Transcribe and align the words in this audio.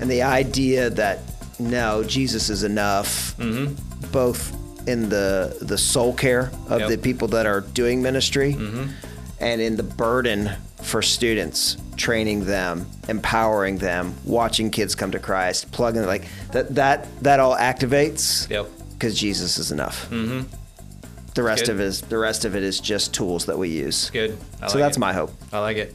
and 0.00 0.10
the 0.10 0.22
idea 0.22 0.90
that 0.90 1.20
no, 1.58 2.02
Jesus 2.04 2.50
is 2.50 2.62
enough, 2.64 3.34
Mm-hmm. 3.38 3.74
both 4.12 4.52
in 4.88 5.08
the 5.08 5.56
the 5.62 5.78
soul 5.78 6.12
care 6.14 6.50
of 6.68 6.80
Yep. 6.80 6.88
the 6.90 6.98
people 6.98 7.28
that 7.28 7.46
are 7.46 7.60
doing 7.62 8.02
ministry, 8.02 8.52
and 9.40 9.60
in 9.60 9.76
the 9.76 9.82
burden 9.82 10.50
for 10.82 11.02
students, 11.02 11.76
training 11.96 12.44
them, 12.44 12.86
empowering 13.08 13.78
them, 13.78 14.14
watching 14.24 14.70
kids 14.70 14.94
come 14.94 15.10
to 15.12 15.18
Christ, 15.18 15.70
plugging 15.72 16.04
like 16.06 16.24
that 16.52 16.74
that 16.74 17.06
that 17.22 17.40
all 17.40 17.56
activates 17.56 18.48
Yep. 18.50 18.66
because 18.92 19.18
Jesus 19.18 19.58
is 19.58 19.72
enough. 19.72 20.08
Mm-hmm. 20.10 20.42
The 21.34 21.42
rest 21.42 21.64
Good. 21.66 21.72
of 21.72 21.80
it 21.80 21.84
is 21.84 22.00
the 22.02 22.18
rest 22.18 22.44
of 22.44 22.54
it 22.54 22.62
is 22.62 22.78
just 22.80 23.12
tools 23.14 23.46
that 23.46 23.58
we 23.58 23.68
use. 23.70 24.10
Good. 24.10 24.36
I 24.62 24.68
So 24.68 24.74
like 24.78 24.84
that's 24.84 24.96
it. 24.96 25.00
my 25.00 25.12
hope. 25.12 25.32
I 25.52 25.58
like 25.60 25.76
it. 25.78 25.94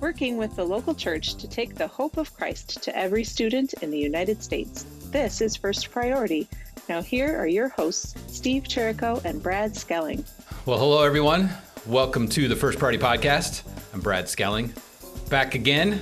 Working 0.00 0.38
with 0.38 0.56
the 0.56 0.64
local 0.64 0.94
church 0.94 1.34
to 1.34 1.46
take 1.48 1.74
the 1.74 1.86
hope 1.86 2.16
of 2.16 2.34
Christ 2.34 2.82
to 2.82 2.96
every 2.96 3.22
student 3.22 3.74
in 3.82 3.90
the 3.90 3.98
United 3.98 4.42
States. 4.42 4.84
This 5.10 5.40
is 5.42 5.56
First 5.56 5.90
Priority. 5.90 6.48
Now, 6.88 7.02
here 7.02 7.36
are 7.38 7.46
your 7.46 7.68
hosts, 7.68 8.14
Steve 8.34 8.62
Cherrico 8.64 9.22
and 9.24 9.42
Brad 9.42 9.76
Schelling. 9.76 10.24
Well, 10.64 10.78
hello 10.78 11.02
everyone. 11.02 11.50
Welcome 11.86 12.28
to 12.30 12.48
the 12.48 12.56
First 12.56 12.78
Priority 12.78 12.98
Podcast. 12.98 13.62
I'm 13.92 14.00
Brad 14.00 14.26
Schelling. 14.28 14.72
Back 15.28 15.54
again. 15.54 16.00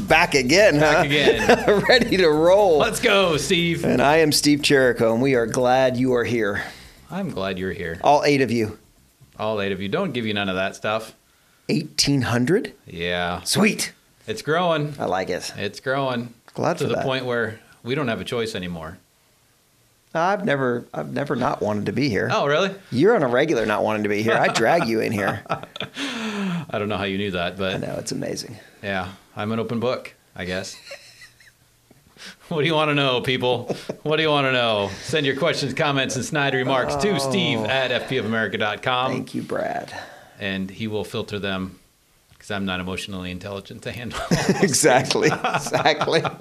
Back 0.00 0.34
again, 0.34 0.80
Back 0.80 0.96
huh? 0.96 1.02
again. 1.04 1.82
Ready 1.88 2.16
to 2.16 2.28
roll. 2.30 2.78
Let's 2.78 2.98
go, 3.00 3.36
Steve. 3.36 3.84
and 3.84 4.02
I 4.02 4.16
am 4.18 4.32
Steve 4.32 4.60
Cherrico, 4.60 5.12
and 5.12 5.22
we 5.22 5.36
are 5.36 5.46
glad 5.46 5.96
you 5.96 6.14
are 6.14 6.24
here. 6.24 6.64
I'm 7.10 7.30
glad 7.30 7.58
you're 7.60 7.72
here. 7.72 8.00
All 8.02 8.24
eight 8.24 8.40
of 8.40 8.50
you. 8.50 8.78
All 9.38 9.60
eight 9.60 9.70
of 9.70 9.80
you. 9.80 9.88
Don't 9.88 10.12
give 10.12 10.26
you 10.26 10.34
none 10.34 10.48
of 10.48 10.56
that 10.56 10.74
stuff. 10.74 11.14
1,800? 11.68 12.72
Yeah. 12.86 13.42
Sweet. 13.42 13.92
It's 14.26 14.42
growing. 14.42 14.94
I 14.98 15.06
like 15.06 15.30
it. 15.30 15.52
It's 15.56 15.80
growing. 15.80 16.34
Glad 16.54 16.78
to 16.78 16.86
the 16.86 16.96
that. 16.96 17.04
point 17.04 17.24
where 17.24 17.60
we 17.82 17.94
don't 17.94 18.08
have 18.08 18.20
a 18.20 18.24
choice 18.24 18.54
anymore. 18.54 18.98
I've 20.14 20.44
never, 20.44 20.84
I've 20.92 21.12
never 21.12 21.36
not 21.36 21.62
wanted 21.62 21.86
to 21.86 21.92
be 21.92 22.08
here. 22.10 22.28
Oh, 22.30 22.46
really? 22.46 22.74
You're 22.90 23.16
on 23.16 23.22
a 23.22 23.28
regular 23.28 23.64
not 23.64 23.82
wanting 23.82 24.02
to 24.02 24.10
be 24.10 24.22
here. 24.22 24.34
I 24.34 24.48
drag 24.48 24.86
you 24.86 25.00
in 25.00 25.10
here. 25.10 25.42
I 25.50 26.66
don't 26.72 26.88
know 26.88 26.98
how 26.98 27.04
you 27.04 27.16
knew 27.16 27.30
that, 27.30 27.56
but 27.56 27.74
I 27.74 27.78
know 27.78 27.96
it's 27.98 28.12
amazing. 28.12 28.56
yeah, 28.82 29.12
I'm 29.34 29.52
an 29.52 29.58
open 29.58 29.80
book, 29.80 30.14
I 30.36 30.44
guess. 30.44 30.76
what 32.48 32.60
do 32.60 32.66
you 32.66 32.74
want 32.74 32.90
to 32.90 32.94
know, 32.94 33.22
people? 33.22 33.74
What 34.02 34.16
do 34.16 34.22
you 34.22 34.28
want 34.28 34.46
to 34.46 34.52
know? 34.52 34.90
Send 35.00 35.24
your 35.24 35.36
questions, 35.36 35.72
comments, 35.72 36.16
and 36.16 36.24
snide 36.24 36.52
remarks 36.52 36.94
to 36.96 37.12
oh. 37.12 37.18
Steve 37.18 37.60
at 37.60 37.90
fpofamerica.com. 38.08 39.10
Oh. 39.10 39.14
Thank 39.14 39.34
you, 39.34 39.42
Brad. 39.42 39.92
And 40.42 40.68
he 40.68 40.88
will 40.88 41.04
filter 41.04 41.38
them 41.38 41.78
because 42.30 42.50
I'm 42.50 42.64
not 42.64 42.80
emotionally 42.80 43.30
intelligent 43.30 43.82
to 43.82 43.92
handle. 43.92 44.18
exactly. 44.60 45.28
Exactly. 45.32 46.22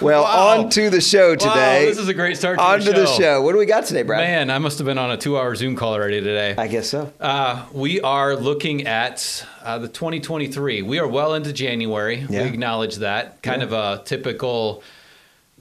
Well, 0.00 0.22
Wow. 0.22 0.60
on 0.60 0.70
to 0.70 0.90
the 0.90 1.00
show 1.00 1.34
today. 1.34 1.80
Wow, 1.84 1.88
this 1.90 1.98
is 1.98 2.06
a 2.06 2.14
great 2.14 2.36
start 2.36 2.58
to 2.58 2.62
on 2.64 2.78
the 2.78 2.84
to 2.84 2.92
show. 2.92 3.00
the 3.00 3.06
show. 3.06 3.42
What 3.42 3.50
do 3.52 3.58
we 3.58 3.66
got 3.66 3.84
today, 3.84 4.04
Brad? 4.04 4.20
Man, 4.20 4.48
I 4.48 4.58
must 4.58 4.78
have 4.78 4.84
been 4.84 4.96
on 4.96 5.10
a 5.10 5.16
two-hour 5.16 5.56
Zoom 5.56 5.74
call 5.74 5.92
already 5.92 6.20
today. 6.20 6.54
I 6.56 6.68
guess 6.68 6.88
so. 6.88 7.12
Uh, 7.18 7.66
we 7.72 8.00
are 8.00 8.36
looking 8.36 8.86
at 8.86 9.44
uh, 9.64 9.78
the 9.78 9.88
2023. 9.88 10.82
We 10.82 11.00
are 11.00 11.08
well 11.08 11.34
into 11.34 11.52
January. 11.52 12.24
Yeah. 12.30 12.42
We 12.44 12.48
acknowledge 12.48 12.96
that. 12.98 13.42
Kind 13.42 13.64
of 13.64 13.72
a 13.72 14.02
typical, 14.04 14.84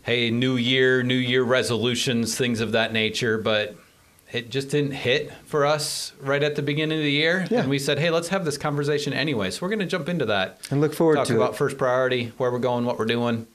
hey, 0.03 0.29
new 0.29 0.55
year, 0.55 1.01
new 1.01 1.15
year 1.15 1.41
resolutions, 1.41 2.37
things 2.37 2.61
of 2.61 2.73
that 2.73 2.93
nature. 2.93 3.39
But 3.39 3.75
it 4.31 4.49
just 4.49 4.69
didn't 4.69 4.91
hit 4.91 5.31
for 5.45 5.65
us 5.65 6.13
right 6.21 6.43
at 6.43 6.55
the 6.55 6.61
beginning 6.61 6.97
of 6.99 7.03
the 7.03 7.11
year. 7.11 7.47
Yeah. 7.49 7.61
And 7.61 7.69
we 7.69 7.79
said, 7.79 7.97
hey, 7.99 8.09
let's 8.11 8.27
have 8.29 8.45
this 8.45 8.57
conversation 8.57 9.11
anyway. 9.13 9.49
So 9.51 9.59
we're 9.65 9.69
going 9.69 9.79
to 9.79 9.85
jump 9.87 10.07
into 10.09 10.25
that. 10.27 10.59
And 10.69 10.81
look 10.81 10.93
forward 10.93 11.15
Talk 11.15 11.27
to 11.27 11.35
about 11.35 11.51
it. 11.51 11.57
first 11.57 11.77
priority, 11.77 12.31
where 12.37 12.51
we're 12.51 12.59
going, 12.59 12.85
what 12.85 12.99
we're 12.99 13.05
doing. 13.05 13.47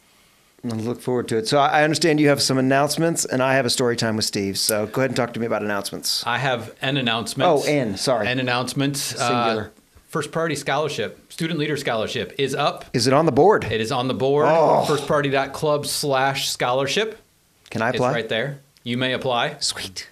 I 0.65 0.69
look 0.69 1.01
forward 1.03 1.29
to 1.29 1.37
it. 1.37 1.47
So 1.47 1.59
I 1.59 1.85
understand 1.85 2.21
you 2.21 2.29
have 2.29 2.41
some 2.41 2.57
announcements, 2.57 3.27
and 3.27 3.43
I 3.43 3.55
have 3.55 3.67
a 3.67 3.71
story 3.71 3.97
time 3.97 4.17
with 4.17 4.25
Steve. 4.25 4.59
So 4.59 4.87
go 4.87 5.03
ahead 5.03 5.11
and 5.11 5.17
talk 5.17 5.35
to 5.35 5.41
me 5.41 5.45
about 5.47 5.63
announcements. 5.63 6.27
I 6.27 6.39
have 6.39 6.75
an 6.81 6.97
announcement. 6.97 7.51
Oh, 7.51 7.63
and 7.69 8.01
sorry, 8.01 8.27
An 8.29 8.41
announcement. 8.41 8.97
Singular. 8.97 9.73
Uh, 9.77 9.81
first 10.09 10.33
priority 10.33 10.55
scholarship, 10.57 11.31
student 11.31 11.59
leader 11.61 11.77
scholarship 11.77 12.33
is 12.39 12.55
up. 12.55 12.87
is 12.95 13.07
it 13.07 13.13
on 13.13 13.27
the 13.27 13.33
board? 13.33 13.65
It 13.65 13.81
is 13.83 13.93
on 13.93 14.09
the 14.09 14.15
board. 14.15 14.47
Oh. 14.49 14.87
Firstpriority.club 14.89 15.85
slash 15.87 16.49
scholarship. 16.49 17.19
Can 17.69 17.83
I 17.83 17.91
It's 17.91 17.97
apply? 17.99 18.13
right 18.13 18.29
there. 18.29 18.61
You 18.85 18.97
may 18.97 19.13
apply. 19.13 19.57
Sweet. 19.61 20.09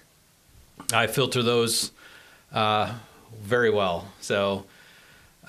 I 0.93 1.07
filter 1.07 1.43
those 1.43 1.91
uh, 2.51 2.93
very 3.41 3.69
well. 3.69 4.07
So 4.21 4.65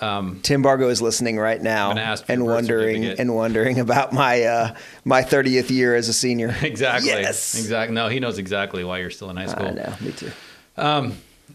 Tim 0.00 0.62
Bargo 0.62 0.88
is 0.88 1.00
listening 1.00 1.38
right 1.38 1.60
now 1.60 1.90
I'm 1.90 1.96
gonna 1.96 2.06
ask 2.06 2.26
for 2.26 2.32
and 2.32 2.44
wondering 2.44 3.04
and 3.04 3.34
wondering 3.34 3.80
about 3.80 4.12
my 4.12 4.42
uh, 4.42 4.74
my 5.04 5.22
30th 5.22 5.70
year 5.70 5.94
as 5.94 6.08
a 6.08 6.12
senior. 6.12 6.54
exactly. 6.62 7.10
Yes. 7.10 7.54
Exactly. 7.56 7.94
No, 7.94 8.08
he 8.08 8.20
knows 8.20 8.38
exactly 8.38 8.84
why 8.84 8.98
you're 8.98 9.10
still 9.10 9.30
in 9.30 9.36
high 9.36 9.46
school. 9.46 9.66
I 9.66 9.70
know. 9.70 9.94
Me 10.00 10.12
too. 10.12 10.32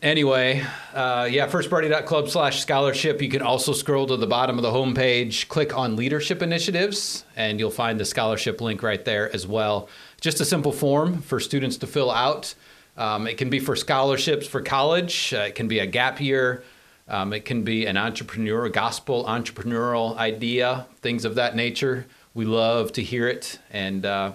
Anyway, 0.02 0.64
uh, 0.94 1.28
yeah, 1.30 1.48
firstpriority.club 1.48 2.30
slash 2.30 2.62
scholarship. 2.62 3.22
You 3.22 3.28
can 3.28 3.42
also 3.42 3.74
scroll 3.74 4.08
to 4.08 4.16
the 4.16 4.28
bottom 4.28 4.58
of 4.58 4.62
the 4.62 4.72
homepage, 4.72 5.48
click 5.50 5.76
on 5.76 5.98
leadership 5.98 6.42
initiatives, 6.42 7.26
and 7.36 7.60
you'll 7.60 7.70
find 7.70 8.00
the 8.00 8.06
scholarship 8.06 8.62
link 8.62 8.82
right 8.82 9.04
there 9.04 9.34
as 9.36 9.46
well. 9.46 9.90
Just 10.22 10.40
a 10.40 10.46
simple 10.46 10.72
form 10.72 11.22
for 11.22 11.40
students 11.40 11.76
to 11.78 11.88
fill 11.88 12.12
out. 12.12 12.54
Um, 13.00 13.28
it 13.28 13.38
can 13.38 13.50
be 13.50 13.60
for 13.60 13.78
scholarships 13.78 14.46
for 14.46 14.62
college, 14.62 15.34
uh, 15.34 15.44
it 15.48 15.56
can 15.56 15.70
be 15.70 15.80
a 15.80 15.86
gap 15.86 16.20
year, 16.20 16.64
um, 17.08 17.32
it 17.32 17.46
can 17.46 17.64
be 17.64 17.86
an 17.86 17.96
entrepreneur, 17.96 18.68
gospel 18.68 19.24
entrepreneurial 19.24 20.18
idea, 20.18 20.86
things 21.02 21.24
of 21.24 21.36
that 21.36 21.56
nature. 21.56 22.06
We 22.34 22.44
love 22.44 22.92
to 22.94 23.02
hear 23.02 23.30
it. 23.30 23.58
And 23.72 24.06
uh, 24.06 24.34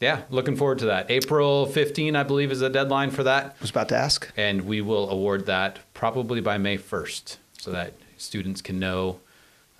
yeah, 0.00 0.22
looking 0.30 0.54
forward 0.56 0.78
to 0.78 0.86
that. 0.86 1.10
April 1.10 1.66
15, 1.66 2.14
I 2.14 2.22
believe, 2.22 2.52
is 2.52 2.60
the 2.60 2.70
deadline 2.70 3.10
for 3.10 3.24
that 3.24 3.60
Was 3.60 3.70
about 3.70 3.88
to 3.88 3.96
ask. 3.96 4.32
and 4.36 4.62
we 4.62 4.80
will 4.80 5.10
award 5.10 5.46
that 5.46 5.80
probably 5.92 6.40
by 6.40 6.56
May 6.56 6.78
1st, 6.78 7.36
so 7.58 7.72
that 7.72 7.94
students 8.16 8.62
can 8.62 8.78
know 8.78 9.18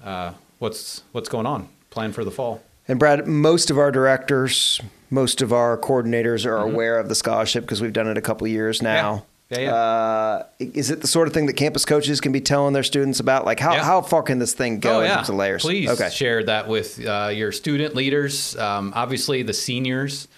uh, 0.04 0.32
what's 0.58 1.02
what's 1.12 1.28
going 1.28 1.46
on, 1.46 1.68
plan 1.90 2.12
for 2.12 2.24
the 2.24 2.32
fall. 2.32 2.62
And 2.88 2.98
Brad, 2.98 3.26
most 3.26 3.70
of 3.70 3.78
our 3.78 3.92
directors, 3.92 4.80
most 5.10 5.42
of 5.42 5.52
our 5.52 5.76
coordinators 5.76 6.46
are 6.46 6.56
aware 6.56 6.98
of 6.98 7.08
the 7.08 7.14
scholarship 7.14 7.64
because 7.64 7.82
we've 7.82 7.92
done 7.92 8.08
it 8.08 8.16
a 8.16 8.22
couple 8.22 8.46
years 8.46 8.80
now. 8.82 9.14
Mm-hmm. 9.16 9.24
Yeah, 9.50 9.60
yeah. 9.60 9.74
Uh, 9.74 10.42
is 10.58 10.90
it 10.90 11.00
the 11.00 11.06
sort 11.06 11.26
of 11.26 11.32
thing 11.34 11.46
that 11.46 11.54
campus 11.54 11.86
coaches 11.86 12.20
can 12.20 12.32
be 12.32 12.40
telling 12.40 12.74
their 12.74 12.82
students 12.82 13.18
about? 13.18 13.46
Like, 13.46 13.60
how, 13.60 13.74
Yeah. 13.74 13.84
how 13.84 14.02
far 14.02 14.22
can 14.22 14.38
this 14.38 14.52
thing 14.52 14.78
go 14.78 14.96
oh 14.96 15.00
in 15.00 15.06
yeah, 15.06 15.16
terms 15.16 15.28
of 15.30 15.36
layers? 15.36 15.62
please 15.62 15.88
Okay. 15.88 16.10
share 16.10 16.42
that 16.44 16.68
with 16.68 17.04
uh, 17.06 17.30
your 17.32 17.52
student 17.52 17.94
leaders. 17.94 18.56
Um, 18.58 18.92
obviously, 18.94 19.42
the 19.42 19.54
seniors. 19.54 20.28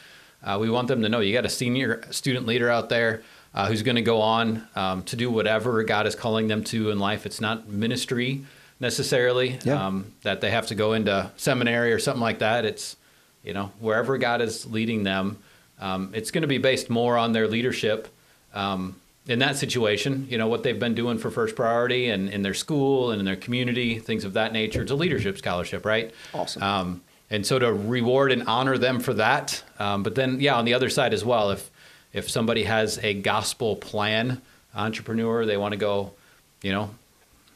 Uh, 0.45 0.59
we 0.61 0.71
want 0.71 0.89
them 0.89 1.03
to 1.03 1.09
know 1.09 1.21
you 1.21 1.33
got 1.33 1.45
a 1.45 1.49
senior 1.51 2.03
student 2.11 2.47
leader 2.47 2.71
out 2.71 2.89
there 2.89 3.23
uh, 3.53 3.67
who's 3.67 3.83
going 3.83 3.97
to 3.97 4.03
go 4.03 4.21
on 4.21 4.67
um, 4.77 5.03
to 5.05 5.17
do 5.17 5.29
whatever 5.31 5.83
God 5.83 6.07
is 6.07 6.15
calling 6.15 6.47
them 6.47 6.63
to 6.65 6.91
in 6.91 6.99
life. 7.01 7.27
It's 7.27 7.41
not 7.41 7.69
ministry 7.69 8.45
necessarily 8.81 9.59
Yeah. 9.65 9.87
um, 9.87 10.13
that 10.23 10.41
they 10.41 10.51
have 10.51 10.67
to 10.69 10.75
go 10.75 10.95
into 10.95 11.31
seminary 11.37 11.93
or 11.93 11.99
something 11.99 12.23
like 12.23 12.39
that. 12.41 12.65
It's 12.65 12.97
you 13.45 13.53
know 13.55 13.71
wherever 13.79 14.19
God 14.19 14.41
is 14.41 14.67
leading 14.67 15.05
them. 15.05 15.39
Um, 15.81 16.11
it's 16.15 16.31
going 16.31 16.43
to 16.43 16.49
be 16.49 16.59
based 16.59 16.91
more 16.91 17.17
on 17.17 17.33
their 17.33 17.47
leadership 17.49 18.09
um, 18.55 18.97
in 19.27 19.39
that 19.39 19.57
situation. 19.57 20.27
You 20.31 20.39
know 20.39 20.49
what 20.49 20.63
they've 20.63 20.79
been 20.79 20.95
doing 20.95 21.19
for 21.19 21.31
first 21.31 21.55
priority 21.57 22.09
and 22.09 22.29
in 22.29 22.43
their 22.43 22.55
school 22.55 23.11
and 23.13 23.21
in 23.21 23.25
their 23.27 23.37
community, 23.37 23.99
things 23.99 24.25
of 24.25 24.33
that 24.35 24.53
nature. 24.53 24.83
It's 24.83 24.91
a 24.91 24.95
leadership 24.97 25.39
scholarship, 25.39 25.85
right? 25.87 26.13
Awesome. 26.35 26.63
Um, 26.63 27.01
and 27.31 27.47
so 27.47 27.59
to 27.61 27.73
reward 27.73 28.33
and 28.33 28.43
honor 28.49 28.77
them 28.77 28.99
for 28.99 29.15
that. 29.15 29.63
Um, 29.79 30.03
but 30.03 30.17
then, 30.17 30.41
yeah, 30.41 30.57
on 30.57 30.65
the 30.65 30.75
other 30.75 30.91
side 30.91 31.15
as 31.15 31.25
well, 31.25 31.51
if 31.51 31.71
if 32.13 32.29
somebody 32.29 32.65
has 32.65 32.99
a 33.05 33.15
gospel 33.15 33.77
plan, 33.77 34.43
entrepreneur, 34.75 35.47
they 35.47 35.57
want 35.57 35.73
to 35.73 35.79
go, 35.79 36.13
you 36.61 36.73
know, 36.73 36.91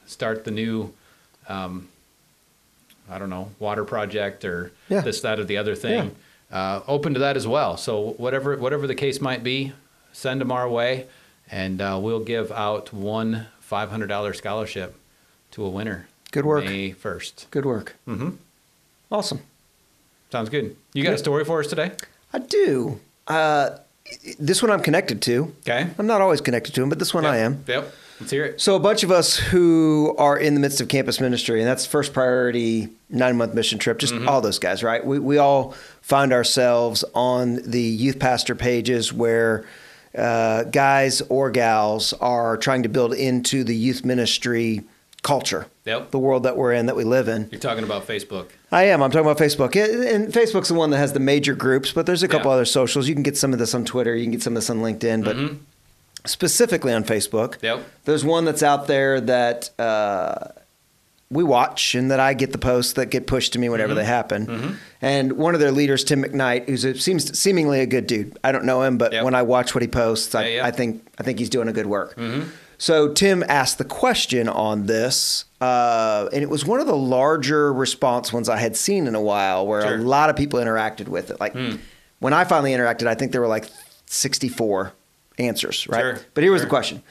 start 0.06 0.44
the 0.44 0.52
new, 0.52 0.92
um, 1.48 1.88
I 3.10 3.18
don't 3.18 3.30
know, 3.30 3.50
water 3.58 3.84
project 3.84 4.44
or 4.44 4.72
Yeah. 4.88 5.00
this, 5.02 5.20
that, 5.22 5.38
or 5.38 5.44
the 5.44 5.56
other 5.58 5.74
thing. 5.74 6.14
Uh, 6.52 6.80
open 6.86 7.14
to 7.14 7.20
that 7.20 7.36
as 7.36 7.46
well. 7.46 7.76
So 7.76 8.14
whatever 8.16 8.56
whatever 8.56 8.86
the 8.86 8.94
case 8.94 9.20
might 9.20 9.42
be, 9.42 9.72
send 10.12 10.40
them 10.40 10.52
our 10.52 10.68
way, 10.68 11.06
and 11.50 11.80
uh, 11.80 11.98
we'll 12.00 12.20
give 12.24 12.52
out 12.52 12.92
one 12.92 13.46
five 13.60 13.90
hundred 13.90 14.06
dollar 14.06 14.32
scholarship 14.34 14.94
to 15.52 15.64
a 15.64 15.68
winner. 15.68 16.06
Good 16.30 16.44
work. 16.46 16.64
May 16.64 16.92
first. 16.92 17.46
Good 17.50 17.64
work. 17.64 17.96
Mm-hmm. 18.06 18.30
Awesome. 19.10 19.40
Sounds 20.30 20.48
good. 20.48 20.76
You 20.92 21.02
got 21.04 21.14
a 21.14 21.18
story 21.18 21.44
for 21.44 21.60
us 21.60 21.66
today? 21.66 21.92
I 22.32 22.38
do. 22.38 23.00
Uh, 23.28 23.70
this 24.38 24.62
one 24.62 24.70
I'm 24.70 24.80
connected 24.82 25.22
to. 25.22 25.54
Okay. 25.60 25.88
I'm 25.98 26.06
not 26.06 26.20
always 26.20 26.40
connected 26.40 26.74
to 26.74 26.82
him, 26.82 26.88
but 26.88 26.98
this 26.98 27.14
one 27.14 27.24
I 27.24 27.38
am. 27.38 27.64
Yep. 27.66 27.92
Let's 28.20 28.30
hear 28.30 28.44
it. 28.44 28.60
So 28.60 28.76
a 28.76 28.80
bunch 28.80 29.02
of 29.02 29.10
us 29.10 29.36
who 29.36 30.14
are 30.18 30.38
in 30.38 30.54
the 30.54 30.60
midst 30.60 30.80
of 30.80 30.88
campus 30.88 31.20
ministry, 31.20 31.60
and 31.60 31.68
that's 31.68 31.84
first 31.84 32.12
priority 32.12 32.88
nine 33.10 33.36
month 33.36 33.54
mission 33.54 33.78
trip, 33.78 33.98
just 33.98 34.14
all 34.14 34.40
those 34.40 34.58
guys, 34.58 34.82
right? 34.82 35.04
We 35.04 35.18
we 35.18 35.38
all 35.38 35.72
find 36.00 36.32
ourselves 36.32 37.04
on 37.14 37.56
the 37.68 37.80
youth 37.82 38.18
pastor 38.18 38.54
pages 38.54 39.12
where 39.12 39.64
uh, 40.16 40.62
guys 40.64 41.22
or 41.22 41.50
gals 41.50 42.12
are 42.14 42.56
trying 42.56 42.84
to 42.84 42.88
build 42.88 43.14
into 43.14 43.64
the 43.64 43.74
youth 43.74 44.04
ministry 44.04 44.84
culture, 45.22 45.66
Yep. 45.86 46.10
the 46.12 46.18
world 46.18 46.42
that 46.44 46.56
we're 46.56 46.72
in, 46.72 46.86
that 46.86 46.94
we 46.96 47.02
live 47.02 47.28
in. 47.28 47.48
You're 47.50 47.58
talking 47.60 47.82
about 47.82 48.06
Facebook. 48.06 48.50
I 48.70 48.84
am. 48.84 49.02
I'm 49.02 49.10
talking 49.10 49.26
about 49.28 49.38
Facebook. 49.38 49.74
And 49.74 50.28
Facebook's 50.32 50.68
the 50.68 50.74
one 50.74 50.90
that 50.90 50.98
has 50.98 51.14
the 51.14 51.20
major 51.20 51.54
groups, 51.54 51.92
but 51.92 52.04
there's 52.06 52.22
a 52.22 52.28
couple 52.28 52.50
Yeah. 52.50 52.54
other 52.56 52.64
socials. 52.66 53.08
You 53.08 53.14
can 53.14 53.22
get 53.22 53.36
some 53.36 53.52
of 53.54 53.58
this 53.58 53.74
on 53.74 53.84
Twitter. 53.86 54.14
You 54.14 54.24
can 54.24 54.32
get 54.32 54.42
some 54.42 54.52
of 54.52 54.56
this 54.62 54.68
on 54.70 54.80
LinkedIn, 54.82 55.24
but 55.24 55.36
specifically 56.26 56.92
on 56.92 57.04
Facebook, 57.04 57.56
Mm-hmm. 57.56 57.66
Yep. 57.66 57.86
there's 58.04 58.24
one 58.24 58.44
that's 58.44 58.62
out 58.62 58.86
there 58.86 59.20
that 59.20 59.70
uh, 59.78 60.48
we 61.30 61.42
watch 61.44 61.94
and 61.94 62.10
that 62.10 62.20
I 62.20 62.34
get 62.34 62.52
the 62.52 62.58
posts 62.58 62.92
that 62.94 63.06
get 63.10 63.26
pushed 63.26 63.52
to 63.54 63.58
me 63.58 63.68
whenever 63.68 63.90
Mm-hmm. 63.92 63.98
they 63.98 64.04
happen. 64.04 64.78
And 65.02 65.32
one 65.34 65.54
of 65.54 65.60
their 65.60 65.72
leaders, 65.72 66.04
Tim 66.04 66.22
McKnight, 66.24 66.66
who's 66.68 66.84
a, 66.84 66.94
seems 66.94 67.38
seemingly 67.38 67.80
a 67.80 67.86
good 67.86 68.06
dude. 68.06 68.38
I 68.44 68.52
don't 68.52 68.64
know 68.64 68.82
him, 68.82 68.96
but 68.98 69.12
Yep. 69.12 69.24
when 69.24 69.34
I 69.34 69.42
watch 69.42 69.74
what 69.74 69.82
he 69.82 69.88
posts, 69.88 70.34
I, 70.34 70.46
Yeah, 70.46 70.56
yeah. 70.56 70.66
I 70.66 70.70
think 70.70 71.06
I 71.18 71.22
think 71.22 71.38
he's 71.38 71.50
doing 71.50 71.68
a 71.68 71.72
good 71.72 71.86
work. 71.86 72.18
So 72.76 73.12
Tim 73.12 73.44
asked 73.48 73.78
the 73.78 73.84
question 73.84 74.48
on 74.48 74.86
this, 74.86 75.44
uh, 75.60 76.28
and 76.32 76.42
it 76.42 76.50
was 76.50 76.64
one 76.66 76.80
of 76.80 76.86
the 76.88 76.96
larger 76.96 77.72
response 77.72 78.32
ones 78.32 78.48
I 78.48 78.56
had 78.56 78.76
seen 78.76 79.06
in 79.06 79.14
a 79.14 79.20
while, 79.22 79.64
where 79.66 79.82
Sure. 79.82 79.94
a 79.94 79.98
lot 80.02 80.28
of 80.28 80.36
people 80.36 80.58
interacted 80.58 81.06
with 81.08 81.30
it. 81.30 81.38
Like 81.40 81.54
when 82.18 82.32
I 82.32 82.44
finally 82.44 82.72
interacted, 82.72 83.06
I 83.06 83.14
think 83.14 83.30
there 83.32 83.40
were 83.40 83.46
like 83.46 83.66
64 84.06 84.92
answers, 85.38 85.86
right? 85.88 86.00
Sure, 86.00 86.18
But 86.34 86.42
here 86.44 86.52
was 86.52 86.60
sure. 86.60 86.66
the 86.66 86.70
question. 86.70 87.02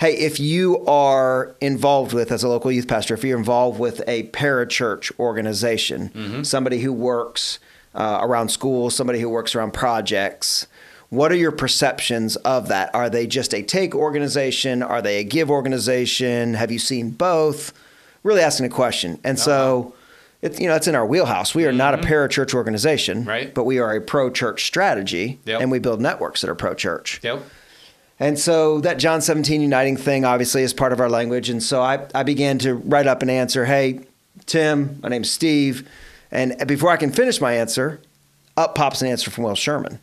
Hey, 0.00 0.16
if 0.16 0.38
you 0.38 0.84
are 0.86 1.56
involved 1.60 2.12
with, 2.12 2.30
as 2.30 2.44
a 2.44 2.48
local 2.48 2.70
youth 2.70 2.86
pastor, 2.86 3.14
if 3.14 3.24
you're 3.24 3.36
involved 3.38 3.80
with 3.80 4.00
a 4.06 4.24
parachurch 4.28 5.10
organization, 5.18 6.10
Mm-hmm. 6.14 6.42
somebody 6.44 6.80
who 6.80 6.92
works 6.92 7.58
uh, 7.94 8.18
around 8.22 8.50
schools, 8.50 8.94
somebody 8.94 9.18
who 9.20 9.28
works 9.28 9.54
around 9.56 9.72
projects, 9.72 10.66
what 11.10 11.32
are 11.32 11.36
your 11.36 11.50
perceptions 11.52 12.36
of 12.36 12.68
that? 12.68 12.94
Are 12.94 13.08
they 13.10 13.26
just 13.26 13.54
a 13.54 13.62
take 13.62 13.94
organization? 13.94 14.82
Are 14.82 15.00
they 15.02 15.18
a 15.18 15.24
give 15.24 15.50
organization? 15.50 16.54
Have 16.54 16.70
you 16.70 16.78
seen 16.78 17.10
both? 17.10 17.72
Really 18.22 18.42
asking 18.42 18.66
a 18.66 18.68
question. 18.68 19.18
And 19.24 19.38
so, 19.38 19.94
it's 20.42 20.60
you 20.60 20.68
know, 20.68 20.74
it's 20.76 20.86
in 20.86 20.94
our 20.94 21.06
wheelhouse. 21.06 21.54
We 21.54 21.64
are 21.66 21.72
not 21.72 21.94
a 21.94 21.98
parachurch 21.98 22.52
organization, 22.54 23.20
Mm-hmm. 23.20 23.28
Right. 23.28 23.54
But 23.54 23.64
we 23.64 23.78
are 23.78 23.94
a 23.96 24.00
pro-church 24.00 24.64
strategy, 24.66 25.40
Yep. 25.46 25.60
and 25.62 25.70
we 25.70 25.78
build 25.78 26.00
networks 26.00 26.42
that 26.42 26.50
are 26.50 26.54
pro-church. 26.54 27.20
Yep. 27.24 27.42
And 28.20 28.38
so 28.38 28.80
that 28.80 28.98
John 28.98 29.20
17 29.20 29.60
uniting 29.60 29.96
thing 29.96 30.24
obviously 30.24 30.62
is 30.62 30.72
part 30.72 30.92
of 30.92 31.00
our 31.00 31.08
language. 31.08 31.48
And 31.50 31.62
so 31.62 31.80
I, 31.82 32.06
I 32.14 32.22
began 32.24 32.58
to 32.60 32.74
write 32.74 33.06
up 33.06 33.22
an 33.22 33.30
answer. 33.30 33.64
Hey, 33.64 34.00
Tim, 34.46 34.98
my 35.02 35.08
name's 35.08 35.30
Steve. 35.30 35.88
And 36.30 36.56
before 36.66 36.90
I 36.90 36.96
can 36.96 37.12
finish 37.12 37.40
my 37.40 37.54
answer, 37.54 38.00
up 38.56 38.74
pops 38.74 39.02
an 39.02 39.08
answer 39.08 39.30
from 39.30 39.44
Will 39.44 39.54
Sherman. 39.54 40.00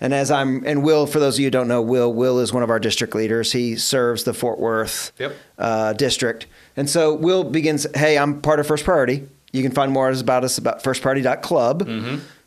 And 0.00 0.12
as 0.12 0.30
I'm, 0.30 0.66
and 0.66 0.82
Will, 0.82 1.06
for 1.06 1.18
those 1.20 1.36
of 1.36 1.40
you 1.40 1.46
who 1.46 1.50
don't 1.50 1.68
know, 1.68 1.80
Will, 1.80 2.12
Will 2.12 2.40
is 2.40 2.52
one 2.52 2.62
of 2.62 2.70
our 2.70 2.80
district 2.80 3.14
leaders. 3.14 3.52
He 3.52 3.76
serves 3.76 4.24
the 4.24 4.34
Fort 4.34 4.58
Worth 4.58 5.12
Yep. 5.18 5.36
uh, 5.58 5.92
district. 5.92 6.46
And 6.76 6.90
so 6.90 7.14
Will 7.14 7.44
begins, 7.44 7.86
hey, 7.94 8.18
I'm 8.18 8.40
part 8.42 8.58
of 8.58 8.66
First 8.66 8.84
Priority. 8.84 9.26
You 9.52 9.62
can 9.62 9.70
find 9.70 9.92
more 9.92 10.10
about 10.10 10.44
us 10.44 10.58
about 10.58 10.82
firstpriority.club. 10.82 11.86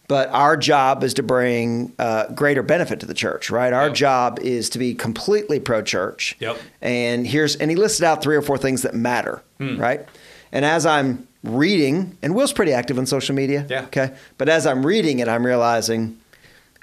But 0.07 0.29
our 0.29 0.55
job 0.55 1.03
is 1.03 1.13
to 1.15 1.23
bring 1.23 1.91
uh, 1.99 2.31
greater 2.33 2.63
benefit 2.63 3.01
to 3.01 3.05
the 3.05 3.13
church, 3.13 3.49
right? 3.51 3.73
Our 3.73 3.87
Yep. 3.87 3.95
job 3.95 4.39
is 4.41 4.69
to 4.69 4.79
be 4.79 4.95
completely 4.95 5.59
pro 5.59 5.81
church. 5.81 6.37
Yep. 6.39 6.57
And 6.81 7.27
here's, 7.27 7.57
and 7.57 7.69
he 7.69 7.75
listed 7.75 8.05
out 8.05 8.21
three 8.21 8.35
or 8.37 8.41
four 8.41 8.57
things 8.57 8.83
that 8.83 8.95
matter, 8.95 9.41
Hmm. 9.57 9.77
right? 9.77 10.05
And 10.53 10.63
as 10.63 10.85
I'm 10.85 11.27
reading, 11.43 12.17
and 12.23 12.33
Will's 12.35 12.53
pretty 12.53 12.71
active 12.71 12.97
on 12.97 13.05
social 13.05 13.35
media. 13.35 13.65
Yeah. 13.69 13.83
Okay. 13.83 14.11
But 14.37 14.47
as 14.47 14.65
I'm 14.65 14.85
reading 14.85 15.19
it, 15.19 15.27
I'm 15.27 15.45
realizing, 15.45 16.17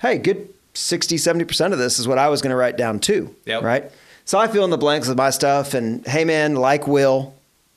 hey, 0.02 0.18
good 0.18 0.48
60, 0.74 1.16
70% 1.16 1.72
of 1.72 1.78
this 1.78 1.98
is 1.98 2.06
what 2.06 2.18
I 2.18 2.28
was 2.28 2.42
going 2.42 2.50
to 2.50 2.56
write 2.56 2.76
down 2.76 2.98
too. 2.98 3.34
Yep. 3.46 3.62
Right. 3.62 3.90
So 4.26 4.38
I 4.38 4.48
fill 4.48 4.64
in 4.64 4.70
the 4.70 4.76
blanks 4.78 5.08
with 5.08 5.16
my 5.16 5.30
stuff. 5.30 5.72
And 5.72 6.06
hey, 6.06 6.24
man, 6.26 6.56
like 6.56 6.86
Will, 6.86 7.34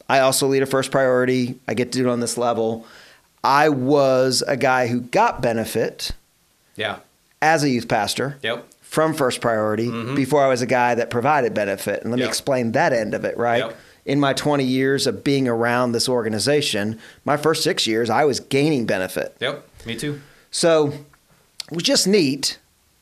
I 0.09 0.19
also 0.19 0.47
lead 0.47 0.61
a 0.63 0.65
first 0.65 0.91
priority. 0.91 1.55
I 1.69 1.73
get 1.73 1.91
to 1.93 1.99
do 1.99 2.09
it 2.09 2.11
on 2.11 2.19
this 2.19 2.37
level. 2.37 2.85
I 3.43 3.69
was 3.69 4.43
a 4.47 4.57
guy 4.57 4.87
who 4.87 5.01
got 5.01 5.41
benefit 5.41 6.11
Yeah. 6.75 6.97
as 7.41 7.63
a 7.63 7.69
youth 7.69 7.87
pastor 7.87 8.37
Yep. 8.41 8.65
from 8.81 9.13
First 9.13 9.41
Priority 9.41 9.87
mm-hmm. 9.87 10.15
before 10.15 10.43
I 10.43 10.47
was 10.47 10.61
a 10.61 10.65
guy 10.65 10.95
that 10.95 11.09
provided 11.09 11.53
benefit. 11.53 12.01
And 12.01 12.11
let 12.11 12.19
me 12.19 12.25
explain 12.25 12.71
that 12.73 12.93
end 12.93 13.13
of 13.13 13.25
it, 13.25 13.37
right? 13.37 13.65
Yep. 13.65 13.77
In 14.05 14.19
my 14.19 14.33
20 14.33 14.63
years 14.63 15.05
of 15.05 15.23
being 15.23 15.47
around 15.47 15.91
this 15.91 16.07
organization, 16.07 16.97
my 17.25 17.35
first 17.35 17.61
six 17.63 17.85
years, 17.85 18.09
I 18.09 18.23
was 18.25 18.39
gaining 18.39 18.85
benefit. 18.85 19.35
Yep. 19.39 19.67
Me 19.85 19.95
too. 19.95 20.21
So 20.49 20.87
it 21.69 21.73
was 21.73 21.83
just 21.83 22.07
neat 22.07 22.57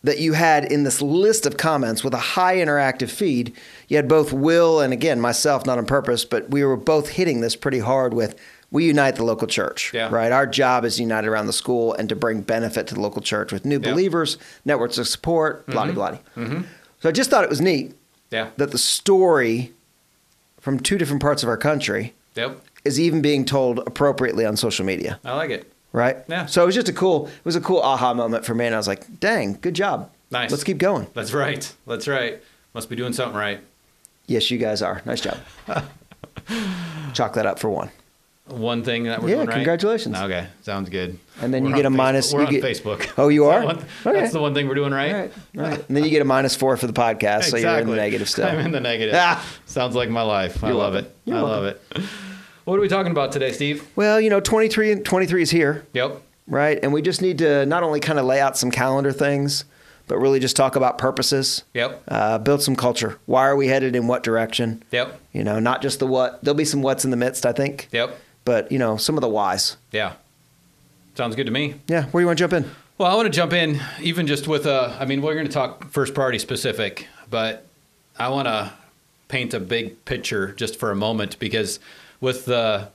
that 0.06 0.20
you 0.20 0.34
had 0.34 0.66
in 0.72 0.84
this 0.84 1.02
list 1.02 1.46
of 1.46 1.58
comments 1.58 2.04
with 2.04 2.14
a 2.14 2.18
high 2.18 2.58
interactive 2.58 3.10
feed, 3.10 3.54
you 3.88 3.98
had 3.98 4.08
both 4.08 4.32
Will 4.32 4.80
and 4.80 4.94
again 4.94 5.20
myself, 5.20 5.66
not 5.66 5.80
on 5.80 5.86
purpose, 5.86 6.24
but 6.24 6.50
we 6.50 6.64
were 6.64 6.78
both 6.78 7.10
hitting 7.10 7.42
this 7.42 7.56
pretty 7.56 7.80
hard 7.80 8.14
with 8.14 8.40
we 8.76 8.86
unite 8.86 9.16
the 9.16 9.24
local 9.24 9.48
church, 9.48 9.92
Yeah. 9.94 10.10
right? 10.12 10.34
Our 10.34 10.46
job 10.46 10.84
is 10.84 11.00
united 11.00 11.30
around 11.30 11.48
the 11.48 11.54
school 11.54 11.94
and 11.94 12.10
to 12.10 12.16
bring 12.16 12.42
benefit 12.42 12.88
to 12.88 12.94
the 12.96 13.00
local 13.00 13.22
church 13.22 13.54
with 13.54 13.64
new 13.64 13.80
Yeah. 13.82 13.90
believers, 13.92 14.38
networks 14.66 14.98
of 14.98 15.08
support, 15.08 15.66
blah 15.66 15.86
blah 15.90 16.10
mm-hmm. 16.12 16.44
blah. 16.44 16.46
Mm-hmm. 16.46 16.62
So 17.02 17.08
I 17.08 17.14
just 17.14 17.30
thought 17.30 17.46
it 17.46 17.50
was 17.50 17.62
neat 17.62 17.96
Yeah. 18.32 18.50
that 18.58 18.72
the 18.72 18.78
story 18.78 19.72
from 20.60 20.80
two 20.82 20.98
different 20.98 21.22
parts 21.22 21.42
of 21.42 21.48
our 21.48 21.56
country 21.58 22.14
Yep. 22.36 22.60
is 22.84 23.00
even 23.00 23.22
being 23.22 23.46
told 23.46 23.80
appropriately 23.80 24.46
on 24.46 24.58
social 24.58 24.86
media 24.86 25.20
I 25.24 25.36
like 25.36 25.52
it. 25.52 25.72
right? 25.94 26.18
Yeah. 26.28 26.46
So 26.46 26.62
it 26.62 26.66
was 26.66 26.76
just 26.76 26.90
a 26.90 26.94
cool, 26.94 27.28
it 27.28 27.46
was 27.46 27.56
a 27.56 27.62
cool 27.62 27.80
aha 27.80 28.14
moment 28.14 28.44
for 28.44 28.54
me, 28.54 28.66
and 28.66 28.76
I 28.76 28.78
was 28.78 28.90
like, 28.90 29.22
"Dang, 29.22 29.58
good 29.62 29.74
job! 29.74 30.10
Nice. 30.32 30.52
Let's 30.52 30.66
keep 30.66 30.80
going." 30.80 31.08
That's 31.14 31.32
right. 31.32 31.64
That's 31.88 32.10
right. 32.10 32.44
Must 32.74 32.90
be 32.90 32.98
doing 32.98 33.14
something 33.14 33.38
right. 33.38 33.62
Yes, 34.28 34.52
you 34.52 34.58
guys 34.58 34.82
are. 34.82 35.02
Nice 35.06 35.22
job. 35.22 35.38
Chalk 37.14 37.34
that 37.36 37.46
up 37.46 37.58
for 37.60 37.70
one, 37.70 37.90
One 38.48 38.84
thing 38.84 39.06
that 39.06 39.24
we're 39.24 39.30
Yeah, 39.30 39.36
doing 39.38 39.48
right. 39.48 39.56
congratulations. 39.56 40.16
Okay, 40.18 40.46
sounds 40.62 40.90
good. 40.90 41.18
And 41.42 41.52
then 41.52 41.64
you 41.66 41.72
We're 41.72 41.78
get 41.78 41.86
a 41.88 41.90
Facebook- 41.90 41.96
minus- 41.96 42.32
We're 42.34 42.42
you 42.42 42.46
on 42.48 42.54
get- 42.54 42.64
Facebook. 42.64 43.10
Oh, 43.18 43.28
you 43.30 43.46
are? 43.50 43.66
one- 43.66 43.78
Okay. 44.06 44.20
That's 44.20 44.34
the 44.34 44.40
one 44.40 44.54
thing 44.54 44.68
we're 44.68 44.76
doing 44.76 44.94
right. 44.94 45.12
All 45.14 45.20
right, 45.22 45.34
all 45.58 45.64
right. 45.64 45.88
And 45.88 45.98
then 45.98 46.04
you 46.04 46.12
get 46.12 46.22
a 46.22 46.26
minus 46.26 46.56
four 46.56 46.78
for 46.78 46.86
the 46.86 46.94
podcast, 46.94 47.38
exactly. 47.40 47.62
so 47.64 47.70
you're 47.72 47.80
in 47.80 47.88
the 47.90 47.96
negative 47.96 48.30
still. 48.30 48.46
I'm 48.48 48.60
in 48.60 48.72
the 48.72 48.80
negative. 48.80 49.16
Ah. 49.18 49.44
Sounds 49.66 49.96
like 49.96 50.10
my 50.12 50.22
life. 50.22 50.64
I 50.64 50.68
You're 50.68 50.78
love 50.78 50.94
welcome. 50.94 51.10
it. 51.12 51.18
You're 51.26 51.38
I 51.38 51.42
love 51.42 51.66
it. 51.66 51.82
What 52.66 52.78
are 52.78 52.82
we 52.82 52.88
talking 52.88 53.12
about 53.12 53.32
today, 53.32 53.52
Steve? 53.52 53.88
Well, 53.96 54.22
you 54.22 54.30
know, 54.30 54.40
23, 54.40 54.92
and 54.92 55.06
23 55.06 55.42
is 55.42 55.50
here, 55.52 55.86
Yep. 55.94 56.22
right? 56.48 56.80
And 56.84 56.94
we 56.94 57.02
just 57.02 57.22
need 57.24 57.40
to 57.40 57.66
not 57.66 57.82
only 57.82 58.00
kind 58.00 58.20
of 58.20 58.26
lay 58.26 58.40
out 58.40 58.58
some 58.58 58.70
calendar 58.70 59.12
things, 59.12 59.66
but 60.08 60.18
really 60.20 60.40
just 60.40 60.56
talk 60.56 60.76
about 60.76 61.00
purposes, 61.00 61.64
Yep. 61.74 62.04
uh, 62.10 62.38
build 62.38 62.62
some 62.62 62.76
culture. 62.76 63.18
Why 63.26 63.48
are 63.48 63.56
we 63.56 63.70
headed 63.70 63.96
in 63.96 64.06
what 64.08 64.22
direction? 64.22 64.84
Yep. 64.92 65.20
You 65.34 65.44
know, 65.44 65.60
not 65.60 65.82
just 65.82 65.98
the 66.00 66.06
what. 66.06 66.44
There'll 66.44 66.56
be 66.56 66.64
some 66.66 66.84
what's 66.84 67.04
in 67.06 67.10
the 67.12 67.18
midst, 67.18 67.44
I 67.46 67.52
think, 67.54 67.88
Yep. 67.92 68.16
But 68.46 68.72
you 68.72 68.80
know, 68.80 68.98
some 68.98 69.16
of 69.18 69.22
the 69.22 69.28
whys. 69.28 69.78
Yeah. 69.92 70.14
Sounds 71.16 71.36
good 71.36 71.46
to 71.46 71.52
me. 71.52 71.76
Yeah, 71.88 72.04
where 72.06 72.22
do 72.22 72.24
you 72.24 72.28
want 72.28 72.38
to 72.38 72.44
jump 72.44 72.54
in? 72.54 72.70
Well, 72.98 73.12
I 73.12 73.16
want 73.16 73.26
to 73.26 73.32
jump 73.36 73.52
in 73.54 73.82
even 74.02 74.28
just 74.28 74.48
with 74.48 74.66
a. 74.66 74.96
I 75.00 75.06
mean, 75.06 75.22
we're 75.22 75.34
going 75.34 75.48
to 75.48 75.52
talk 75.52 75.90
first 75.92 76.14
priority 76.14 76.40
specific, 76.40 77.08
but 77.30 77.66
I 78.18 78.30
want 78.30 78.48
to 78.48 78.72
paint 79.28 79.54
a 79.54 79.60
big 79.60 80.06
picture 80.06 80.54
just 80.54 80.78
for 80.80 80.92
a 80.92 80.96
moment 80.96 81.40
because 81.40 81.80
with 82.22 82.46
the 82.46 82.90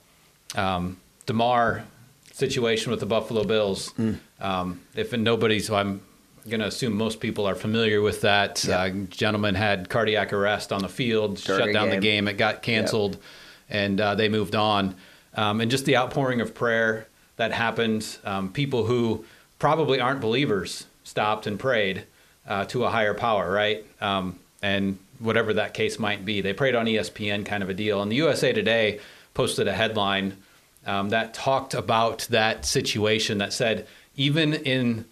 um, 0.54 0.98
Damar 1.26 1.84
situation 2.32 2.90
with 2.90 3.00
the 3.00 3.06
Buffalo 3.06 3.44
Bills, 3.44 3.92
um, 4.40 4.80
if 4.94 5.12
nobody's, 5.12 5.66
so 5.66 5.75
I'm 5.75 6.00
going 6.48 6.60
to 6.60 6.66
assume 6.66 6.94
most 6.94 7.20
people 7.20 7.46
are 7.46 7.54
familiar 7.54 8.00
with 8.00 8.22
that. 8.22 8.64
Yeah. 8.64 8.80
Uh, 8.80 8.90
gentleman 9.10 9.54
had 9.54 9.88
cardiac 9.88 10.32
arrest 10.32 10.72
on 10.72 10.82
the 10.82 10.88
field, 10.88 11.38
shut 11.38 11.72
down 11.72 11.88
the 11.90 11.96
game. 11.96 12.25
game. 12.25 12.28
It 12.28 12.38
got 12.38 12.62
canceled, 12.62 13.18
and 13.68 14.00
uh, 14.00 14.14
they 14.14 14.28
moved 14.28 14.54
on. 14.54 14.94
Um, 15.34 15.60
and 15.60 15.70
just 15.70 15.84
the 15.84 15.96
outpouring 15.96 16.40
of 16.40 16.54
prayer 16.54 17.06
that 17.37 17.52
happened. 17.52 18.18
Um, 18.25 18.52
people 18.52 18.84
who 18.84 19.25
probably 19.58 20.00
aren't 20.00 20.20
believers 20.20 20.87
stopped 21.04 21.46
and 21.46 21.58
prayed 21.58 22.04
uh, 22.46 22.64
to 22.66 22.84
a 22.84 22.90
higher 22.90 23.14
power, 23.14 23.50
right? 23.50 23.84
Um, 24.00 24.38
and 24.62 24.99
whatever 25.18 25.54
that 25.54 25.75
case 25.75 25.99
might 25.99 26.25
be, 26.25 26.40
they 26.40 26.52
prayed 26.52 26.75
on 26.75 26.87
ESPN, 26.87 27.46
kind 27.46 27.62
of 27.62 27.70
a 27.70 27.75
deal. 27.75 28.02
And 28.02 28.10
the 28.10 28.16
USA 28.16 28.52
Today 28.52 29.00
posted 29.34 29.68
a 29.68 29.72
headline 29.72 30.37
um, 30.87 31.10
that 31.10 31.34
talked 31.34 31.75
about 31.75 32.26
that 32.30 32.64
situation 32.64 33.38
that 33.38 33.52
said, 33.52 33.87
even 34.16 34.54
in 34.54 35.04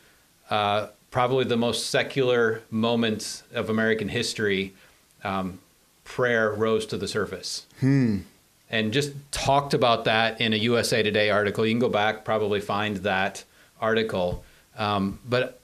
uh, 0.51 0.89
probably 1.11 1.45
the 1.45 1.57
most 1.57 1.91
secular 1.91 2.63
moments 2.71 3.43
of 3.53 3.71
American 3.71 4.09
history, 4.09 4.75
um, 5.25 5.59
prayer 6.05 6.51
rose 6.53 6.87
to 6.87 6.97
the 6.97 7.09
surface. 7.09 7.67
And 8.71 8.93
just 8.93 9.13
talked 9.33 9.73
about 9.73 10.05
that 10.05 10.41
in 10.41 10.53
a 10.53 10.57
USA 10.57 11.03
Today 11.03 11.31
article. 11.31 11.65
You 11.65 11.73
can 11.73 11.81
go 11.81 11.89
back, 11.89 12.25
probably 12.25 12.61
find 12.61 12.99
that 12.99 13.45
article. 13.81 14.45
Um, 14.77 15.19
but 15.27 15.61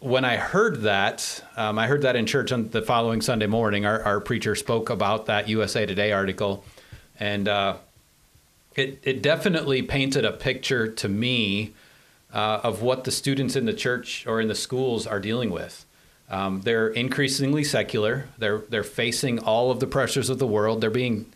when 0.00 0.24
I 0.24 0.36
heard 0.36 0.82
that, 0.82 1.42
um, 1.56 1.78
I 1.78 1.86
heard 1.86 2.02
that 2.02 2.16
in 2.16 2.26
church 2.26 2.52
on 2.52 2.68
the 2.70 2.82
following 2.82 3.20
Sunday 3.20 3.46
morning. 3.46 3.84
Our, 3.84 4.02
our 4.02 4.20
preacher 4.20 4.54
spoke 4.54 4.88
about 4.88 5.26
that 5.26 5.48
USA 5.48 5.84
Today 5.84 6.12
article. 6.12 6.64
And 7.20 7.48
uh, 7.48 7.76
it, 8.74 9.00
it 9.02 9.22
definitely 9.22 9.82
painted 9.82 10.24
a 10.24 10.32
picture 10.32 10.88
to 10.88 11.08
me 11.08 11.74
uh, 12.32 12.60
of 12.62 12.82
what 12.82 13.04
the 13.04 13.10
students 13.10 13.56
in 13.56 13.66
the 13.66 13.72
church 13.72 14.26
or 14.26 14.40
in 14.40 14.48
the 14.48 14.54
schools 14.54 15.06
are 15.06 15.20
dealing 15.20 15.50
with. 15.50 15.84
Um, 16.28 16.62
they're 16.62 16.88
increasingly 16.88 17.62
secular. 17.62 18.28
They're 18.36 18.58
they're 18.58 18.82
facing 18.82 19.38
all 19.38 19.70
of 19.70 19.78
the 19.78 19.86
pressures 19.86 20.28
of 20.28 20.38
the 20.38 20.46
world. 20.46 20.80
They're 20.80 20.90
being 20.90 21.26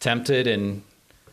tempted 0.00 0.46
and 0.46 0.82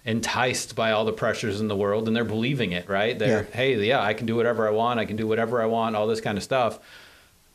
enticed 0.05 0.75
by 0.75 0.91
all 0.91 1.05
the 1.05 1.13
pressures 1.13 1.61
in 1.61 1.67
the 1.69 1.75
world 1.75 2.07
and 2.07 2.15
they're 2.15 2.23
believing 2.25 2.71
it, 2.73 2.89
right? 2.89 3.17
They're, 3.17 3.43
Yeah. 3.43 3.55
hey, 3.55 3.85
yeah, 3.87 4.01
I 4.01 4.13
can 4.13 4.25
do 4.25 4.35
whatever 4.35 4.67
I 4.67 4.71
want. 4.71 4.99
I 4.99 5.05
can 5.05 5.15
do 5.15 5.27
whatever 5.27 5.61
I 5.61 5.65
want, 5.65 5.95
all 5.95 6.07
this 6.07 6.21
kind 6.21 6.37
of 6.37 6.43
stuff. 6.43 6.79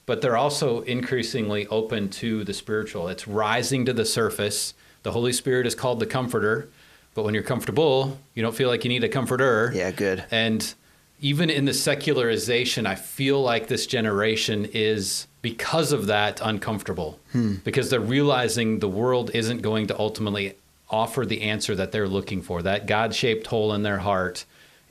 But 0.06 0.22
they're 0.22 0.36
also 0.38 0.80
increasingly 0.82 1.66
open 1.66 2.08
to 2.10 2.42
the 2.44 2.54
spiritual. 2.54 3.08
It's 3.08 3.28
rising 3.28 3.84
to 3.84 3.92
the 3.92 4.06
surface. 4.06 4.72
The 5.02 5.12
Holy 5.12 5.32
Spirit 5.34 5.66
is 5.66 5.74
called 5.74 6.00
the 6.00 6.06
comforter. 6.06 6.68
But 7.14 7.24
when 7.24 7.34
you're 7.34 7.42
comfortable, 7.42 8.18
you 8.34 8.42
don't 8.42 8.54
feel 8.54 8.68
like 8.68 8.84
you 8.84 8.88
need 8.88 9.04
a 9.04 9.08
comforter. 9.08 9.70
Yeah, 9.74 9.90
good. 9.90 10.24
And 10.30 10.72
even 11.20 11.50
in 11.50 11.66
the 11.66 11.74
secularization, 11.74 12.86
I 12.86 12.94
feel 12.94 13.42
like 13.42 13.66
this 13.66 13.86
generation 13.86 14.68
is, 14.72 15.26
because 15.42 15.92
of 15.92 16.06
that, 16.06 16.40
uncomfortable. 16.42 17.18
Hmm. 17.32 17.56
Because 17.64 17.90
they're 17.90 18.00
realizing 18.00 18.78
the 18.78 18.88
world 18.88 19.30
isn't 19.34 19.60
going 19.60 19.88
to 19.88 19.98
ultimately 19.98 20.54
offer 20.90 21.26
the 21.26 21.42
answer 21.42 21.74
that 21.74 21.92
they're 21.92 22.08
looking 22.08 22.42
for. 22.42 22.62
That 22.62 22.86
God 22.86 23.14
shaped 23.14 23.46
hole 23.46 23.72
in 23.72 23.82
their 23.82 23.98
heart 23.98 24.44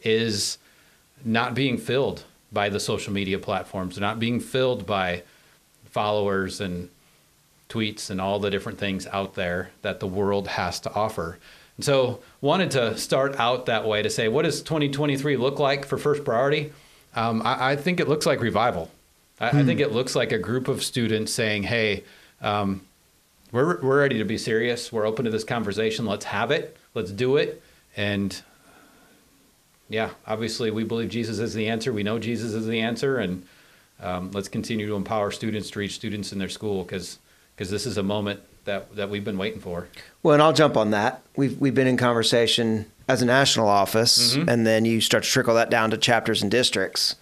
is 0.04 0.58
not 1.25 1.54
being 1.54 1.77
filled 1.77 2.24
by 2.51 2.70
the 2.70 2.80
social 2.80 3.13
media 3.13 3.39
platforms, 3.39 4.00
not 4.00 4.20
being 4.20 4.39
filled 4.39 4.86
by 4.86 5.24
followers 5.86 6.62
and 6.62 6.89
tweets 7.70 8.10
and 8.10 8.22
all 8.22 8.39
the 8.39 8.50
different 8.50 8.77
things 8.77 9.08
out 9.08 9.36
there 9.36 9.72
that 9.82 10.00
the 10.00 10.08
world 10.08 10.48
has 10.48 10.80
to 10.82 10.94
offer. 10.94 11.38
And 11.75 11.86
so, 11.86 12.20
wanted 12.42 12.72
to 12.72 12.98
start 12.98 13.39
out 13.39 13.66
that 13.68 13.86
way 13.86 14.01
to 14.01 14.10
say, 14.10 14.27
what 14.27 14.44
does 14.44 14.62
2023 14.62 15.38
look 15.38 15.60
like 15.60 15.86
for 15.86 15.98
First 15.98 16.24
Priority? 16.24 16.72
Um, 17.16 17.42
I, 17.44 17.72
I 17.72 17.75
think 17.75 18.00
it 18.00 18.08
looks 18.08 18.25
like 18.25 18.42
revival. 18.42 18.89
I, 19.39 19.60
I 19.60 19.63
think 19.63 19.80
it 19.80 19.92
looks 19.92 20.16
like 20.16 20.32
a 20.32 20.39
group 20.39 20.68
of 20.68 20.84
students 20.84 21.32
saying, 21.32 21.63
hey, 21.63 22.04
um, 22.42 22.82
we're, 23.51 23.82
we're 23.82 24.00
ready 24.00 24.18
to 24.18 24.25
be 24.25 24.38
serious. 24.38 24.92
We're 24.92 25.06
open 25.06 25.25
to 25.25 25.32
this 25.32 25.44
conversation. 25.44 26.06
Let's 26.06 26.25
have 26.25 26.51
it. 26.51 26.77
Let's 26.94 27.12
do 27.12 27.38
it. 27.38 27.62
And 27.96 28.42
yeah, 29.89 30.12
obviously, 30.25 30.70
we 30.72 30.84
believe 30.84 31.10
Jesus 31.10 31.39
is 31.39 31.54
the 31.54 31.68
answer. 31.68 31.94
We 31.94 32.04
know 32.04 32.20
Jesus 32.20 32.54
is 32.54 32.68
the 32.68 32.80
answer. 32.82 33.18
And 33.18 33.46
um, 34.01 34.32
let's 34.32 34.50
continue 34.50 34.88
to 34.88 34.96
empower 34.96 35.32
students 35.32 35.70
to 35.72 35.80
reach 35.80 35.96
students 35.96 36.32
in 36.32 36.39
their 36.39 36.50
school 36.50 36.84
because 36.84 37.18
this 37.56 37.86
is 37.86 37.98
a 37.98 38.04
moment 38.04 38.42
that, 38.66 38.96
that 38.96 39.10
we've 39.10 39.24
been 39.24 39.38
waiting 39.38 39.62
for. 39.62 39.88
Well, 40.24 40.34
and 40.34 40.44
I'll 40.44 40.54
jump 40.54 40.75
on 40.75 40.92
that. 40.92 41.22
We've 41.38 41.58
we've 41.60 41.74
been 41.74 41.88
in 41.88 41.98
conversation 41.98 42.86
as 43.08 43.22
a 43.22 43.25
national 43.25 43.70
office, 43.70 44.36
Mm-hmm. 44.36 44.50
and 44.50 44.68
then 44.68 44.84
you 44.84 45.00
start 45.00 45.24
to 45.24 45.30
trickle 45.30 45.56
that 45.56 45.70
down 45.70 45.92
to 45.92 45.98
chapters 45.98 46.42
and 46.42 46.51
districts. 46.51 47.16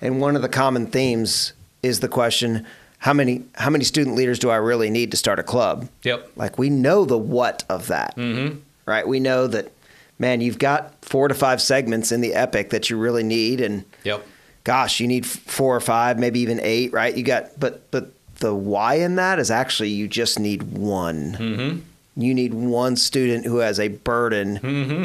And 0.00 0.20
one 0.20 0.36
of 0.36 0.42
the 0.42 0.48
common 0.48 0.86
themes 0.86 1.52
is 1.82 1.98
the 1.98 2.08
question: 2.08 2.64
how 3.04 3.12
many 3.12 3.42
how 3.54 3.68
many 3.68 3.84
student 3.84 4.16
leaders 4.16 4.38
do 4.38 4.48
I 4.48 4.56
really 4.56 4.88
need 4.88 5.10
to 5.10 5.16
start 5.18 5.38
a 5.38 5.42
club? 5.42 5.88
Yep. 6.04 6.30
Like 6.36 6.56
we 6.58 6.70
know 6.70 7.04
the 7.04 7.18
what 7.18 7.62
of 7.68 7.88
that, 7.88 8.16
Mm-hmm. 8.16 8.60
right? 8.86 9.06
We 9.06 9.20
know 9.20 9.46
that, 9.46 9.70
man, 10.18 10.40
you've 10.40 10.58
got 10.58 10.94
four 11.04 11.28
to 11.28 11.34
five 11.34 11.60
segments 11.60 12.12
in 12.12 12.22
the 12.22 12.32
epic 12.32 12.70
that 12.70 12.88
you 12.88 12.96
really 12.96 13.22
need, 13.22 13.60
and 13.60 13.84
Yep. 14.04 14.26
gosh, 14.64 15.00
you 15.00 15.06
need 15.06 15.26
four 15.26 15.76
or 15.76 15.80
five, 15.80 16.18
maybe 16.18 16.40
even 16.40 16.60
eight, 16.62 16.92
right? 16.94 17.14
You 17.14 17.22
got, 17.24 17.60
but 17.60 17.90
but 17.90 18.10
the 18.40 18.54
why 18.54 18.94
in 18.94 19.16
that 19.16 19.38
is 19.38 19.50
actually 19.50 19.90
you 19.90 20.08
just 20.08 20.38
need 20.38 20.62
one. 20.62 21.36
Mm-hmm. 21.38 21.78
You 22.16 22.32
need 22.32 22.54
one 22.54 22.96
student 22.96 23.44
who 23.44 23.58
has 23.58 23.78
a 23.80 23.88
burden 23.88 24.56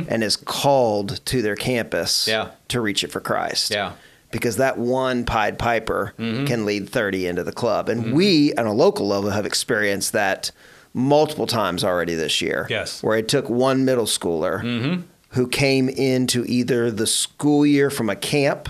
and 0.10 0.24
is 0.24 0.36
called 0.38 1.20
to 1.26 1.42
their 1.42 1.56
campus 1.58 2.28
Mm-hmm. 2.28 2.48
Yeah. 2.50 2.56
to 2.70 2.80
reach 2.82 3.04
it 3.04 3.12
for 3.12 3.20
Christ. 3.20 3.72
Yeah. 3.72 3.92
Because 4.32 4.58
that 4.58 4.78
one 4.78 5.26
Pied 5.26 5.58
Piper 5.58 6.14
Mm-hmm. 6.20 6.46
can 6.46 6.66
lead 6.66 6.90
30 6.90 7.28
into 7.28 7.44
the 7.44 7.52
club. 7.52 7.90
And 7.90 8.14
we, 8.14 8.54
on 8.56 8.66
a 8.68 8.74
local 8.74 9.08
level, 9.08 9.32
have 9.32 9.46
experienced 9.46 10.14
that 10.14 10.52
multiple 10.94 11.48
times 11.48 11.84
already 11.84 12.16
this 12.16 12.42
year. 12.42 12.68
Yes. 12.70 12.98
Mm-hmm. 12.98 13.08
Where 13.08 13.18
it 13.18 13.28
took 13.28 13.50
one 13.50 13.86
middle 13.86 14.06
schooler 14.06 15.04
who 15.30 15.48
came 15.48 15.90
into 15.90 16.44
either 16.46 16.90
the 16.92 17.08
school 17.08 17.66
year 17.66 17.90
from 17.90 18.10
a 18.10 18.16
camp, 18.16 18.70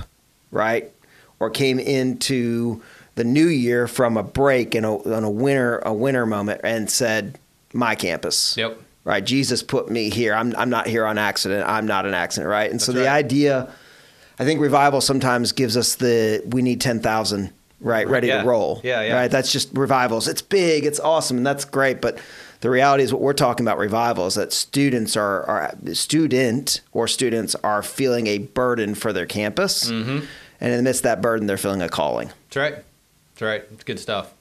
right? 0.52 0.92
Or 1.40 1.50
came 1.50 1.80
into 1.80 2.82
the 3.16 3.24
new 3.24 3.48
year 3.48 3.88
from 3.88 4.18
a 4.18 4.24
break 4.24 4.76
in 4.76 4.84
a, 4.86 5.02
in 5.04 5.24
a 5.24 5.30
winter 5.30 5.80
a 5.80 5.94
winter 5.94 6.26
moment 6.26 6.62
and 6.64 6.90
said, 6.90 7.38
"My 7.74 7.96
campus." 7.96 8.56
Yep. 8.58 8.80
Right. 9.06 9.26
Jesus 9.26 9.64
put 9.64 9.90
me 9.90 10.10
here. 10.10 10.34
I'm 10.34 10.54
I'm 10.58 10.70
not 10.70 10.88
here 10.88 11.06
on 11.06 11.18
accident. 11.18 11.68
I'm 11.68 11.86
not 11.88 12.06
an 12.06 12.14
accident. 12.14 12.50
Right. 12.50 12.70
And 12.70 12.82
so 12.82 12.92
the 12.92 13.02
right. 13.06 13.10
idea, 13.26 13.72
I 14.40 14.46
think 14.46 14.62
revival 14.62 15.02
sometimes 15.02 15.52
gives 15.52 15.76
us 15.78 15.96
the 15.96 16.42
we 16.48 16.62
need 16.62 16.82
ten 16.82 17.00
thousand. 17.02 17.52
Right, 17.82 18.10
ready 18.10 18.28
Yeah. 18.28 18.42
to 18.42 18.48
roll. 18.48 18.82
Yeah, 18.84 19.02
yeah. 19.04 19.14
Right, 19.14 19.32
that's 19.32 19.54
just 19.54 19.70
revivals. 19.72 20.28
It's 20.28 20.42
big, 20.42 20.86
it's 20.86 21.00
awesome, 21.00 21.38
and 21.38 21.46
that's 21.46 21.64
great. 21.64 22.02
But 22.02 22.18
the 22.60 22.70
reality 22.70 23.04
is, 23.04 23.14
what 23.14 23.22
we're 23.22 23.32
talking 23.32 23.66
about 23.66 23.78
revival 23.78 24.28
is 24.28 24.36
that 24.36 24.52
students 24.52 25.16
are, 25.16 25.44
are 25.46 25.76
student 25.94 26.82
or 26.92 27.08
students 27.08 27.56
are 27.64 27.82
feeling 27.82 28.28
a 28.28 28.40
burden 28.40 28.96
for 28.96 29.14
their 29.14 29.26
campus, 29.26 29.90
Mm-hmm. 29.90 30.26
and 30.60 30.72
in 30.74 30.76
the 30.78 30.84
midst 30.84 31.00
of 31.00 31.04
that 31.04 31.22
burden, 31.22 31.48
they're 31.48 31.56
feeling 31.58 31.82
a 31.82 31.88
calling. 31.88 32.28
That's 32.50 32.58
right. 32.58 32.76
That's 33.36 33.42
right. 33.42 33.64
It's 33.72 33.86
good 33.86 34.00
stuff. 34.00 34.34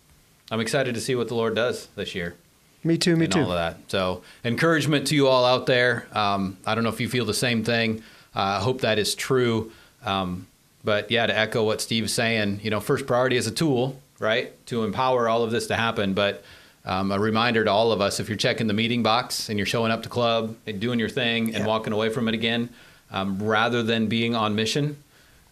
I'm 0.51 0.59
excited 0.61 0.95
to 0.97 1.01
see 1.01 1.15
what 1.15 1.29
the 1.29 1.35
Lord 1.37 1.55
does 1.55 1.87
this 1.95 2.17
year. 2.17 2.35
Me 2.83 2.99
too. 2.99 3.15
Me 3.17 3.27
and 3.27 3.35
all 3.37 3.43
of 3.53 3.57
that. 3.57 3.77
So, 3.87 4.23
encouragement 4.45 5.07
to 5.09 5.15
you 5.15 5.29
all 5.29 5.45
out 5.45 5.67
there. 5.67 6.09
Um, 6.13 6.57
I 6.67 6.75
don't 6.75 6.83
know 6.83 6.91
if 6.91 7.01
you 7.01 7.09
feel 7.09 7.25
the 7.25 7.35
same 7.35 7.63
thing. 7.63 8.03
Uh, 8.35 8.59
I 8.59 8.61
hope 8.61 8.81
that 8.81 8.99
is 8.99 9.15
true. 9.15 9.71
Um, 10.05 10.47
but 10.85 11.11
yeah, 11.11 11.27
to 11.27 11.37
echo 11.37 11.65
what 11.65 11.81
Steve's 11.81 12.13
saying, 12.13 12.61
you 12.63 12.71
know, 12.71 12.81
first 12.81 13.07
priority 13.07 13.37
is 13.37 13.47
a 13.47 13.51
tool, 13.51 14.01
right, 14.19 14.53
to 14.67 14.85
empower 14.85 15.29
all 15.29 15.43
of 15.43 15.51
this 15.51 15.67
to 15.69 15.77
happen. 15.77 16.15
But 16.15 16.45
um, 16.85 17.11
a 17.13 17.19
reminder 17.19 17.65
to 17.65 17.71
all 17.71 17.93
of 17.93 18.01
us: 18.01 18.21
if 18.21 18.29
you're 18.29 18.39
checking 18.39 18.67
the 18.69 18.75
meeting 18.75 19.03
box 19.03 19.49
and 19.49 19.59
you're 19.59 19.67
showing 19.67 19.91
up 19.93 20.03
to 20.05 20.09
club 20.09 20.57
and 20.67 20.81
doing 20.81 20.99
your 20.99 21.09
thing 21.09 21.47
and 21.55 21.59
Yeah. 21.65 21.67
walking 21.67 21.93
away 21.93 22.09
from 22.11 22.29
it 22.29 22.35
again, 22.35 22.71
um, 23.11 23.39
rather 23.43 23.83
than 23.83 24.07
being 24.07 24.35
on 24.35 24.55
mission, 24.55 25.03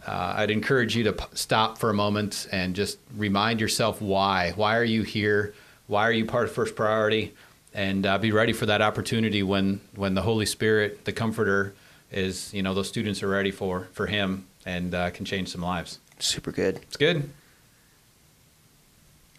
uh, 0.07 0.35
I'd 0.37 0.51
encourage 0.51 0.95
you 0.97 1.05
to 1.05 1.13
p- 1.15 1.25
stop 1.35 1.79
for 1.79 1.91
a 1.91 1.95
moment 1.95 2.47
and 2.53 2.75
just 2.77 2.99
remind 3.17 3.61
yourself 3.61 4.01
why. 4.01 4.53
Why 4.55 4.77
are 4.77 4.85
you 4.85 5.03
here? 5.03 5.53
Why 5.89 6.03
are 6.05 6.13
you 6.13 6.25
part 6.25 6.45
of 6.45 6.53
First 6.53 6.77
Priority? 6.77 7.35
And 7.75 8.07
uh, 8.07 8.17
be 8.19 8.33
ready 8.33 8.53
for 8.55 8.65
that 8.67 8.81
opportunity 8.81 9.43
when 9.43 9.81
when 9.97 10.15
the 10.15 10.23
Holy 10.23 10.47
Spirit, 10.47 11.05
the 11.05 11.13
Comforter, 11.13 11.75
is 12.13 12.53
you 12.55 12.63
know 12.63 12.75
those 12.75 12.89
students 12.89 13.23
are 13.23 13.29
ready 13.29 13.51
for 13.51 13.89
for 13.93 14.07
Him 14.07 14.47
and 14.65 14.95
uh, 14.95 15.11
can 15.11 15.25
change 15.25 15.49
some 15.49 15.61
lives. 15.63 15.99
Super 16.19 16.51
good. 16.53 16.77
It's 16.77 16.97
good. 16.97 17.29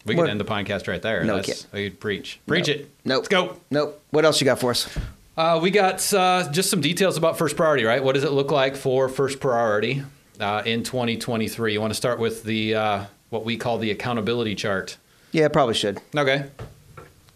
We 0.05 0.15
What- 0.15 0.23
can 0.23 0.31
end 0.31 0.39
the 0.39 0.45
podcast 0.45 0.87
right 0.87 1.01
there. 1.01 1.23
No 1.23 1.37
That's 1.37 1.67
we 1.73 1.89
could 1.89 1.99
preach. 1.99 2.39
Preach 2.47 2.67
Nope. 2.67 2.77
it. 2.77 2.89
Nope. 3.03 3.17
Let's 3.17 3.27
go. 3.27 3.57
Nope. 3.69 4.01
What 4.11 4.23
else 4.25 4.39
you 4.39 4.45
got 4.45 4.59
for 4.59 4.71
us? 4.71 4.87
Uh, 5.35 5.59
we 5.61 5.69
got 5.69 6.13
uh, 6.13 6.49
just 6.51 6.69
some 6.69 6.81
details 6.81 7.17
about 7.17 7.37
first 7.37 7.55
priority, 7.57 7.83
right? 7.83 8.03
What 8.03 8.15
does 8.15 8.23
it 8.23 8.31
look 8.31 8.49
like 8.51 8.75
for 8.75 9.07
first 9.09 9.39
priority 9.39 10.03
uh, 10.39 10.63
in 10.65 10.81
2023? 10.83 11.73
You 11.73 11.81
want 11.81 11.91
to 11.91 11.95
start 11.97 12.19
with 12.19 12.43
the 12.43 12.73
uh, 12.75 13.05
what 13.29 13.43
we 13.43 13.57
call 13.57 13.77
the 13.77 13.91
accountability 13.91 14.55
chart. 14.55 14.97
Yeah, 15.33 15.47
probably 15.49 15.75
should. 15.75 15.99
Okay. 16.15 16.45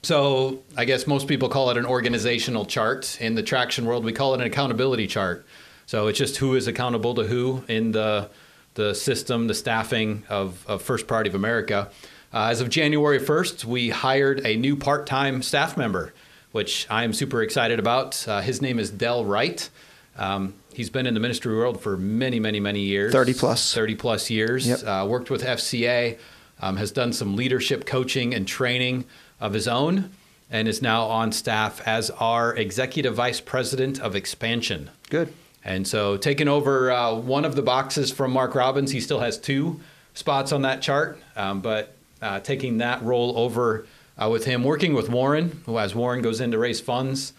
So 0.03 0.63
I 0.75 0.85
guess 0.85 1.05
most 1.05 1.27
people 1.27 1.47
call 1.49 1.69
it 1.69 1.77
an 1.77 1.85
organizational 1.85 2.65
chart. 2.65 3.19
In 3.21 3.35
the 3.35 3.43
traction 3.43 3.85
world, 3.85 4.03
we 4.03 4.13
call 4.13 4.33
it 4.33 4.41
an 4.41 4.47
accountability 4.47 5.07
chart. 5.07 5.45
So 5.85 6.07
it's 6.07 6.17
just 6.17 6.37
who 6.37 6.55
is 6.55 6.67
accountable 6.67 7.15
to 7.15 7.23
who 7.23 7.63
in 7.67 7.91
the 7.91 8.29
the 8.75 8.93
system, 8.93 9.47
the 9.47 9.53
staffing 9.53 10.23
of, 10.29 10.65
of 10.67 10.81
First 10.81 11.07
Priority 11.07 11.29
of 11.29 11.35
America. 11.35 11.89
Uh, 12.33 12.47
as 12.49 12.61
of 12.61 12.69
January 12.69 13.19
1st, 13.19 13.65
we 13.65 13.89
hired 13.89 14.45
a 14.45 14.55
new 14.55 14.77
part-time 14.77 15.41
staff 15.41 15.75
member, 15.75 16.13
which 16.53 16.87
I 16.89 17.03
am 17.03 17.11
super 17.11 17.41
excited 17.41 17.79
about. 17.79 18.25
Uh, 18.27 18.39
his 18.39 18.61
name 18.61 18.79
is 18.79 18.89
Dell 18.89 19.25
Wright. 19.25 19.69
Um, 20.17 20.53
he's 20.73 20.89
been 20.89 21.05
in 21.05 21.13
the 21.13 21.19
ministry 21.19 21.53
world 21.53 21.81
for 21.81 21.97
many, 21.97 22.39
many, 22.39 22.61
many 22.61 22.79
years. 22.79 23.11
30 23.11 23.33
plus. 23.33 23.73
30 23.73 23.95
plus 23.95 24.29
years. 24.29 24.67
Yep. 24.67 24.83
Uh, 24.85 25.05
worked 25.07 25.29
with 25.29 25.43
FCA, 25.43 26.17
um, 26.61 26.77
has 26.77 26.91
done 26.91 27.11
some 27.11 27.35
leadership 27.35 27.85
coaching 27.85 28.33
and 28.33 28.47
training 28.47 29.03
of 29.41 29.53
his 29.53 29.67
own, 29.67 30.11
and 30.49 30.67
is 30.67 30.81
now 30.81 31.05
on 31.05 31.31
staff 31.31 31.85
as 31.85 32.11
our 32.11 32.55
executive 32.55 33.15
vice 33.15 33.41
president 33.41 33.99
of 33.99 34.15
expansion. 34.15 34.89
Good. 35.09 35.33
And 35.63 35.87
so, 35.87 36.17
taking 36.17 36.47
over 36.47 36.91
uh, 36.91 37.13
one 37.13 37.45
of 37.45 37.55
the 37.55 37.61
boxes 37.61 38.11
from 38.11 38.31
Mark 38.31 38.55
Robbins, 38.55 38.91
he 38.91 39.01
still 39.01 39.19
has 39.19 39.37
two 39.37 39.79
spots 40.13 40.51
on 40.51 40.63
that 40.63 40.81
chart, 40.81 41.19
um, 41.35 41.61
but 41.61 41.95
uh, 42.21 42.39
taking 42.39 42.77
that 42.77 43.03
role 43.03 43.37
over 43.37 43.85
uh, 44.17 44.29
with 44.29 44.45
him, 44.45 44.63
working 44.63 44.93
with 44.93 45.09
Warren, 45.09 45.61
who 45.65 45.77
as 45.77 45.93
Warren 45.93 46.21
goes 46.21 46.41
in 46.41 46.51
to 46.51 46.57
raise 46.57 46.79
funds, 46.79 47.33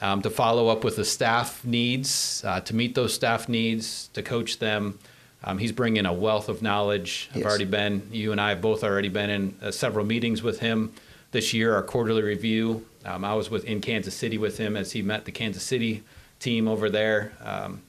um, 0.00 0.22
to 0.22 0.30
follow 0.30 0.68
up 0.68 0.84
with 0.84 0.96
the 0.96 1.04
staff 1.04 1.64
needs, 1.64 2.42
uh, 2.44 2.60
to 2.60 2.74
meet 2.74 2.94
those 2.94 3.14
staff 3.14 3.48
needs, 3.48 4.08
to 4.08 4.22
coach 4.22 4.58
them. 4.58 4.98
Um, 5.44 5.58
he's 5.58 5.72
bringing 5.72 6.04
a 6.04 6.12
wealth 6.12 6.48
of 6.48 6.62
knowledge. 6.62 7.30
I've 7.34 7.44
already 7.44 7.64
been, 7.64 8.08
you 8.10 8.32
and 8.32 8.40
I 8.40 8.50
have 8.50 8.60
both 8.60 8.82
already 8.82 9.08
been 9.08 9.30
in 9.30 9.54
uh, 9.62 9.70
several 9.70 10.04
meetings 10.04 10.42
with 10.42 10.60
him 10.60 10.92
this 11.30 11.52
year, 11.52 11.74
our 11.74 11.82
quarterly 11.82 12.22
review. 12.22 12.86
Um, 13.04 13.24
I 13.24 13.34
was 13.34 13.50
with 13.50 13.64
in 13.64 13.80
Kansas 13.80 14.14
City 14.14 14.38
with 14.38 14.58
him 14.58 14.76
as 14.76 14.92
he 14.92 15.02
met 15.02 15.24
the 15.24 15.32
Kansas 15.32 15.62
City 15.62 16.02
team 16.40 16.68
over 16.68 16.90
there. 16.90 17.32
Um, 17.42 17.82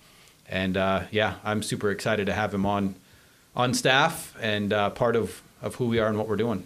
and 0.48 0.77
uh, 0.77 1.03
yeah, 1.12 1.36
I'm 1.43 1.62
super 1.63 1.91
excited 1.91 2.25
to 2.27 2.34
have 2.34 2.53
him 2.53 2.65
on 2.65 2.96
on 3.55 3.74
staff 3.74 4.36
and 4.41 4.72
uh, 4.72 4.89
part 4.91 5.15
of, 5.15 5.41
of 5.62 5.75
who 5.75 5.88
we 5.88 6.00
are 6.00 6.08
and 6.08 6.17
what 6.17 6.27
we're 6.27 6.38
doing. 6.38 6.65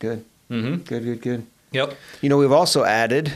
Good. 0.00 0.24
Mm-hmm. 0.50 0.82
Good. 0.82 1.04
Good. 1.04 1.20
Good. 1.22 1.46
Yep. 1.72 1.94
You 2.20 2.28
know, 2.28 2.36
we've 2.38 2.52
also 2.52 2.84
added 2.84 3.32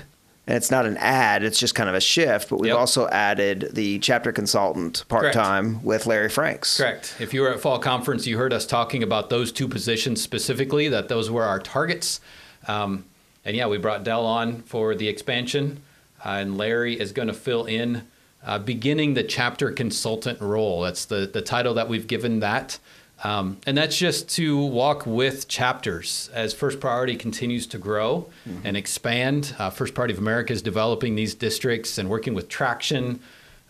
and 0.46 0.56
it's 0.56 0.70
not 0.70 0.84
an 0.84 0.96
ad; 0.96 1.44
it's 1.44 1.58
just 1.60 1.74
kind 1.76 1.88
of 1.88 1.94
a 1.94 2.00
shift. 2.00 2.50
But 2.50 2.58
we've 2.58 2.70
Yep. 2.70 2.78
also 2.78 3.08
added 3.08 3.70
the 3.72 3.98
chapter 4.00 4.32
consultant 4.32 5.04
part 5.08 5.32
time 5.32 5.82
with 5.84 6.06
Larry 6.06 6.28
Franks. 6.28 6.76
Correct. 6.76 7.14
If 7.20 7.32
you 7.32 7.42
were 7.42 7.50
at 7.50 7.60
fall 7.60 7.78
conference, 7.78 8.26
you 8.26 8.36
heard 8.36 8.52
us 8.52 8.66
talking 8.66 9.02
about 9.02 9.30
those 9.30 9.52
two 9.52 9.68
positions 9.68 10.20
specifically, 10.20 10.88
that 10.88 11.08
those 11.08 11.30
were 11.30 11.44
our 11.44 11.60
targets. 11.60 12.20
Um, 12.68 13.04
and 13.44 13.56
yeah, 13.56 13.66
we 13.66 13.78
brought 13.78 14.04
Dell 14.04 14.26
on 14.26 14.62
for 14.62 14.94
the 14.94 15.08
expansion, 15.08 15.82
uh, 16.24 16.30
and 16.30 16.58
Larry 16.58 16.98
is 17.00 17.12
going 17.12 17.28
to 17.28 17.34
fill 17.34 17.64
in, 17.64 18.06
uh, 18.44 18.58
beginning 18.58 19.14
the 19.14 19.22
chapter 19.22 19.70
consultant 19.70 20.40
role. 20.40 20.82
That's 20.82 21.04
the, 21.06 21.26
the 21.26 21.42
title 21.42 21.74
that 21.74 21.88
we've 21.88 22.06
given 22.06 22.40
that. 22.40 22.78
Um, 23.22 23.58
and 23.66 23.76
that's 23.76 23.98
just 23.98 24.30
to 24.36 24.56
walk 24.56 25.04
with 25.04 25.46
chapters 25.46 26.30
as 26.32 26.54
First 26.54 26.80
Priority 26.80 27.16
continues 27.16 27.66
to 27.66 27.78
grow 27.78 28.30
and 28.64 28.76
expand. 28.78 29.54
Uh, 29.58 29.68
First 29.68 29.92
Priority 29.94 30.14
of 30.14 30.20
America 30.20 30.54
is 30.54 30.62
developing 30.62 31.16
these 31.16 31.34
districts 31.34 31.98
and 31.98 32.08
working 32.08 32.32
with 32.32 32.48
Traction, 32.48 33.20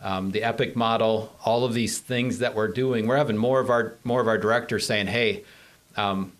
um, 0.02 0.30
the 0.30 0.44
Epic 0.44 0.76
model, 0.76 1.34
all 1.44 1.64
of 1.64 1.74
these 1.74 1.98
things 1.98 2.38
that 2.38 2.54
we're 2.54 2.68
doing. 2.68 3.08
We're 3.08 3.16
having 3.16 3.36
more 3.36 3.58
of 3.58 3.70
our 3.70 3.94
more 4.04 4.20
of 4.20 4.28
our 4.28 4.38
directors 4.38 4.86
saying, 4.86 5.08
"Hey, 5.08 5.42
um, 5.96 6.32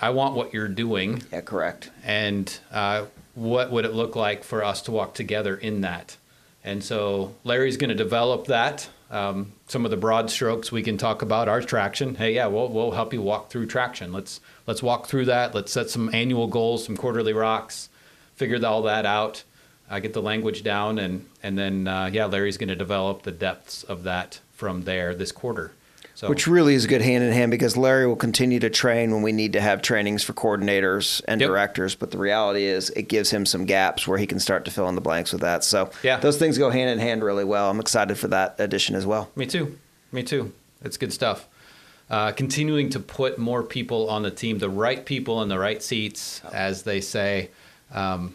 I 0.00 0.10
want 0.10 0.34
what 0.34 0.54
you're 0.54 0.68
doing, 0.68 1.22
Yeah, 1.32 1.40
correct. 1.40 1.90
and 2.04 2.56
uh, 2.70 3.06
what 3.34 3.70
would 3.70 3.84
it 3.84 3.92
look 3.92 4.14
like 4.16 4.44
for 4.44 4.62
us 4.64 4.82
to 4.82 4.92
walk 4.92 5.14
together 5.14 5.56
in 5.56 5.80
that?" 5.82 6.16
And 6.64 6.82
so 6.84 7.34
Larry's 7.44 7.76
going 7.76 7.88
to 7.90 7.94
develop 7.96 8.46
that. 8.46 8.88
Um, 9.10 9.52
some 9.68 9.84
of 9.86 9.90
the 9.90 9.96
broad 9.96 10.30
strokes 10.30 10.70
we 10.70 10.82
can 10.82 10.98
talk 10.98 11.22
about 11.22 11.48
are 11.48 11.62
traction. 11.62 12.14
Hey, 12.16 12.34
yeah, 12.34 12.46
we'll 12.46 12.68
we'll 12.68 12.90
help 12.90 13.12
you 13.14 13.22
walk 13.22 13.50
through 13.50 13.66
traction. 13.66 14.12
Let's 14.12 14.40
let's 14.66 14.82
walk 14.82 15.06
through 15.06 15.24
that. 15.26 15.54
Let's 15.54 15.72
set 15.72 15.88
some 15.88 16.10
annual 16.14 16.46
goals, 16.46 16.84
some 16.84 16.96
quarterly 16.96 17.32
rocks, 17.32 17.88
figure 18.36 18.64
all 18.66 18.82
that 18.82 19.06
out, 19.06 19.44
uh, 19.90 19.98
get 20.00 20.12
the 20.12 20.20
language 20.22 20.62
down, 20.62 20.98
and 20.98 21.26
and 21.42 21.56
then 21.58 21.88
uh, 21.88 22.10
yeah, 22.12 22.26
Larry's 22.26 22.58
going 22.58 22.68
to 22.68 22.76
develop 22.76 23.22
the 23.22 23.32
depths 23.32 23.82
of 23.82 24.02
that 24.02 24.40
from 24.52 24.82
there 24.82 25.14
this 25.14 25.32
quarter. 25.32 25.72
So 26.18 26.28
Which 26.28 26.48
really 26.48 26.74
is 26.74 26.84
a 26.84 26.88
good 26.88 27.00
hand 27.00 27.22
in 27.22 27.32
hand 27.32 27.52
because 27.52 27.76
Larry 27.76 28.04
will 28.04 28.16
continue 28.16 28.58
to 28.58 28.68
train 28.68 29.12
when 29.12 29.22
we 29.22 29.30
need 29.30 29.52
to 29.52 29.60
have 29.60 29.82
trainings 29.82 30.24
for 30.24 30.32
coordinators 30.32 31.22
and 31.28 31.40
Yep. 31.40 31.46
directors. 31.48 31.94
But 31.94 32.10
the 32.10 32.18
reality 32.18 32.64
is, 32.64 32.90
it 32.90 33.02
gives 33.06 33.30
him 33.30 33.46
some 33.46 33.66
gaps 33.66 34.08
where 34.08 34.18
he 34.18 34.26
can 34.26 34.40
start 34.40 34.64
to 34.64 34.72
fill 34.72 34.88
in 34.88 34.96
the 34.96 35.00
blanks 35.00 35.30
with 35.30 35.42
that. 35.42 35.62
So 35.62 35.90
Yeah. 36.02 36.16
those 36.18 36.36
things 36.36 36.58
go 36.58 36.70
hand 36.70 36.90
in 36.90 36.98
hand 36.98 37.22
really 37.22 37.44
well. 37.44 37.70
I'm 37.70 37.78
excited 37.78 38.18
for 38.18 38.26
that 38.26 38.56
addition 38.58 38.96
as 38.96 39.06
well. 39.06 39.30
Me 39.36 39.46
too. 39.46 39.78
Me 40.10 40.24
too. 40.24 40.50
It's 40.82 40.96
good 40.96 41.12
stuff. 41.12 41.46
Uh, 42.10 42.32
continuing 42.32 42.90
to 42.90 42.98
put 42.98 43.38
more 43.38 43.62
people 43.62 44.10
on 44.10 44.24
the 44.24 44.32
team, 44.32 44.58
the 44.58 44.68
right 44.68 45.04
people 45.06 45.40
in 45.42 45.48
the 45.48 45.58
right 45.60 45.80
seats, 45.84 46.40
as 46.52 46.82
they 46.82 47.00
say. 47.00 47.50
Um, 47.94 48.34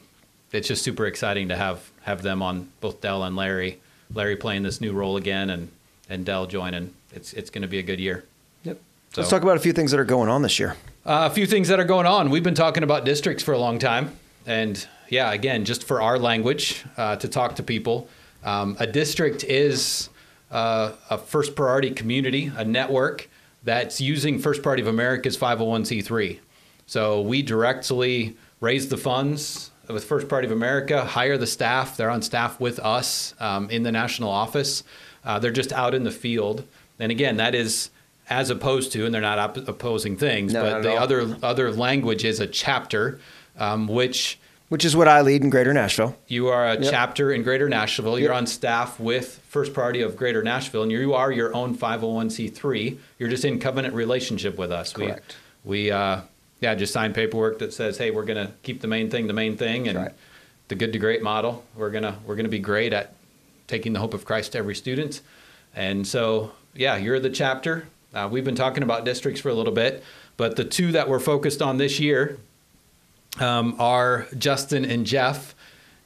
it's 0.53 0.69
just 0.69 0.83
super 0.83 1.05
exciting 1.05 1.49
to 1.49 1.57
have 1.57 1.81
have 2.03 2.21
them 2.21 2.41
on 2.41 2.69
both 2.79 3.01
Dell 3.01 3.23
and 3.25 3.35
Larry. 3.35 3.79
Larry 4.13 4.37
playing 4.37 4.63
this 4.63 4.79
new 4.79 4.93
role 4.93 5.17
again, 5.17 5.49
and 5.49 5.67
and 6.09 6.23
Dell 6.25 6.45
joining. 6.45 6.93
It's 7.13 7.33
it's 7.33 7.49
going 7.49 7.61
to 7.61 7.67
be 7.67 7.79
a 7.79 7.83
good 7.83 7.99
year. 7.99 8.23
Yep. 8.63 8.79
So- 9.13 9.21
Let's 9.21 9.29
talk 9.29 9.43
about 9.43 9.57
a 9.57 9.61
few 9.61 9.73
things 9.73 9.91
that 9.91 9.99
are 9.99 10.05
going 10.05 10.29
on 10.29 10.41
this 10.41 10.59
year. 10.59 10.75
Uh, 11.05 11.27
a 11.29 11.33
few 11.33 11.45
things 11.45 11.67
that 11.67 11.79
are 11.79 11.85
going 11.85 12.05
on. 12.05 12.29
We've 12.29 12.43
been 12.43 12.55
talking 12.55 12.83
about 12.83 13.03
districts 13.05 13.43
for 13.43 13.53
a 13.53 13.57
long 13.59 13.77
time. 13.79 14.15
And 14.45 14.85
yeah, 15.09 15.31
again, 15.31 15.65
just 15.65 15.83
for 15.83 16.01
our 16.01 16.17
language 16.17 16.83
uh, 16.97 17.15
to 17.17 17.27
talk 17.27 17.55
to 17.55 17.63
people, 17.63 18.07
um, 18.43 18.75
a 18.79 18.87
district 18.87 19.43
is 19.43 20.09
uh, 20.51 20.93
a 21.09 21.17
first 21.17 21.55
priority 21.55 21.91
community, 21.91 22.51
a 22.55 22.63
network 22.65 23.29
that's 23.63 24.01
using 24.01 24.39
First 24.39 24.61
Priority 24.61 24.81
of 24.81 24.87
America's 24.87 25.37
501c3. 25.37 26.39
So 26.85 27.21
we 27.21 27.41
directly 27.41 28.35
raise 28.59 28.89
the 28.89 28.97
funds 28.97 29.71
with 29.87 30.03
First 30.03 30.27
Priority 30.27 30.47
of 30.47 30.51
America, 30.51 31.05
hire 31.05 31.37
the 31.37 31.47
staff. 31.47 31.95
They're 31.97 32.09
on 32.09 32.21
staff 32.21 32.59
with 32.59 32.79
us 32.79 33.33
um, 33.39 33.69
in 33.69 33.83
the 33.83 33.91
national 33.91 34.29
office. 34.29 34.83
Uh, 35.23 35.39
they're 35.39 35.51
just 35.51 35.71
out 35.71 35.93
in 35.93 36.03
the 36.03 36.11
field. 36.11 36.65
And 36.99 37.11
again, 37.11 37.37
that 37.37 37.55
is 37.55 37.89
as 38.29 38.49
opposed 38.49 38.91
to, 38.93 39.05
and 39.05 39.13
they're 39.13 39.21
not 39.21 39.39
op- 39.39 39.67
opposing 39.67 40.15
things, 40.17 40.53
No, 40.53 40.61
but 40.63 40.81
the 40.83 40.91
all. 40.91 40.99
other 40.99 41.37
other 41.43 41.71
language 41.71 42.23
is 42.23 42.39
a 42.39 42.47
chapter, 42.47 43.19
um, 43.57 43.87
which 43.87 44.39
Which 44.69 44.85
is 44.85 44.95
what 44.95 45.07
I 45.07 45.21
lead 45.21 45.43
in 45.43 45.49
Greater 45.49 45.73
Nashville. 45.73 46.15
you 46.27 46.47
are 46.47 46.65
a 46.69 46.79
Yep. 46.79 46.91
chapter 46.91 47.31
in 47.31 47.43
Greater 47.43 47.67
Nashville. 47.69 48.17
You're 48.17 48.31
Yep. 48.31 48.37
on 48.37 48.47
staff 48.47 48.99
with 48.99 49.39
First 49.49 49.73
Priority 49.73 50.01
of 50.01 50.15
Greater 50.15 50.41
Nashville, 50.41 50.83
and 50.83 50.91
you 50.91 51.13
are 51.13 51.31
your 51.31 51.53
own 51.53 51.75
501c3. 51.75 52.97
You're 53.19 53.29
just 53.29 53.45
in 53.45 53.59
covenant 53.59 53.93
relationship 53.93 54.57
with 54.57 54.71
us. 54.71 54.93
Correct. 54.93 55.35
We, 55.63 55.83
we 55.83 55.91
uh, 55.91 56.21
yeah, 56.61 56.75
just 56.75 56.93
signed 56.93 57.13
paperwork 57.13 57.59
that 57.59 57.73
says, 57.73 57.97
hey, 57.97 58.09
we're 58.11 58.23
going 58.25 58.47
to 58.47 58.53
keep 58.63 58.81
the 58.81 58.87
main 58.87 59.09
thing 59.09 59.27
the 59.27 59.33
main 59.33 59.57
thing, 59.57 59.87
and 59.87 59.97
right. 59.97 60.11
the 60.69 60.75
good 60.75 60.93
to 60.93 60.99
great 60.99 61.21
model. 61.21 61.63
We're 61.75 61.91
gonna 61.91 62.17
we're 62.25 62.35
gonna 62.37 62.47
be 62.49 62.59
great 62.59 62.93
at 62.93 63.13
taking 63.67 63.93
the 63.93 63.99
hope 63.99 64.13
of 64.13 64.23
Christ 64.25 64.53
to 64.53 64.57
every 64.59 64.75
student. 64.75 65.21
And 65.75 66.07
so, 66.07 66.51
yeah, 66.75 66.97
you're 66.97 67.19
the 67.19 67.29
chapter. 67.29 67.87
Uh, 68.13 68.27
we've 68.31 68.43
been 68.43 68.55
talking 68.55 68.83
about 68.83 69.05
districts 69.05 69.41
for 69.41 69.49
a 69.49 69.53
little 69.53 69.73
bit, 69.73 70.03
but 70.37 70.55
the 70.55 70.63
two 70.63 70.91
that 70.91 71.09
we're 71.09 71.19
focused 71.19 71.61
on 71.61 71.77
this 71.77 71.99
year 71.99 72.37
um, 73.39 73.75
are 73.79 74.27
Justin 74.37 74.85
and 74.85 75.05
Jeff 75.05 75.55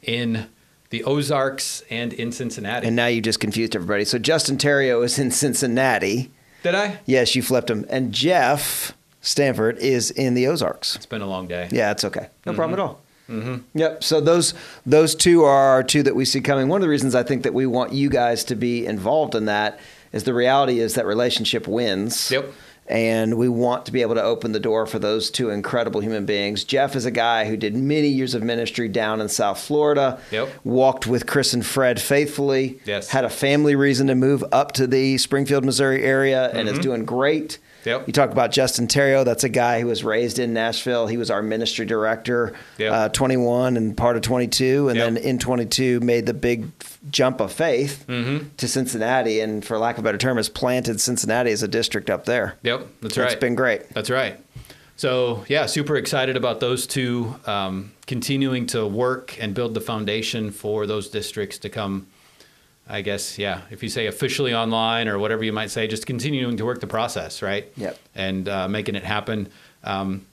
in 0.02 0.48
the 0.90 1.04
Ozarks 1.04 1.84
and 1.90 2.14
in 2.14 2.32
Cincinnati. 2.32 2.88
And 2.88 2.96
now 2.96 3.08
you 3.08 3.22
just 3.22 3.40
confused 3.40 3.76
everybody. 3.76 4.06
So 4.06 4.18
Justin 4.18 4.58
Terrio 4.58 5.04
is 5.04 5.20
in 5.20 5.32
Cincinnati. 5.32 6.32
Did 6.64 6.76
I? 6.76 7.00
Yes, 7.06 7.36
you 7.36 7.42
flipped 7.42 7.70
him. 7.70 7.86
And 7.90 8.14
Jeff 8.14 8.94
Stanford 9.22 9.78
is 9.80 10.12
in 10.12 10.34
the 10.34 10.48
Ozarks. 10.48 10.96
It's 10.96 11.06
been 11.06 11.22
a 11.22 11.28
long 11.28 11.48
day. 11.48 11.68
Yeah, 11.72 11.92
it's 11.92 12.06
okay. 12.06 12.30
No 12.46 12.54
problem 12.54 12.80
at 12.80 12.84
all. 12.84 13.02
Mm-hmm. 13.30 13.78
Yep. 13.78 14.04
So 14.04 14.22
those 14.22 14.54
those 14.86 15.14
two 15.14 15.44
are 15.44 15.68
our 15.70 15.84
two 15.84 16.02
that 16.04 16.16
we 16.16 16.24
see 16.24 16.40
coming. 16.40 16.70
One 16.70 16.78
of 16.78 16.82
the 16.82 16.90
reasons 16.90 17.14
I 17.14 17.24
think 17.24 17.44
that 17.44 17.54
we 17.54 17.66
want 17.66 17.92
you 17.92 18.10
guys 18.10 18.46
to 18.46 18.56
be 18.56 18.86
involved 18.86 19.36
in 19.36 19.46
that 19.46 19.82
is 20.14 20.24
the 20.24 20.34
reality 20.34 20.80
is 20.80 20.96
that 20.96 21.06
relationship 21.06 21.68
wins. 21.68 22.32
Yep. 22.32 22.52
And 22.90 23.38
we 23.38 23.50
want 23.50 23.86
to 23.88 23.92
be 23.92 24.02
able 24.02 24.16
to 24.16 24.24
open 24.24 24.54
the 24.54 24.62
door 24.62 24.86
for 24.86 24.98
those 24.98 25.30
two 25.30 25.50
incredible 25.50 26.00
human 26.00 26.26
beings. 26.26 26.64
Jeff 26.64 26.96
is 26.96 27.04
a 27.06 27.12
guy 27.12 27.44
who 27.44 27.58
did 27.58 27.76
many 27.76 28.08
years 28.08 28.34
of 28.34 28.42
ministry 28.44 28.88
down 28.88 29.20
in 29.20 29.28
South 29.28 29.60
Florida. 29.60 30.22
Yep. 30.32 30.48
Walked 30.64 31.06
with 31.06 31.28
Chris 31.28 31.54
and 31.54 31.66
Fred 31.66 32.00
faithfully. 32.00 32.80
Yes. 32.86 33.10
Had 33.10 33.26
a 33.26 33.30
family 33.30 33.76
reason 33.76 34.08
to 34.08 34.16
move 34.16 34.42
up 34.54 34.72
to 34.74 34.88
the 34.88 35.18
Springfield, 35.18 35.66
Missouri 35.66 36.02
area 36.04 36.50
and 36.52 36.70
Mm-hmm. 36.70 36.78
is 36.78 36.84
doing 36.84 37.04
great. 37.04 37.58
Yep. 37.86 38.08
You 38.08 38.14
talk 38.14 38.32
about 38.32 38.52
Justin 38.52 38.88
Terrio. 38.88 39.24
That's 39.24 39.44
a 39.44 39.50
guy 39.50 39.80
who 39.82 39.88
was 39.88 40.04
raised 40.04 40.40
in 40.40 40.54
Nashville. 40.54 41.08
He 41.08 41.16
was 41.18 41.32
our 41.32 41.42
ministry 41.42 41.86
director, 41.86 42.54
Yep. 42.78 42.92
uh, 42.94 43.10
21 43.10 43.78
and 43.78 43.96
part 43.96 44.16
of 44.18 44.24
22, 44.24 44.90
and 44.90 44.98
Yep. 44.98 45.06
then 45.14 45.18
in 45.24 45.40
22 45.40 46.00
made 46.02 46.26
the 46.26 46.34
big 46.34 46.70
jump 47.10 47.40
of 47.40 47.52
faith 47.54 48.04
Mm-hmm. 48.08 48.48
to 48.58 48.68
Cincinnati, 48.68 49.40
and 49.40 49.64
for 49.64 49.78
lack 49.78 49.98
of 49.98 50.04
a 50.04 50.04
better 50.04 50.18
term, 50.18 50.38
has 50.38 50.50
planted 50.50 51.00
Cincinnati 51.00 51.52
as 51.52 51.64
a 51.64 51.68
district 51.68 52.10
up 52.10 52.26
there. 52.26 52.56
Yep, 52.64 52.88
that's 53.02 53.16
So 53.16 53.22
right. 53.22 53.32
It's 53.32 53.40
been 53.40 53.56
great. 53.56 53.88
That's 53.94 54.10
right. 54.10 54.38
So 54.96 55.46
yeah, 55.48 55.68
super 55.68 55.96
excited 55.96 56.36
about 56.36 56.60
those 56.60 56.88
two 56.88 57.36
um, 57.46 57.92
continuing 58.08 58.66
to 58.68 58.86
work 58.88 59.38
and 59.40 59.54
build 59.54 59.76
the 59.76 59.82
foundation 59.82 60.50
for 60.52 60.88
those 60.88 61.08
districts 61.10 61.60
to 61.60 61.70
come. 61.70 62.08
I 62.90 63.02
guess 63.02 63.38
yeah, 63.38 63.62
if 63.70 63.84
you 63.84 63.90
say 63.90 64.08
officially 64.08 64.54
online 64.54 65.08
or 65.08 65.20
whatever 65.20 65.44
you 65.44 65.54
might 65.54 65.72
say, 65.72 65.88
just 65.88 66.06
continuing 66.06 66.58
to 66.58 66.66
work 66.66 66.80
the 66.80 66.88
process, 66.88 67.42
right? 67.42 67.72
Yep. 67.76 67.98
And 68.16 68.48
uh, 68.48 68.68
making 68.68 68.96
it 68.96 69.04
happen. 69.04 69.50
Um, 69.84 70.26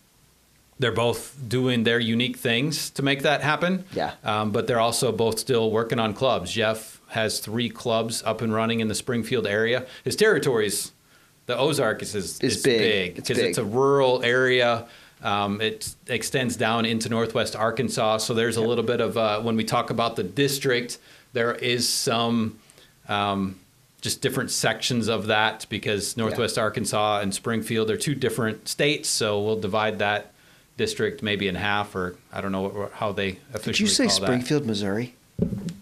they're 0.79 0.93
both 0.93 1.37
doing 1.49 1.85
their 1.85 2.01
unique 2.01 2.37
things 2.37 2.91
to 2.91 3.03
make 3.03 3.23
that 3.23 3.43
happen. 3.43 3.85
Yeah. 3.93 4.15
Um, 4.25 4.51
but 4.51 4.67
they're 4.67 4.81
also 4.81 5.13
both 5.13 5.39
still 5.39 5.71
working 5.71 5.99
on 5.99 6.15
clubs. 6.15 6.53
Jeff 6.53 7.01
has 7.09 7.39
three 7.39 7.69
clubs 7.69 8.23
up 8.25 8.41
and 8.43 8.53
running 8.53 8.81
in 8.81 8.89
the 8.89 8.95
Springfield 8.95 9.47
area. 9.47 9.87
His 10.03 10.17
territories, 10.17 10.91
the 11.47 11.57
Ozarks 11.57 12.15
is, 12.15 12.41
It's 12.41 12.57
is 12.57 12.63
big. 12.63 12.79
big 12.79 13.19
It's 13.19 13.29
because 13.29 13.43
it's, 13.43 13.59
a 13.59 13.65
rural 13.65 14.23
area. 14.25 14.87
Um, 15.23 15.61
it 15.61 15.95
extends 16.09 16.57
down 16.57 16.87
into 16.87 17.09
northwest 17.09 17.55
Arkansas. 17.55 18.19
So 18.19 18.35
there's 18.35 18.57
a 18.57 18.61
little 18.61 18.85
bit 18.85 19.01
of, 19.01 19.17
uh, 19.17 19.41
when 19.43 19.57
we 19.57 19.65
talk 19.65 19.91
about 19.91 20.17
the 20.17 20.25
district, 20.25 20.99
there 21.35 21.55
is 21.55 21.87
some 21.87 22.59
um, 23.09 23.59
just 24.01 24.23
different 24.23 24.51
sections 24.51 25.09
of 25.09 25.27
that 25.27 25.67
because 25.69 26.17
northwest 26.17 26.57
Arkansas 26.57 27.21
and 27.21 27.35
Springfield 27.35 27.91
are 27.91 27.97
two 27.99 28.15
different 28.15 28.67
states. 28.69 29.09
So 29.11 29.43
we'll 29.43 29.61
divide 29.61 29.99
that 29.99 30.33
district 30.79 31.23
maybe 31.23 31.47
in 31.49 31.55
half, 31.55 31.95
or 31.95 32.17
I 32.33 32.41
don't 32.41 32.53
know 32.53 32.63
what, 32.63 32.93
how 32.93 33.13
they 33.13 33.39
officially 33.53 33.73
Did 33.73 33.81
you 33.81 33.87
say 33.89 34.07
call 34.07 34.21
that. 34.21 34.27
Springfield, 34.27 34.65
Missouri? 34.67 35.15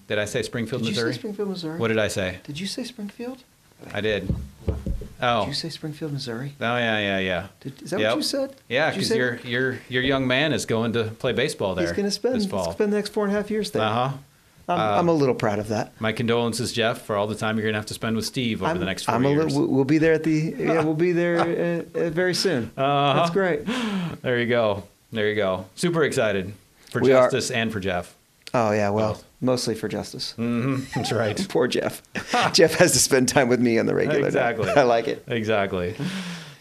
Did 0.09 0.19
I 0.19 0.25
say 0.25 0.43
Springfield, 0.43 0.83
Did 0.83 0.89
you 0.89 0.95
Missouri? 0.95 1.13
say 1.13 1.19
Springfield, 1.21 1.49
Missouri? 1.51 1.79
What 1.79 1.89
did 1.89 1.99
I 1.99 2.09
say? 2.09 2.39
Did 2.45 2.59
you 2.59 2.67
say 2.67 2.85
Springfield? 2.85 3.45
I 3.93 4.01
did. 4.01 4.35
Oh. 5.21 5.41
Did 5.43 5.49
you 5.49 5.55
say 5.55 5.69
Springfield, 5.69 6.13
Missouri? 6.13 6.55
Oh 6.61 6.77
yeah, 6.77 6.99
yeah, 6.99 7.19
yeah. 7.19 7.47
Did, 7.61 7.81
is 7.83 7.91
that 7.91 8.01
Yep. 8.01 8.11
what 8.11 8.17
you 8.17 8.23
said? 8.23 8.57
Yeah, 8.69 8.91
Did 8.91 8.97
you 8.97 9.03
because 9.03 9.17
your 9.17 9.37
your 9.45 9.79
your 9.89 10.03
young 10.03 10.27
man 10.27 10.53
is 10.53 10.67
going 10.67 10.93
to 10.95 11.05
play 11.05 11.33
baseball 11.33 11.75
there. 11.75 11.87
He's 11.87 11.95
going 11.97 12.07
to 12.07 12.11
spend 12.11 12.43
spend 12.43 12.93
the 12.93 12.97
next 12.97 13.11
four 13.11 13.25
and 13.25 13.33
a 13.33 13.37
half 13.37 13.51
years 13.51 13.71
there. 13.71 13.83
Uh 13.83 14.09
huh. 14.09 14.17
I'm, 14.69 14.79
Uh, 14.79 14.99
I'm 14.99 15.09
a 15.09 15.13
little 15.13 15.35
proud 15.35 15.59
of 15.59 15.69
that. 15.69 15.93
My 16.01 16.13
condolences, 16.13 16.73
Jeff, 16.73 17.03
for 17.03 17.17
all 17.17 17.27
the 17.27 17.35
time 17.35 17.57
you're 17.57 17.65
going 17.65 17.75
to 17.75 17.79
have 17.79 17.87
to 17.87 17.95
spend 17.95 18.17
with 18.17 18.25
Steve 18.27 18.63
over 18.63 18.71
I'm, 18.71 18.79
the 18.79 18.85
next 18.85 19.05
4 19.05 19.15
I'm 19.15 19.25
a 19.25 19.31
years. 19.31 19.55
little, 19.57 19.75
we'll 19.75 19.85
be 19.85 19.99
there 19.99 20.13
at 20.15 20.23
the 20.25 20.55
yeah 20.59 20.83
we'll 20.85 20.95
be 20.95 21.13
there 21.13 21.39
uh, 21.41 21.99
uh, 22.07 22.11
very 22.11 22.35
soon. 22.35 22.71
Uh-huh. 22.77 23.15
That's 23.19 23.31
great. 23.31 23.67
There 24.23 24.39
you 24.39 24.47
go. 24.47 24.85
There 25.13 25.29
you 25.29 25.35
go. 25.37 25.67
Super 25.75 26.05
excited 26.05 26.53
for 26.91 27.01
We 27.01 27.13
are. 27.13 27.25
Justice 27.25 27.51
and 27.51 27.73
for 27.73 27.81
Jeff. 27.81 28.15
Oh 28.55 28.71
yeah, 28.73 28.91
well, 28.91 29.13
Both. 29.15 29.25
mostly 29.41 29.75
for 29.75 29.89
justice. 29.89 30.35
That's 30.37 31.11
right. 31.23 31.47
Poor 31.49 31.67
Jeff. 31.67 32.03
Jeff 32.53 32.75
has 32.75 32.93
to 32.93 32.99
spend 32.99 33.29
time 33.29 33.49
with 33.49 33.61
me 33.61 33.79
on 33.79 33.87
the 33.87 33.95
regular. 33.95 34.27
Exactly. 34.27 34.69
I 34.71 34.83
like 34.83 35.09
it. 35.09 35.25
Exactly. 35.27 35.95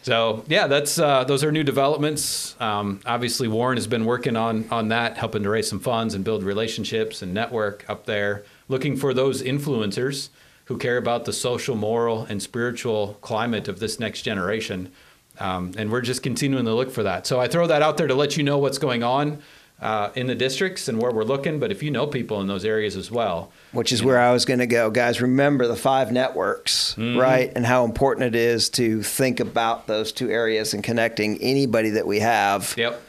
So 0.02 0.44
yeah, 0.48 0.66
that's 0.66 0.98
uh, 0.98 1.24
those 1.24 1.44
are 1.44 1.52
new 1.52 1.62
developments. 1.62 2.56
Um, 2.60 3.00
obviously, 3.06 3.48
Warren 3.48 3.76
has 3.76 3.86
been 3.86 4.04
working 4.04 4.36
on 4.36 4.68
on 4.70 4.88
that, 4.88 5.16
helping 5.16 5.44
to 5.44 5.50
raise 5.50 5.68
some 5.68 5.80
funds 5.80 6.14
and 6.14 6.24
build 6.24 6.42
relationships 6.42 7.22
and 7.22 7.32
network 7.32 7.88
up 7.88 8.04
there, 8.06 8.44
looking 8.68 8.96
for 8.96 9.14
those 9.14 9.42
influencers 9.42 10.28
who 10.66 10.76
care 10.76 10.96
about 10.96 11.24
the 11.24 11.32
social, 11.32 11.76
moral, 11.76 12.24
and 12.24 12.42
spiritual 12.42 13.18
climate 13.20 13.68
of 13.68 13.78
this 13.78 14.00
next 14.00 14.22
generation. 14.22 14.90
Um, 15.38 15.72
and 15.76 15.90
we're 15.90 16.02
just 16.02 16.22
continuing 16.22 16.66
to 16.66 16.74
look 16.74 16.90
for 16.90 17.02
that. 17.04 17.26
So 17.26 17.40
I 17.40 17.48
throw 17.48 17.66
that 17.66 17.82
out 17.82 17.96
there 17.96 18.06
to 18.06 18.14
let 18.14 18.36
you 18.36 18.42
know 18.42 18.58
what's 18.58 18.78
going 18.78 19.02
on 19.02 19.42
uh, 19.82 20.10
in 20.14 20.28
the 20.28 20.34
districts 20.34 20.86
and 20.88 21.02
where 21.02 21.10
we're 21.10 21.24
looking. 21.24 21.58
But 21.58 21.70
if 21.72 21.82
you 21.82 21.90
know 21.90 22.06
people 22.06 22.40
in 22.40 22.46
those 22.46 22.64
areas 22.64 22.96
as 22.96 23.10
well, 23.10 23.50
Which 23.72 23.90
is 23.92 24.02
where 24.02 24.18
I 24.18 24.32
was 24.32 24.44
going 24.44 24.60
to 24.60 24.66
go, 24.66 24.90
guys. 24.90 25.20
Remember 25.20 25.66
the 25.66 25.76
five 25.76 26.12
networks, 26.12 26.94
Mm-hmm. 26.94 27.18
right? 27.18 27.52
And 27.56 27.66
how 27.66 27.84
important 27.84 28.34
it 28.34 28.38
is 28.38 28.70
to 28.70 29.02
think 29.02 29.40
about 29.40 29.86
those 29.88 30.12
two 30.12 30.30
areas 30.30 30.72
and 30.72 30.84
connecting 30.84 31.38
anybody 31.42 31.90
that 31.90 32.06
we 32.06 32.20
have 32.20 32.74
yep. 32.78 33.02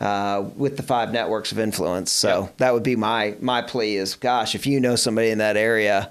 uh, 0.00 0.44
with 0.56 0.76
the 0.76 0.82
five 0.82 1.12
networks 1.12 1.50
of 1.52 1.58
influence. 1.58 2.10
So 2.12 2.42
Yep. 2.42 2.56
that 2.58 2.74
would 2.74 2.82
be 2.84 2.94
my 2.96 3.34
my 3.40 3.60
plea 3.62 3.96
is, 3.96 4.14
gosh, 4.14 4.54
if 4.54 4.66
you 4.66 4.78
know 4.80 4.94
somebody 4.96 5.30
in 5.30 5.38
that 5.38 5.56
area, 5.56 6.10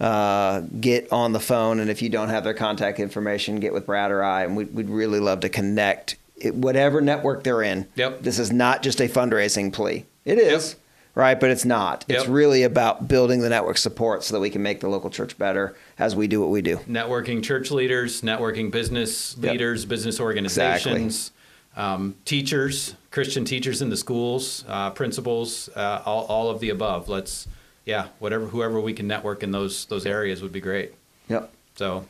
uh, 0.00 0.60
get 0.80 1.12
on 1.12 1.32
the 1.32 1.40
phone, 1.40 1.78
and 1.80 1.90
if 1.90 2.00
you 2.00 2.08
don't 2.08 2.30
have 2.30 2.44
their 2.44 2.54
contact 2.54 2.98
information, 2.98 3.60
get 3.60 3.74
with 3.74 3.84
Brad 3.84 4.10
or 4.10 4.22
I, 4.24 4.44
and 4.44 4.56
we'd, 4.56 4.74
we'd 4.74 4.88
really 4.88 5.20
love 5.20 5.40
to 5.40 5.50
connect. 5.50 6.16
It, 6.40 6.54
whatever 6.54 7.00
network 7.00 7.44
they're 7.44 7.62
in. 7.62 7.86
Yep. 7.96 8.22
This 8.22 8.38
is 8.38 8.50
not 8.52 8.82
just 8.82 9.00
a 9.00 9.08
fundraising 9.08 9.72
plea. 9.72 10.06
It 10.24 10.38
is. 10.38 10.76
Right, 11.14 11.38
but 11.38 11.50
it's 11.50 11.64
not. 11.64 12.04
It's 12.08 12.28
really 12.28 12.62
about 12.62 13.08
building 13.08 13.40
the 13.40 13.48
network 13.48 13.78
support 13.78 14.22
so 14.22 14.34
that 14.34 14.40
we 14.40 14.48
can 14.48 14.62
make 14.62 14.78
the 14.80 14.88
local 14.88 15.10
church 15.10 15.36
better 15.36 15.74
as 15.98 16.14
we 16.14 16.28
do 16.28 16.40
what 16.40 16.50
we 16.50 16.62
do. 16.62 16.76
networking 16.88 17.42
church 17.42 17.70
leaders, 17.72 18.22
networking 18.22 18.70
business 18.70 19.36
Yep. 19.40 19.52
leaders, 19.52 19.84
business 19.84 20.20
organizations, 20.20 21.32
um, 21.76 22.14
teachers, 22.24 22.94
Christian 23.10 23.44
teachers 23.44 23.82
in 23.82 23.90
the 23.90 23.96
schools, 23.96 24.64
uh, 24.68 24.90
principals, 24.90 25.68
uh, 25.74 26.00
all, 26.06 26.26
all 26.26 26.48
of 26.48 26.60
the 26.60 26.70
above. 26.70 27.08
Let's, 27.08 27.48
yeah, 27.84 28.06
whatever, 28.20 28.46
whoever 28.46 28.80
we 28.80 28.92
can 28.92 29.08
network 29.08 29.42
in 29.42 29.50
those 29.50 29.86
those 29.86 30.06
areas 30.06 30.42
would 30.42 30.52
be 30.52 30.60
great. 30.60 30.94
Yep. 31.28 31.52
So, 31.74 32.06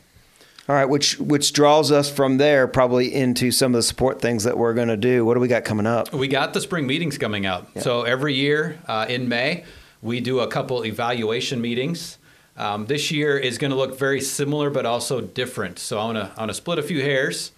All 0.71 0.77
right, 0.77 0.87
which 0.87 1.19
which 1.19 1.51
draws 1.51 1.91
us 1.91 2.09
from 2.09 2.37
there 2.37 2.65
probably 2.65 3.13
into 3.13 3.51
some 3.51 3.73
of 3.73 3.79
the 3.79 3.83
support 3.83 4.21
things 4.21 4.45
that 4.45 4.57
we're 4.57 4.73
going 4.73 4.87
to 4.87 4.95
do. 4.95 5.25
What 5.25 5.33
do 5.33 5.41
we 5.41 5.49
got 5.49 5.65
coming 5.65 5.85
up? 5.85 6.13
we 6.13 6.29
got 6.29 6.53
the 6.53 6.61
spring 6.61 6.87
meetings 6.87 7.17
coming 7.17 7.45
up. 7.45 7.77
So 7.81 8.03
every 8.03 8.35
year 8.35 8.79
uh, 8.87 9.05
in 9.09 9.27
May, 9.27 9.65
we 10.01 10.21
do 10.21 10.39
a 10.39 10.47
couple 10.47 10.85
evaluation 10.85 11.59
meetings. 11.59 12.19
Um, 12.55 12.85
this 12.85 13.11
year 13.11 13.37
is 13.37 13.57
going 13.57 13.71
to 13.71 13.75
look 13.75 13.99
very 13.99 14.21
similar, 14.21 14.69
but 14.69 14.85
also 14.85 15.19
different. 15.19 15.77
So 15.77 15.99
I 15.99 16.05
want 16.05 16.17
to 16.19 16.31
I 16.37 16.39
want 16.39 16.51
to 16.51 16.55
split 16.55 16.79
a 16.79 16.83
few 16.83 17.01
hairs, 17.01 17.51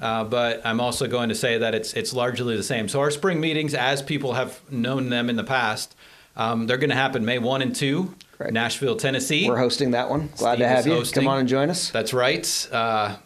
uh, 0.00 0.24
but 0.24 0.64
I'm 0.64 0.80
also 0.80 1.06
going 1.06 1.28
to 1.28 1.34
say 1.34 1.58
that 1.58 1.74
it's 1.74 1.92
it's 1.92 2.14
largely 2.14 2.56
the 2.56 2.62
same. 2.62 2.88
So 2.88 2.98
our 3.00 3.10
spring 3.10 3.42
meetings, 3.42 3.74
as 3.74 4.00
people 4.00 4.32
have 4.32 4.62
known 4.72 5.10
them 5.10 5.28
in 5.28 5.36
the 5.36 5.44
past, 5.44 5.94
um, 6.36 6.66
they're 6.66 6.78
going 6.78 6.90
to 6.90 6.96
happen 6.96 7.24
May 7.24 7.38
one 7.38 7.62
and 7.62 7.74
two, 7.74 8.14
Correct. 8.36 8.52
Nashville, 8.52 8.96
Tennessee. 8.96 9.48
We're 9.48 9.58
hosting 9.58 9.92
that 9.92 10.10
one. 10.10 10.28
Glad 10.36 10.54
Steve 10.54 10.58
to 10.58 10.68
have 10.68 10.86
you. 10.86 10.92
hosting. 10.94 11.22
Come 11.22 11.28
on 11.32 11.38
and 11.40 11.48
join 11.48 11.70
us. 11.70 11.90
That's 11.90 12.12
right. 12.12 12.68
Uh, 12.72 13.16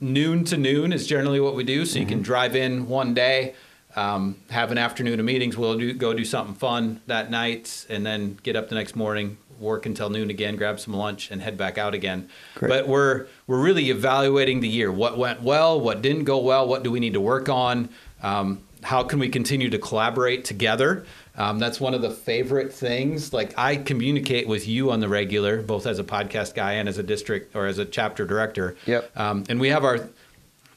noon 0.00 0.44
to 0.46 0.56
noon 0.56 0.92
is 0.92 1.06
generally 1.06 1.40
what 1.40 1.54
we 1.54 1.64
do. 1.64 1.84
So 1.84 1.98
you 1.98 2.04
Mm-hmm. 2.04 2.10
can 2.14 2.22
drive 2.22 2.56
in 2.56 2.88
one 2.88 3.12
day, 3.14 3.54
um, 3.96 4.36
have 4.50 4.70
an 4.72 4.78
afternoon 4.78 5.18
of 5.20 5.26
meetings. 5.26 5.56
We'll 5.56 5.76
do, 5.78 5.92
go 5.92 6.14
do 6.14 6.24
something 6.24 6.54
fun 6.54 7.00
that 7.06 7.30
night, 7.30 7.86
and 7.90 8.06
then 8.06 8.38
get 8.42 8.56
up 8.56 8.68
the 8.70 8.74
next 8.76 8.96
morning, 8.96 9.36
work 9.58 9.84
until 9.84 10.08
noon 10.08 10.30
again, 10.30 10.56
grab 10.56 10.80
some 10.80 10.94
lunch, 10.94 11.30
and 11.30 11.42
head 11.42 11.58
back 11.58 11.76
out 11.76 11.92
again. 11.92 12.28
Great. 12.54 12.68
But 12.70 12.88
we're 12.88 13.26
we're 13.46 13.60
really 13.60 13.90
evaluating 13.90 14.60
the 14.60 14.68
year. 14.68 14.90
What 14.90 15.18
went 15.18 15.42
well? 15.42 15.78
What 15.78 16.00
didn't 16.00 16.24
go 16.24 16.38
well? 16.38 16.66
What 16.66 16.82
do 16.82 16.90
we 16.90 17.00
need 17.00 17.12
to 17.12 17.20
work 17.20 17.48
on? 17.50 17.90
Um, 18.22 18.62
how 18.82 19.02
can 19.02 19.18
we 19.18 19.28
continue 19.28 19.70
to 19.70 19.78
collaborate 19.78 20.44
together? 20.44 21.04
Um, 21.36 21.58
that's 21.58 21.80
one 21.80 21.94
of 21.94 22.02
the 22.02 22.10
favorite 22.10 22.72
things. 22.72 23.32
Like 23.32 23.56
I 23.58 23.76
communicate 23.76 24.48
with 24.48 24.66
you 24.66 24.90
on 24.90 25.00
the 25.00 25.08
regular, 25.08 25.62
both 25.62 25.86
as 25.86 25.98
a 25.98 26.04
podcast 26.04 26.54
guy 26.54 26.74
and 26.74 26.88
as 26.88 26.98
a 26.98 27.02
district 27.02 27.54
or 27.56 27.66
as 27.66 27.78
a 27.78 27.84
chapter 27.84 28.26
director. 28.26 28.76
Yep. 28.86 29.16
Um, 29.16 29.44
and 29.48 29.60
we 29.60 29.68
have 29.68 29.84
our 29.84 30.08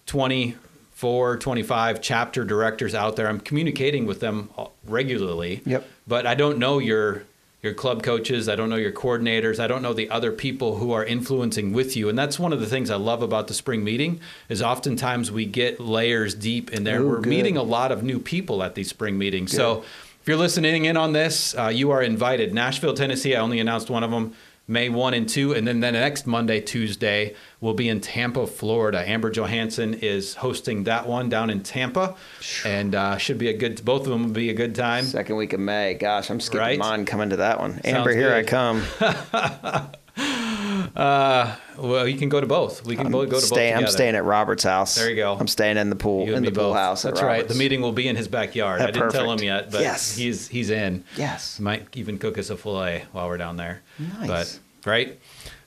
24, 0.06 1.38
25 1.38 2.02
chapter 2.02 2.44
directors 2.44 2.96
out 2.96 3.16
there. 3.16 3.28
I'm 3.28 3.40
communicating 3.40 4.06
with 4.06 4.20
them 4.20 4.50
regularly. 4.86 5.62
Yep. 5.66 5.86
But 6.08 6.28
I 6.28 6.36
don't 6.36 6.58
know 6.60 6.80
your 6.80 7.24
your 7.64 7.74
club 7.74 8.04
coaches. 8.04 8.50
I 8.50 8.56
don't 8.58 8.70
know 8.70 8.76
your 8.76 8.92
coordinators. 8.92 9.58
I 9.58 9.68
don't 9.68 9.82
know 9.82 9.94
the 9.94 10.10
other 10.10 10.34
people 10.34 10.76
who 10.76 10.92
are 10.92 11.04
influencing 11.04 11.72
with 11.72 11.96
you. 11.96 12.10
And 12.10 12.20
that's 12.20 12.38
one 12.38 12.52
of 12.52 12.60
the 12.60 12.66
things 12.66 12.90
I 12.92 12.98
love 12.98 13.24
about 13.24 13.48
the 13.48 13.54
spring 13.54 13.86
meeting 13.86 14.20
is 14.50 14.62
oftentimes 14.62 15.32
we 15.32 15.46
get 15.46 15.80
layers 15.80 16.36
deep 16.36 16.74
in 16.74 16.84
there. 16.84 17.02
Ooh, 17.02 17.08
We're 17.10 17.22
good. 17.22 17.30
meeting 17.30 17.56
a 17.58 17.64
lot 17.64 17.94
of 17.94 18.04
new 18.04 18.20
people 18.20 18.62
at 18.62 18.76
these 18.76 18.90
spring 18.90 19.18
meetings. 19.18 19.54
So 19.54 19.80
if 20.22 20.28
you're 20.28 20.36
listening 20.38 20.84
in 20.86 20.98
on 20.98 21.14
this, 21.14 21.56
uh, 21.58 21.70
you 21.70 21.92
are 21.92 22.04
invited. 22.04 22.54
Nashville, 22.54 22.94
Tennessee. 22.94 23.34
I 23.34 23.40
only 23.40 23.62
announced 23.62 23.90
one 23.90 24.04
of 24.04 24.12
them. 24.12 24.36
May 24.68 24.88
1 24.90 25.14
and 25.14 25.28
2. 25.28 25.54
And 25.54 25.68
then 25.68 25.82
the 25.82 25.92
next 25.92 26.26
Monday, 26.26 26.62
Tuesday, 26.62 27.36
we'll 27.60 27.74
be 27.74 27.90
in 27.90 28.00
Tampa, 28.00 28.48
Florida. 28.48 29.08
Amber 29.08 29.30
Johansson 29.30 29.94
is 29.96 30.36
hosting 30.36 30.86
that 30.86 31.06
one 31.06 31.28
down 31.30 31.50
in 31.50 31.62
Tampa. 31.64 32.16
And 32.66 32.96
uh, 32.96 33.18
should 33.18 33.38
be 33.38 33.50
a 33.50 33.58
good, 33.58 33.84
both 33.84 34.02
of 34.04 34.08
them 34.10 34.24
will 34.24 34.30
be 34.32 34.50
a 34.50 34.54
good 34.54 34.74
time. 34.76 35.04
Second 35.06 35.36
week 35.36 35.54
of 35.54 35.60
May. 35.60 35.96
Gosh, 35.96 36.30
I'm 36.30 36.40
skipping 36.40 36.60
Right? 36.62 36.80
mine 36.80 37.06
coming 37.06 37.30
to 37.32 37.36
that 37.38 37.60
one. 37.60 37.82
Amber, 37.84 38.16
here 38.16 38.34
I 38.34 38.44
come. 38.44 38.84
Uh, 40.96 41.56
well, 41.78 42.08
you 42.08 42.18
can 42.18 42.30
go 42.30 42.40
to 42.42 42.48
both. 42.48 42.86
We 42.86 42.96
can 42.96 43.12
both 43.12 43.30
go 43.30 43.40
to 43.40 43.46
Stay, 43.46 43.72
both 43.72 43.82
I'm 43.82 43.88
staying 43.88 44.16
at 44.16 44.24
Robert's 44.24 44.64
house. 44.64 44.96
There 44.96 45.10
you 45.10 45.16
go. 45.16 45.36
I'm 45.40 45.48
staying 45.48 45.78
in 45.78 45.90
the 45.90 45.96
pool 45.96 46.24
in 46.32 46.44
the 46.44 46.52
pool 46.52 46.70
both. 46.70 46.76
house. 46.78 47.02
That's 47.04 47.20
at 47.22 47.26
right. 47.26 47.48
The 47.48 47.56
meeting 47.56 47.82
will 47.82 47.92
be 47.92 48.08
in 48.08 48.16
his 48.16 48.28
backyard. 48.28 48.82
I 48.82 48.92
didn't 48.92 49.12
tell 49.12 49.32
him 49.32 49.40
yet, 49.44 49.72
but 49.72 49.82
Yes. 49.82 50.16
he's 50.16 50.48
he's 50.48 50.70
in. 50.70 51.04
Yes. 51.18 51.60
Might 51.60 51.88
even 51.96 52.18
cook 52.18 52.38
us 52.38 52.50
a 52.50 52.58
fillet 52.58 53.06
while 53.12 53.28
we're 53.28 53.38
down 53.38 53.58
there. 53.58 53.82
Nice. 54.20 54.28
But 54.28 54.60
right. 54.90 55.20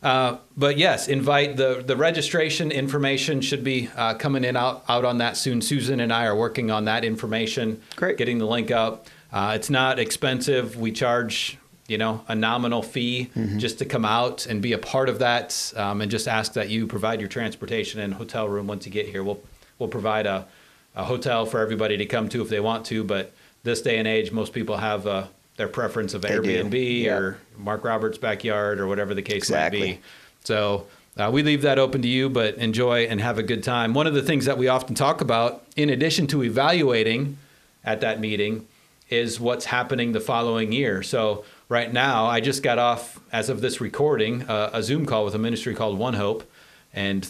Uh, 0.03 0.37
but 0.57 0.79
yes, 0.79 1.09
invite 1.09 1.57
the 1.57 1.83
the 1.85 1.97
registration 1.97 2.71
information 2.71 3.41
should 3.41 3.65
be 3.65 3.89
uh, 3.97 4.15
coming 4.15 4.45
in 4.45 4.57
out 4.57 4.85
out 4.89 5.05
on 5.05 5.19
that 5.19 5.37
soon. 5.37 5.61
Susan 5.61 6.01
and 6.01 6.13
I 6.13 6.27
are 6.27 6.37
working 6.37 6.71
on 6.71 6.85
that 6.85 7.05
information. 7.05 7.81
Great. 7.97 8.17
Getting 8.17 8.39
the 8.39 8.47
link 8.47 8.71
up. 8.71 9.07
Uh, 9.33 9.53
it's 9.57 9.69
not 9.71 9.99
expensive. 9.99 10.77
We 10.77 10.93
charge 10.93 11.59
you 11.89 11.99
know 11.99 12.23
a 12.29 12.35
nominal 12.35 12.83
fee 12.83 13.31
Mm-hmm. 13.37 13.59
just 13.59 13.79
to 13.79 13.85
come 13.85 14.05
out 14.05 14.47
and 14.47 14.61
be 14.63 14.73
a 14.73 14.79
part 14.79 15.09
of 15.09 15.19
that, 15.21 15.73
um, 15.77 16.01
and 16.01 16.11
just 16.11 16.27
ask 16.29 16.53
that 16.55 16.69
you 16.69 16.87
provide 16.87 17.21
your 17.21 17.29
transportation 17.29 18.01
and 18.01 18.15
hotel 18.15 18.49
room 18.49 18.67
once 18.67 18.87
you 18.87 18.93
get 18.93 19.07
here. 19.09 19.23
We'll 19.23 19.41
we'll 19.79 19.89
provide 19.89 20.27
a 20.27 20.47
a 20.95 21.05
hotel 21.05 21.45
for 21.47 21.61
everybody 21.61 21.97
to 21.99 22.07
come 22.07 22.29
to 22.31 22.41
if 22.43 22.49
they 22.49 22.61
want 22.61 22.87
to. 22.87 23.05
But 23.05 23.33
this 23.63 23.83
day 23.83 23.99
and 23.99 24.09
age, 24.09 24.33
most 24.33 24.53
people 24.55 24.79
have 24.79 25.07
uh, 25.07 25.27
their 25.57 25.69
preference 25.69 26.15
of 26.15 26.23
They. 26.23 26.31
Airbnb 26.31 27.07
or 27.11 27.39
Mark 27.59 27.85
Roberts' 27.85 28.17
backyard 28.19 28.81
or 28.81 28.87
whatever 28.87 29.13
the 29.15 29.23
case 29.23 29.43
Exactly. 29.45 29.81
might 29.81 29.87
be. 29.97 30.01
So 30.45 30.87
uh, 31.19 31.31
we 31.33 31.43
leave 31.43 31.63
that 31.63 31.79
open 31.79 32.01
to 32.03 32.09
you, 32.09 32.31
but 32.31 32.55
enjoy 32.57 33.05
and 33.07 33.21
have 33.21 33.39
a 33.39 33.43
good 33.43 33.63
time. 33.63 33.93
One 33.93 34.07
of 34.07 34.15
the 34.15 34.23
things 34.23 34.47
that 34.47 34.57
we 34.57 34.69
often 34.69 34.95
talk 34.95 35.21
about, 35.21 35.65
in 35.77 35.91
addition 35.91 36.27
to 36.29 36.43
evaluating 36.45 37.37
at 37.85 38.01
that 38.01 38.19
meeting, 38.21 38.67
is 39.11 39.39
what's 39.39 39.67
happening 39.67 40.13
the 40.13 40.21
following 40.21 40.73
year. 40.73 41.03
So 41.03 41.45
right 41.69 41.93
now, 41.93 42.27
I 42.27 42.41
just 42.41 42.63
got 42.63 42.79
off, 42.79 43.21
as 43.33 43.49
of 43.49 43.61
this 43.61 43.81
recording, 43.81 44.43
uh, 44.43 44.71
a 44.73 44.83
Zoom 44.83 45.07
call 45.07 45.25
with 45.25 45.35
a 45.35 45.39
ministry 45.39 45.75
called 45.75 45.99
One 45.99 46.15
Hope, 46.15 46.45
and 46.93 47.27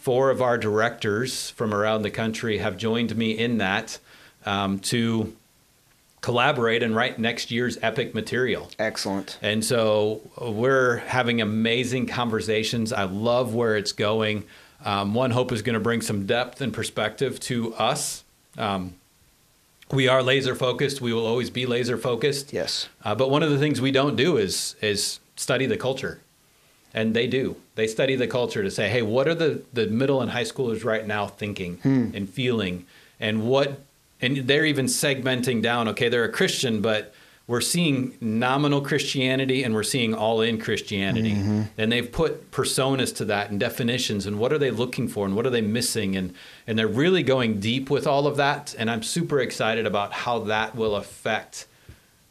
four 0.00 0.30
of 0.30 0.40
our 0.40 0.56
directors 0.56 1.50
from 1.50 1.74
around 1.74 2.02
the 2.02 2.10
country 2.10 2.58
have 2.58 2.76
joined 2.76 3.16
me 3.16 3.32
in 3.32 3.58
that 3.58 3.98
um, 4.46 4.78
to 4.78 5.36
collaborate 6.20 6.82
and 6.82 6.94
write 6.94 7.18
next 7.18 7.50
year's 7.50 7.78
epic 7.82 8.14
material. 8.14 8.70
Excellent. 8.78 9.38
And 9.42 9.64
so 9.64 10.20
we're 10.38 10.98
having 10.98 11.40
amazing 11.40 12.06
conversations. 12.06 12.92
I 12.92 13.04
love 13.04 13.54
where 13.54 13.76
it's 13.76 13.92
going. 13.92 14.44
Um, 14.84 15.14
One 15.14 15.30
Hope 15.30 15.52
is 15.52 15.62
going 15.62 15.74
to 15.74 15.80
bring 15.80 16.00
some 16.00 16.26
depth 16.26 16.60
and 16.60 16.72
perspective 16.72 17.40
to 17.40 17.74
us. 17.74 18.24
Um, 18.58 18.94
we 19.92 20.08
are 20.08 20.22
laser 20.22 20.54
focused. 20.54 21.00
We 21.00 21.12
will 21.12 21.26
always 21.26 21.50
be 21.50 21.66
laser 21.66 21.96
focused. 21.96 22.52
Yes. 22.52 22.88
Uh, 23.04 23.14
but 23.14 23.30
one 23.30 23.42
of 23.42 23.50
the 23.50 23.58
things 23.58 23.80
we 23.80 23.92
don't 23.92 24.16
do 24.16 24.36
is 24.36 24.76
is 24.80 25.20
study 25.36 25.66
the 25.66 25.76
culture, 25.76 26.20
and 26.94 27.14
they 27.14 27.26
do. 27.26 27.56
They 27.74 27.86
study 27.86 28.16
the 28.16 28.26
culture 28.26 28.62
to 28.62 28.70
say, 28.70 28.88
hey, 28.88 29.02
what 29.02 29.26
are 29.28 29.34
the 29.34 29.62
the 29.72 29.86
middle 29.86 30.20
and 30.20 30.30
high 30.30 30.44
schoolers 30.44 30.84
right 30.84 31.06
now 31.06 31.26
thinking 31.26 31.80
and 32.14 32.28
feeling, 32.28 32.86
and 33.18 33.44
what, 33.44 33.80
and 34.20 34.36
they're 34.48 34.66
even 34.66 34.86
segmenting 34.86 35.62
down. 35.62 35.88
Okay, 35.88 36.08
they're 36.08 36.24
a 36.24 36.32
Christian, 36.32 36.80
but 36.80 37.14
we're 37.50 37.60
seeing 37.60 38.16
nominal 38.20 38.80
Christianity 38.80 39.64
and 39.64 39.74
we're 39.74 39.82
seeing 39.82 40.14
all 40.14 40.40
in 40.40 40.56
Christianity, 40.56 41.32
and 41.76 41.90
they've 41.90 42.10
put 42.10 42.52
personas 42.52 43.12
to 43.16 43.24
that 43.24 43.50
and 43.50 43.58
definitions, 43.58 44.24
and 44.24 44.38
what 44.38 44.52
are 44.52 44.58
they 44.58 44.70
looking 44.70 45.08
for, 45.08 45.26
and 45.26 45.34
what 45.34 45.44
are 45.44 45.50
they 45.50 45.60
missing, 45.60 46.14
and 46.14 46.32
and 46.68 46.78
they're 46.78 46.86
really 46.86 47.24
going 47.24 47.58
deep 47.58 47.90
with 47.90 48.06
all 48.06 48.28
of 48.28 48.36
that. 48.36 48.76
And 48.78 48.88
I'm 48.88 49.02
super 49.02 49.40
excited 49.40 49.84
about 49.84 50.12
how 50.12 50.38
that 50.44 50.76
will 50.76 50.94
affect 50.94 51.66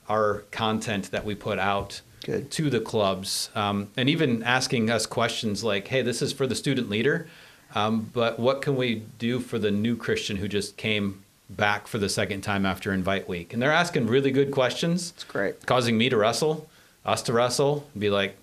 our 0.08 0.46
content 0.52 1.12
that 1.12 1.26
we 1.26 1.36
put 1.36 1.60
out 1.60 2.00
Good. 2.24 2.50
to 2.52 2.70
the 2.70 2.80
clubs, 2.80 3.50
um, 3.56 3.90
and 3.98 4.08
even 4.08 4.42
asking 4.44 4.90
us 4.90 5.06
questions 5.06 5.66
like, 5.66 5.90
"Hey, 5.90 6.02
this 6.02 6.22
is 6.22 6.32
for 6.32 6.48
the 6.48 6.56
student 6.56 6.90
leader, 6.90 7.28
um, 7.76 8.10
but 8.14 8.40
what 8.40 8.62
can 8.62 8.78
we 8.78 9.04
do 9.18 9.42
for 9.42 9.60
the 9.60 9.70
new 9.70 9.98
Christian 9.98 10.38
who 10.38 10.48
just 10.48 10.78
came 10.78 11.26
back 11.50 11.88
for 11.88 11.98
the 11.98 12.10
second 12.10 12.42
time 12.42 12.66
after 12.66 12.92
Invite 12.94 13.28
Week?" 13.28 13.54
And 13.54 13.62
they're 13.62 13.72
asking 13.72 14.08
really 14.08 14.32
good 14.32 14.52
questions. 14.52 15.14
It's 15.16 15.24
great. 15.24 15.66
causing 15.66 15.98
me 15.98 16.10
to 16.10 16.18
wrestle, 16.18 16.70
us 17.06 17.22
to 17.24 17.34
wrestle, 17.34 17.88
and 17.94 18.02
be 18.02 18.10
like, 18.10 18.36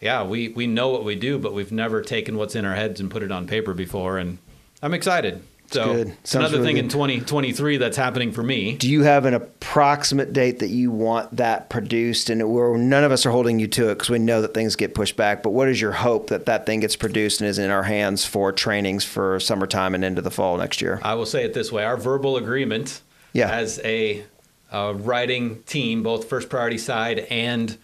"Yeah, 0.00 0.24
we 0.24 0.48
we 0.48 0.66
know 0.66 0.88
what 0.88 1.04
we 1.04 1.14
do, 1.14 1.38
but 1.38 1.52
we've 1.54 1.72
never 1.72 2.02
taken 2.02 2.36
what's 2.36 2.54
in 2.54 2.64
our 2.64 2.74
heads 2.74 3.00
and 3.00 3.10
put 3.10 3.22
it 3.22 3.30
on 3.30 3.46
paper 3.46 3.74
before." 3.74 4.18
And 4.18 4.38
I'm 4.82 4.94
excited. 4.94 5.42
So 5.72 5.92
good. 5.94 6.08
Sounds 6.24 6.34
another 6.34 6.58
really 6.58 6.66
thing 6.68 6.74
good. 6.76 6.84
in 6.84 6.90
2023 6.90 7.76
that's 7.76 7.96
happening 7.96 8.32
for 8.32 8.42
me. 8.42 8.76
Do 8.76 8.88
you 8.90 9.02
have 9.02 9.24
an 9.24 9.34
approximate 9.34 10.32
date 10.32 10.58
that 10.58 10.68
you 10.68 10.90
want 10.90 11.36
that 11.36 11.70
produced? 11.70 12.28
And 12.30 12.48
we're, 12.50 12.76
none 12.76 13.04
of 13.04 13.12
us 13.12 13.24
are 13.24 13.30
holding 13.30 13.58
you 13.60 13.68
to 13.68 13.88
it 13.90 13.94
because 13.94 14.10
we 14.10 14.18
know 14.18 14.42
that 14.42 14.52
things 14.54 14.74
get 14.76 14.94
pushed 14.94 15.16
back. 15.16 15.42
But 15.42 15.50
what 15.50 15.68
is 15.68 15.80
your 15.80 15.92
hope 15.92 16.28
that 16.28 16.46
that 16.46 16.66
thing 16.66 16.80
gets 16.80 16.96
produced 16.96 17.40
and 17.40 17.48
is 17.48 17.58
in 17.58 17.70
our 17.70 17.84
hands 17.84 18.24
for 18.24 18.52
trainings 18.52 19.04
for 19.04 19.38
summertime 19.38 19.94
and 19.94 20.04
into 20.04 20.22
the 20.22 20.30
fall 20.30 20.56
next 20.56 20.80
year? 20.82 21.00
I 21.02 21.14
will 21.14 21.26
say 21.26 21.44
it 21.44 21.54
this 21.54 21.70
way: 21.70 21.84
our 21.84 21.96
verbal 21.96 22.36
agreement 22.36 23.00
Yeah. 23.32 23.50
as 23.50 23.80
a 23.84 24.24
uh, 24.72 24.94
writing 24.96 25.62
team, 25.64 26.02
both 26.02 26.28
first 26.28 26.48
priority 26.48 26.78
side 26.78 27.20
and 27.30 27.76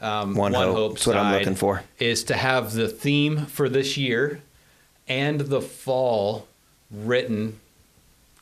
um, 0.00 0.34
One 0.34 0.52
Hope. 0.54 0.94
That's 0.94 1.06
what 1.06 1.16
I'm 1.16 1.32
side, 1.32 1.38
looking 1.40 1.54
for. 1.54 1.82
Is 1.98 2.24
to 2.24 2.34
have 2.36 2.72
the 2.72 2.88
theme 2.88 3.46
for 3.46 3.68
this 3.68 3.96
year 3.96 4.40
and 5.08 5.40
the 5.40 5.60
fall 5.60 6.46
written, 6.90 7.60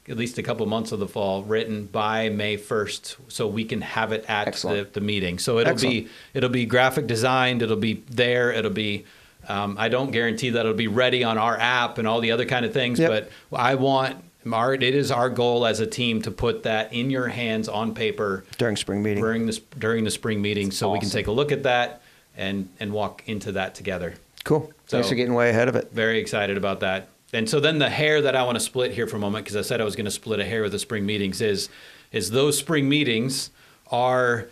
at 0.08 0.16
least 0.16 0.38
a 0.38 0.42
couple 0.42 0.66
months 0.66 0.92
of 0.92 0.98
the 0.98 1.06
fall 1.08 1.42
written 1.42 1.86
by 1.86 2.28
May 2.28 2.56
1st, 2.56 3.16
so 3.28 3.46
we 3.46 3.64
can 3.64 3.80
have 3.80 4.12
it 4.12 4.24
at 4.28 4.52
the, 4.54 4.88
the 4.92 5.00
meeting. 5.00 5.38
So 5.38 5.58
it'll 5.58 5.72
Excellent. 5.72 6.04
be 6.06 6.10
it'll 6.34 6.50
be 6.50 6.66
graphic 6.66 7.06
designed. 7.06 7.62
It'll 7.62 7.76
be 7.76 8.02
there. 8.10 8.52
It'll 8.52 8.70
be. 8.70 9.04
Um, 9.48 9.76
I 9.78 9.88
don't 9.88 10.12
guarantee 10.12 10.50
that 10.50 10.60
it'll 10.60 10.72
be 10.74 10.86
ready 10.86 11.24
on 11.24 11.36
our 11.36 11.56
app 11.58 11.98
and 11.98 12.06
all 12.06 12.20
the 12.20 12.30
other 12.30 12.44
kind 12.44 12.64
of 12.64 12.72
things, 12.72 13.00
Yep. 13.00 13.10
but 13.50 13.58
I 13.58 13.74
want 13.74 14.22
our, 14.52 14.72
it 14.74 14.82
is 14.82 15.10
our 15.10 15.28
goal 15.28 15.66
as 15.66 15.80
a 15.80 15.86
team 15.86 16.22
to 16.22 16.30
put 16.30 16.62
that 16.62 16.92
in 16.92 17.10
your 17.10 17.26
hands 17.28 17.68
on 17.68 17.92
paper 17.94 18.44
During 18.58 18.76
spring 18.76 19.02
meeting. 19.02 19.22
during 19.22 19.46
the 19.46 19.60
during 19.78 20.04
the 20.04 20.10
spring 20.10 20.40
meeting, 20.42 20.70
so 20.70 20.90
we 20.92 21.00
can 21.00 21.10
take 21.10 21.26
a 21.26 21.32
look 21.32 21.50
at 21.52 21.62
that 21.64 22.02
and 22.36 22.68
and 22.80 22.92
walk 22.92 23.22
into 23.26 23.52
that 23.52 23.74
together. 23.74 24.14
Cool. 24.44 24.72
Thanks 24.88 25.08
for 25.08 25.14
getting 25.14 25.34
way 25.34 25.50
ahead 25.50 25.68
of 25.68 25.76
it. 25.76 25.90
Very 25.92 26.18
excited 26.18 26.56
about 26.56 26.80
that. 26.80 27.08
And 27.32 27.48
so 27.48 27.60
then 27.60 27.78
the 27.78 27.88
hair 27.88 28.20
that 28.22 28.36
I 28.36 28.42
want 28.42 28.56
to 28.56 28.60
split 28.60 28.92
here 28.92 29.06
for 29.06 29.16
a 29.16 29.20
moment, 29.20 29.44
because 29.44 29.56
I 29.56 29.62
said 29.62 29.80
I 29.80 29.84
was 29.84 29.96
going 29.96 30.04
to 30.04 30.10
split 30.10 30.38
a 30.40 30.44
hair 30.44 30.62
with 30.62 30.72
the 30.72 30.78
spring 30.78 31.06
meetings, 31.06 31.40
is 31.40 31.68
is 32.12 32.30
those 32.30 32.58
spring 32.58 32.88
meetings 32.90 33.50
are 33.90 34.48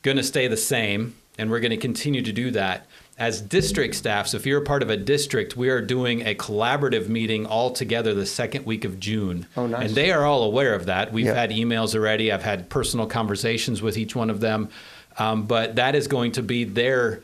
going 0.00 0.16
to 0.16 0.22
stay 0.22 0.48
the 0.48 0.56
same, 0.56 1.14
and 1.38 1.50
we're 1.50 1.60
going 1.60 1.70
to 1.70 1.76
continue 1.76 2.22
to 2.22 2.32
do 2.32 2.50
that. 2.52 2.86
As 3.18 3.42
district 3.42 3.94
staffs, 3.94 4.32
if 4.32 4.46
you're 4.46 4.62
a 4.62 4.64
part 4.64 4.82
of 4.82 4.88
a 4.88 4.96
district, 4.96 5.54
we 5.54 5.68
are 5.68 5.82
doing 5.82 6.22
a 6.26 6.34
collaborative 6.34 7.08
meeting 7.08 7.44
all 7.44 7.70
together 7.70 8.14
the 8.14 8.24
second 8.24 8.64
week 8.64 8.86
of 8.86 8.98
June. 8.98 9.46
Oh, 9.54 9.66
nice. 9.66 9.88
And 9.88 9.94
they 9.94 10.10
are 10.10 10.24
all 10.24 10.42
aware 10.42 10.74
of 10.74 10.86
that. 10.86 11.12
We've 11.12 11.26
Yeah. 11.26 11.34
had 11.34 11.50
emails 11.50 11.94
already. 11.94 12.32
I've 12.32 12.42
had 12.42 12.70
personal 12.70 13.06
conversations 13.06 13.82
with 13.82 13.98
each 13.98 14.16
one 14.16 14.30
of 14.30 14.40
them. 14.40 14.70
Um, 15.18 15.42
but 15.42 15.76
that 15.76 15.94
is 15.94 16.08
going 16.08 16.32
to 16.32 16.42
be 16.42 16.64
their 16.64 17.20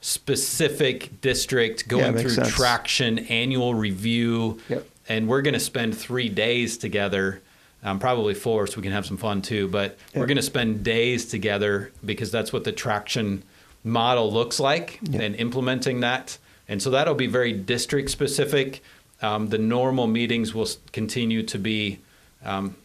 specific 0.00 1.20
district 1.20 1.88
going 1.88 2.14
makes 2.14 2.22
through 2.22 2.30
sense. 2.44 2.54
traction, 2.54 3.18
annual 3.20 3.74
review. 3.74 4.58
Yep. 4.68 4.86
And 5.08 5.28
we're 5.28 5.42
going 5.42 5.54
to 5.54 5.60
spend 5.60 5.96
three 5.96 6.28
days 6.28 6.78
together, 6.78 7.42
um, 7.82 7.98
probably 7.98 8.34
four, 8.34 8.66
so 8.66 8.76
we 8.76 8.82
can 8.82 8.92
have 8.92 9.04
some 9.06 9.16
fun 9.16 9.42
too. 9.42 9.68
But 9.68 9.98
we're 10.14 10.26
going 10.26 10.36
to 10.36 10.42
spend 10.42 10.84
days 10.84 11.26
together 11.26 11.90
because 12.04 12.30
that's 12.30 12.52
what 12.52 12.64
the 12.64 12.72
traction 12.72 13.42
model 13.82 14.30
looks 14.32 14.60
like 14.60 14.98
Yep. 15.02 15.20
and 15.22 15.36
implementing 15.36 16.00
that. 16.00 16.38
And 16.68 16.80
so 16.80 16.90
that'll 16.90 17.14
be 17.14 17.26
very 17.26 17.52
district 17.52 18.10
specific. 18.10 18.82
Um, 19.22 19.48
the 19.48 19.58
normal 19.58 20.06
meetings 20.06 20.54
will 20.54 20.68
continue 20.92 21.42
to 21.44 21.58
be 21.58 21.98
um, 22.44 22.76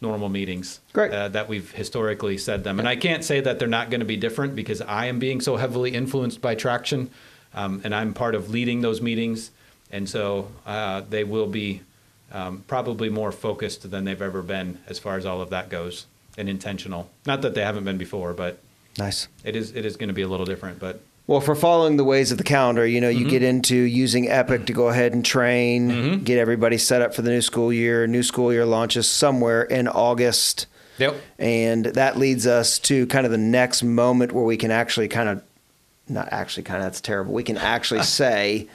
normal 0.00 0.28
meetings 0.28 0.80
Great. 0.92 1.12
Uh, 1.12 1.28
that 1.28 1.48
we've 1.48 1.70
historically 1.72 2.36
said 2.36 2.64
them. 2.64 2.78
And 2.78 2.88
I 2.88 2.96
can't 2.96 3.24
say 3.24 3.40
that 3.40 3.58
they're 3.58 3.68
not 3.68 3.90
going 3.90 4.00
to 4.00 4.06
be 4.06 4.16
different 4.16 4.54
because 4.54 4.80
I 4.80 5.06
am 5.06 5.18
being 5.18 5.40
so 5.40 5.56
heavily 5.56 5.94
influenced 5.94 6.40
by 6.40 6.54
traction 6.54 7.10
um, 7.54 7.80
and 7.84 7.94
I'm 7.94 8.12
part 8.14 8.34
of 8.34 8.50
leading 8.50 8.80
those 8.80 9.00
meetings. 9.00 9.50
And 9.90 10.08
so 10.08 10.50
uh, 10.66 11.02
they 11.08 11.24
will 11.24 11.46
be 11.46 11.82
um, 12.32 12.64
probably 12.66 13.08
more 13.08 13.32
focused 13.32 13.88
than 13.90 14.04
they've 14.04 14.20
ever 14.20 14.42
been 14.42 14.78
as 14.88 14.98
far 14.98 15.16
as 15.16 15.24
all 15.24 15.40
of 15.40 15.50
that 15.50 15.68
goes 15.68 16.06
and 16.36 16.48
intentional. 16.48 17.08
Not 17.26 17.42
that 17.42 17.54
they 17.54 17.62
haven't 17.62 17.84
been 17.84 17.98
before, 17.98 18.32
but 18.32 18.58
Nice. 18.98 19.28
it 19.44 19.56
is 19.56 19.74
it 19.74 19.84
is 19.84 19.96
going 19.96 20.08
to 20.08 20.14
be 20.14 20.22
a 20.22 20.28
little 20.28 20.46
different. 20.46 20.80
But 20.80 21.00
Well, 21.26 21.40
for 21.40 21.54
following 21.54 21.96
the 21.96 22.04
ways 22.04 22.32
of 22.32 22.38
the 22.38 22.44
calendar, 22.44 22.86
you 22.86 23.00
know, 23.00 23.08
Mm-hmm. 23.10 23.18
you 23.24 23.28
get 23.30 23.42
into 23.42 23.76
using 23.76 24.28
Epic 24.28 24.66
to 24.66 24.72
go 24.74 24.88
ahead 24.88 25.14
and 25.14 25.24
train, 25.24 26.22
get 26.22 26.36
everybody 26.38 26.76
set 26.76 27.00
up 27.00 27.14
for 27.14 27.22
the 27.22 27.30
new 27.30 27.40
school 27.40 27.72
year. 27.72 28.06
New 28.06 28.22
school 28.22 28.52
year 28.52 28.66
launches 28.66 29.08
somewhere 29.08 29.62
in 29.62 29.88
August. 29.88 30.66
yep, 30.98 31.16
And 31.38 31.86
that 31.86 32.18
leads 32.18 32.46
us 32.46 32.78
to 32.80 33.06
kind 33.06 33.24
of 33.24 33.32
the 33.32 33.38
next 33.38 33.82
moment 33.82 34.32
where 34.32 34.44
we 34.44 34.58
can 34.58 34.70
actually 34.70 35.08
kind 35.08 35.30
of, 35.30 35.42
not 36.10 36.28
actually 36.30 36.64
kind 36.64 36.80
of, 36.80 36.84
that's 36.84 37.00
terrible. 37.00 37.32
We 37.32 37.42
can 37.42 37.56
actually 37.56 38.02
say, 38.20 38.68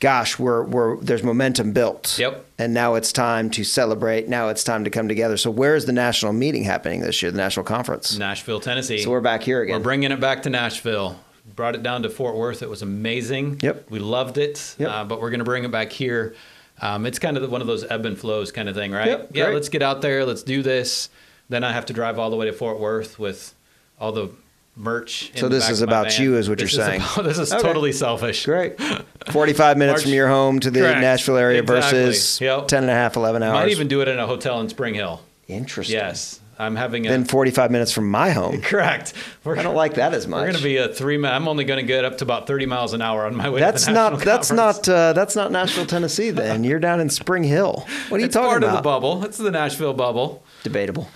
gosh, 0.00 0.40
we're, 0.40 0.64
we're, 0.64 0.96
there's 0.96 1.22
momentum 1.22 1.70
built. 1.70 2.18
Yep. 2.18 2.44
And 2.58 2.74
now 2.74 2.96
it's 2.96 3.12
time 3.12 3.48
to 3.50 3.62
celebrate. 3.62 4.28
Now 4.28 4.48
it's 4.48 4.64
time 4.64 4.82
to 4.82 4.90
come 4.90 5.06
together. 5.06 5.36
So 5.36 5.52
where 5.52 5.76
is 5.76 5.86
the 5.86 5.92
national 5.92 6.32
meeting 6.32 6.64
happening 6.64 7.00
this 7.00 7.22
year, 7.22 7.30
the 7.30 7.38
national 7.38 7.64
conference? 7.64 8.18
Nashville, 8.18 8.58
Tennessee. 8.58 8.98
So 9.04 9.10
we're 9.10 9.20
back 9.20 9.44
here 9.44 9.62
again. 9.62 9.76
We're 9.76 9.82
bringing 9.84 10.10
it 10.10 10.18
back 10.18 10.42
to 10.42 10.50
Nashville. 10.50 11.20
Brought 11.54 11.74
it 11.74 11.82
down 11.82 12.02
to 12.02 12.10
Fort 12.10 12.34
Worth. 12.36 12.62
It 12.62 12.68
was 12.68 12.82
amazing. 12.82 13.60
Yep. 13.62 13.90
We 13.90 13.98
loved 13.98 14.36
it. 14.36 14.74
Yep. 14.78 14.90
Uh, 14.90 15.04
but 15.04 15.20
we're 15.20 15.30
going 15.30 15.38
to 15.38 15.44
bring 15.44 15.64
it 15.64 15.70
back 15.70 15.90
here. 15.92 16.34
Um, 16.82 17.06
it's 17.06 17.18
kind 17.18 17.36
of 17.38 17.50
one 17.50 17.60
of 17.62 17.66
those 17.66 17.84
ebb 17.84 18.04
and 18.04 18.18
flows 18.18 18.52
kind 18.52 18.68
of 18.68 18.74
thing, 18.74 18.92
right? 18.92 19.06
Yep, 19.08 19.30
yeah, 19.32 19.46
let's 19.48 19.70
get 19.70 19.80
out 19.80 20.02
there. 20.02 20.26
Let's 20.26 20.42
do 20.42 20.62
this. 20.62 21.08
Then 21.48 21.64
I 21.64 21.72
have 21.72 21.86
to 21.86 21.92
drive 21.94 22.18
all 22.18 22.28
the 22.28 22.36
way 22.36 22.46
to 22.46 22.52
Fort 22.52 22.78
Worth 22.78 23.18
with 23.18 23.54
all 23.98 24.12
the 24.12 24.28
merch. 24.76 25.30
in 25.30 25.38
So 25.38 25.48
this 25.48 25.70
is 25.70 25.80
about 25.80 26.12
van. 26.12 26.22
you 26.22 26.36
is 26.36 26.50
what 26.50 26.58
This 26.58 26.74
you're 26.74 26.82
is 26.82 26.86
saying. 26.86 27.00
about- 27.00 27.24
this 27.24 27.38
is 27.38 27.50
Okay. 27.52 27.62
totally 27.62 27.92
selfish. 27.92 28.44
Great. 28.44 28.78
45 29.30 29.78
minutes 29.78 29.98
March- 29.98 30.02
from 30.02 30.12
your 30.12 30.28
home 30.28 30.60
to 30.60 30.70
the 30.70 30.80
Correct. 30.80 31.00
Nashville 31.00 31.36
area 31.38 31.62
Exactly. 31.62 31.98
versus 31.98 32.40
Yep. 32.42 32.68
10 32.68 32.82
and 32.82 32.90
a 32.90 32.94
half, 32.94 33.16
11 33.16 33.42
hours. 33.42 33.54
Might 33.54 33.68
even 33.70 33.88
do 33.88 34.02
it 34.02 34.08
in 34.08 34.18
a 34.18 34.26
hotel 34.26 34.60
in 34.60 34.68
Spring 34.68 34.92
Hill. 34.94 35.22
Interesting. 35.48 35.96
Yes. 35.96 36.40
I'm 36.58 36.76
having 36.76 37.06
a. 37.06 37.10
Then 37.10 37.24
45 37.24 37.70
minutes 37.70 37.92
from 37.92 38.10
my 38.10 38.30
home. 38.30 38.60
correct. 38.62 39.12
We're, 39.44 39.58
I 39.58 39.62
don't 39.62 39.74
like 39.74 39.94
that 39.94 40.14
as 40.14 40.26
much. 40.26 40.38
We're 40.38 40.46
going 40.46 40.56
to 40.56 40.62
be 40.62 40.76
a 40.78 40.88
three 40.88 41.16
minute. 41.18 41.34
I'm 41.34 41.48
only 41.48 41.64
going 41.64 41.80
to 41.80 41.86
get 41.86 42.04
up 42.04 42.18
to 42.18 42.24
about 42.24 42.46
30 42.46 42.66
miles 42.66 42.92
an 42.94 43.02
hour 43.02 43.26
on 43.26 43.34
my 43.34 43.50
way 43.50 43.60
That's 43.60 43.84
to 43.84 43.92
the 43.92 43.92
national 43.92 44.18
not 44.18 44.24
that's 44.24 44.48
conference. 44.48 44.86
not 44.86 44.94
uh, 44.94 45.12
that's 45.12 45.36
not 45.36 45.52
Nashville, 45.52 45.86
Tennessee. 45.86 46.30
Then 46.30 46.64
you're 46.64 46.78
down 46.78 47.00
in 47.00 47.10
Spring 47.10 47.44
Hill. 47.44 47.86
What 48.08 48.16
are 48.16 48.20
you 48.20 48.26
it's 48.26 48.34
talking 48.34 48.58
about? 48.58 48.60
part 48.60 48.64
of 48.64 48.72
the 48.72 48.82
bubble. 48.82 49.24
It's 49.24 49.38
the 49.38 49.50
Nashville 49.50 49.94
bubble. 49.94 50.44
Debatable. 50.62 51.08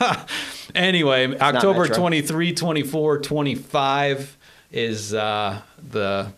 Anyway, 0.74 1.34
October 1.38 1.80
Metro. 1.84 1.96
23, 1.96 2.52
24, 2.54 3.20
25 3.20 4.36
is 4.70 5.14
uh, 5.14 5.60
the 5.90 6.30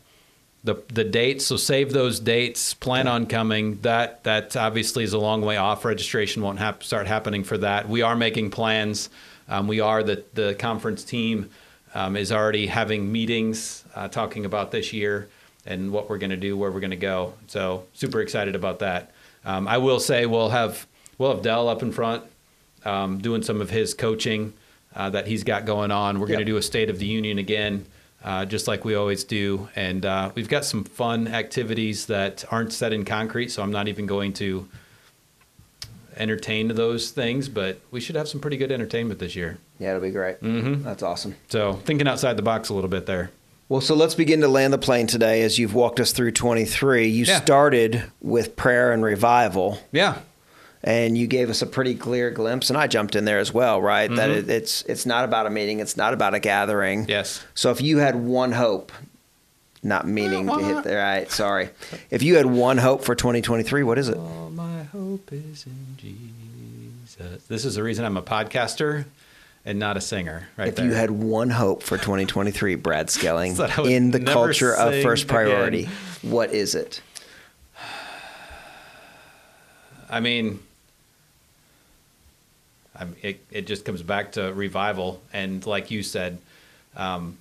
the 0.65 0.83
the 0.89 1.05
dates. 1.05 1.47
So 1.47 1.57
save 1.57 1.93
those 1.93 2.21
dates. 2.21 2.75
Plan 2.75 3.09
on 3.09 3.27
coming. 3.27 3.81
That 3.81 4.25
that 4.25 4.57
obviously 4.57 5.05
is 5.05 5.13
a 5.13 5.19
long 5.19 5.43
way 5.43 5.57
off. 5.57 5.85
Registration 5.85 6.43
won't 6.43 6.59
hap- 6.59 6.83
start 6.83 7.07
happening 7.07 7.45
for 7.45 7.59
that. 7.59 7.89
We 7.89 8.03
are 8.03 8.17
making 8.17 8.51
plans. 8.51 9.11
Um, 9.49 9.67
we 9.67 9.81
are 9.81 10.03
the 10.03 10.25
the 10.35 10.55
conference 10.55 11.05
team 11.05 11.51
um, 11.95 12.17
is 12.17 12.31
already 12.33 12.67
having 12.67 13.11
meetings 13.11 13.85
uh, 13.95 14.09
talking 14.09 14.45
about 14.45 14.71
this 14.71 14.93
year 14.93 15.29
and 15.67 15.91
what 15.93 16.09
we're 16.09 16.19
going 16.19 16.31
to 16.31 16.37
do, 16.37 16.57
where 16.57 16.71
we're 16.71 16.81
going 16.81 16.91
to 16.91 16.97
go. 16.97 17.35
So 17.47 17.85
super 17.93 18.21
excited 18.21 18.55
about 18.55 18.79
that. 18.81 19.13
Um, 19.45 19.67
I 19.67 19.79
will 19.79 20.01
say 20.01 20.27
we'll 20.27 20.51
have 20.51 20.87
we'll 21.19 21.35
have 21.35 21.43
Dell 21.43 21.69
up 21.69 21.83
in 21.83 21.93
front 21.93 22.25
um, 22.85 23.19
doing 23.19 23.43
some 23.43 23.61
of 23.61 23.71
his 23.71 23.95
coaching 23.95 24.53
uh, 24.95 25.11
that 25.11 25.27
he's 25.27 25.45
got 25.45 25.65
going 25.65 25.91
on. 25.91 26.21
We're 26.21 26.27
going 26.27 26.41
to 26.41 26.45
do 26.45 26.57
a 26.57 26.63
State 26.63 26.91
of 26.91 26.99
the 26.99 27.07
Union 27.07 27.39
again, 27.39 27.87
uh, 28.25 28.45
just 28.45 28.69
like 28.69 28.85
we 28.85 28.95
always 28.95 29.25
do. 29.25 29.69
And 29.77 30.05
uh, 30.05 30.31
we've 30.35 30.49
got 30.49 30.65
some 30.65 30.85
fun 30.85 31.29
activities 31.29 32.07
that 32.07 32.45
aren't 32.51 32.73
set 32.73 32.93
in 32.93 33.05
concrete, 33.05 33.51
so 33.51 33.63
I'm 33.63 33.73
not 33.73 33.89
even 33.89 34.07
going 34.07 34.33
to 34.35 34.69
entertain 36.17 36.69
those 36.69 37.11
things, 37.11 37.49
but 37.49 37.81
we 37.91 38.01
should 38.01 38.17
have 38.17 38.29
some 38.29 38.41
pretty 38.41 38.57
good 38.57 38.71
entertainment 38.73 39.21
this 39.21 39.35
year. 39.37 39.59
Yeah, 39.79 39.91
it'll 39.91 40.03
be 40.03 40.11
great. 40.11 40.41
Mm-hmm. 40.43 40.83
That's 40.83 41.03
awesome. 41.03 41.37
So 41.49 41.75
thinking 41.75 42.07
outside 42.09 42.37
the 42.37 42.43
box 42.43 42.69
a 42.69 42.75
little 42.75 42.91
bit 42.91 43.07
there. 43.07 43.31
Well, 43.69 43.81
so 43.81 43.95
let's 43.95 44.17
begin 44.17 44.41
to 44.41 44.49
land 44.49 44.73
the 44.73 44.79
plane 44.79 45.07
today. 45.07 45.43
As 45.43 45.59
you've 45.59 45.75
walked 45.75 46.01
us 46.01 46.13
through 46.13 46.33
23, 46.33 47.07
you 47.07 47.25
Yeah. 47.25 47.41
started 47.41 48.03
with 48.21 48.57
prayer 48.57 48.93
and 48.93 49.03
revival. 49.05 49.79
Yeah. 49.93 50.19
And 50.83 51.17
you 51.19 51.27
gave 51.27 51.51
us 51.51 51.61
a 51.63 51.67
pretty 51.67 51.95
clear 51.95 52.31
glimpse 52.31 52.71
and 52.71 52.79
i 52.79 52.87
jumped 52.87 53.15
in 53.15 53.25
there 53.25 53.39
as 53.39 53.53
well 53.53 53.81
right 53.83 54.09
that 54.11 54.31
mm-hmm. 54.31 54.51
it, 54.51 54.51
it's 54.51 54.83
it's 54.83 55.05
not 55.07 55.25
about 55.25 55.47
a 55.47 55.51
meeting 55.51 55.81
it's 55.81 55.97
not 55.97 56.13
about 56.15 56.33
a 56.35 56.41
gathering 56.41 57.05
Yes. 57.09 57.45
so 57.55 57.71
if 57.71 57.81
you 57.81 57.99
had 57.99 58.17
one 58.17 58.53
hope 58.53 58.91
not 59.83 60.07
meaning 60.07 60.47
to 60.47 60.59
hit 60.59 60.85
the 60.85 60.97
right 60.97 61.31
sorry 61.31 61.71
if 62.11 62.23
you 62.23 62.37
had 62.37 62.47
one 62.47 62.79
hope 62.79 63.03
for 63.05 63.15
2023 63.15 63.83
what 63.83 63.99
is 63.99 64.09
it 64.09 64.17
All 64.17 64.51
my 64.51 64.83
hope 64.85 65.33
is 65.33 65.67
in 65.67 65.97
Jesus. 65.97 67.45
This 67.49 67.65
is 67.65 67.75
the 67.77 67.83
reason 67.83 68.05
I'm 68.05 68.17
a 68.17 68.23
podcaster 68.23 69.05
and 69.65 69.79
not 69.79 69.97
a 69.97 70.01
singer. 70.01 70.49
Right 70.57 70.69
If 70.69 70.77
there. 70.77 70.87
you 70.87 70.93
had 70.93 71.11
one 71.11 71.51
hope 71.51 71.83
for 71.83 71.97
2023, 71.97 72.75
Brad 72.77 73.09
Skelling, 73.11 73.55
So 73.57 73.65
I 73.65 73.81
would 73.81 73.91
in 73.91 74.11
the 74.11 74.21
culture 74.21 74.75
of 74.75 75.03
first 75.03 75.29
priority, 75.29 75.83
again. 75.83 75.93
what 76.23 76.53
is 76.53 76.75
it? 76.75 77.01
I 80.09 80.21
mean, 80.21 80.61
I 83.01 83.05
mean, 83.07 83.17
it, 83.23 83.41
it 83.51 83.67
just 83.67 83.85
comes 83.85 84.03
back 84.03 84.33
to 84.33 84.53
revival. 84.53 85.23
And 85.33 85.65
like 85.67 85.91
you 85.91 86.03
said, 86.03 86.39
um, 86.97 87.39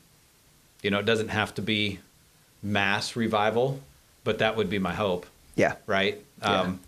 you 0.81 0.89
know, 0.89 0.99
it 0.99 1.05
doesn't 1.05 1.27
have 1.29 1.53
to 1.55 1.61
be 1.61 1.99
mass 2.63 3.15
revival, 3.15 3.81
but 4.23 4.39
that 4.39 4.55
would 4.55 4.69
be 4.69 4.79
my 4.79 4.93
hope, 4.93 5.25
Yeah. 5.55 5.75
right? 5.85 6.19
Yeah. 6.41 6.61
Um, 6.61 6.79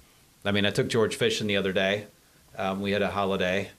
I 0.46 0.52
mean, 0.52 0.66
I 0.66 0.72
took 0.72 0.88
George 0.88 1.16
fishing 1.18 1.48
the 1.48 1.58
other 1.58 1.74
day. 1.74 2.06
Um, 2.58 2.82
we 2.82 2.92
had 2.92 3.02
a 3.02 3.10
holiday, 3.12 3.70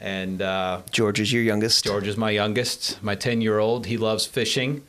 and 0.00 0.42
uh, 0.42 0.80
George 0.90 1.20
is 1.20 1.32
your 1.32 1.42
youngest. 1.42 1.84
George 1.84 2.06
is 2.06 2.16
my 2.16 2.30
youngest, 2.30 3.02
my 3.02 3.14
10 3.14 3.40
year 3.40 3.58
old. 3.58 3.86
He 3.86 3.96
loves 3.96 4.26
fishing. 4.26 4.82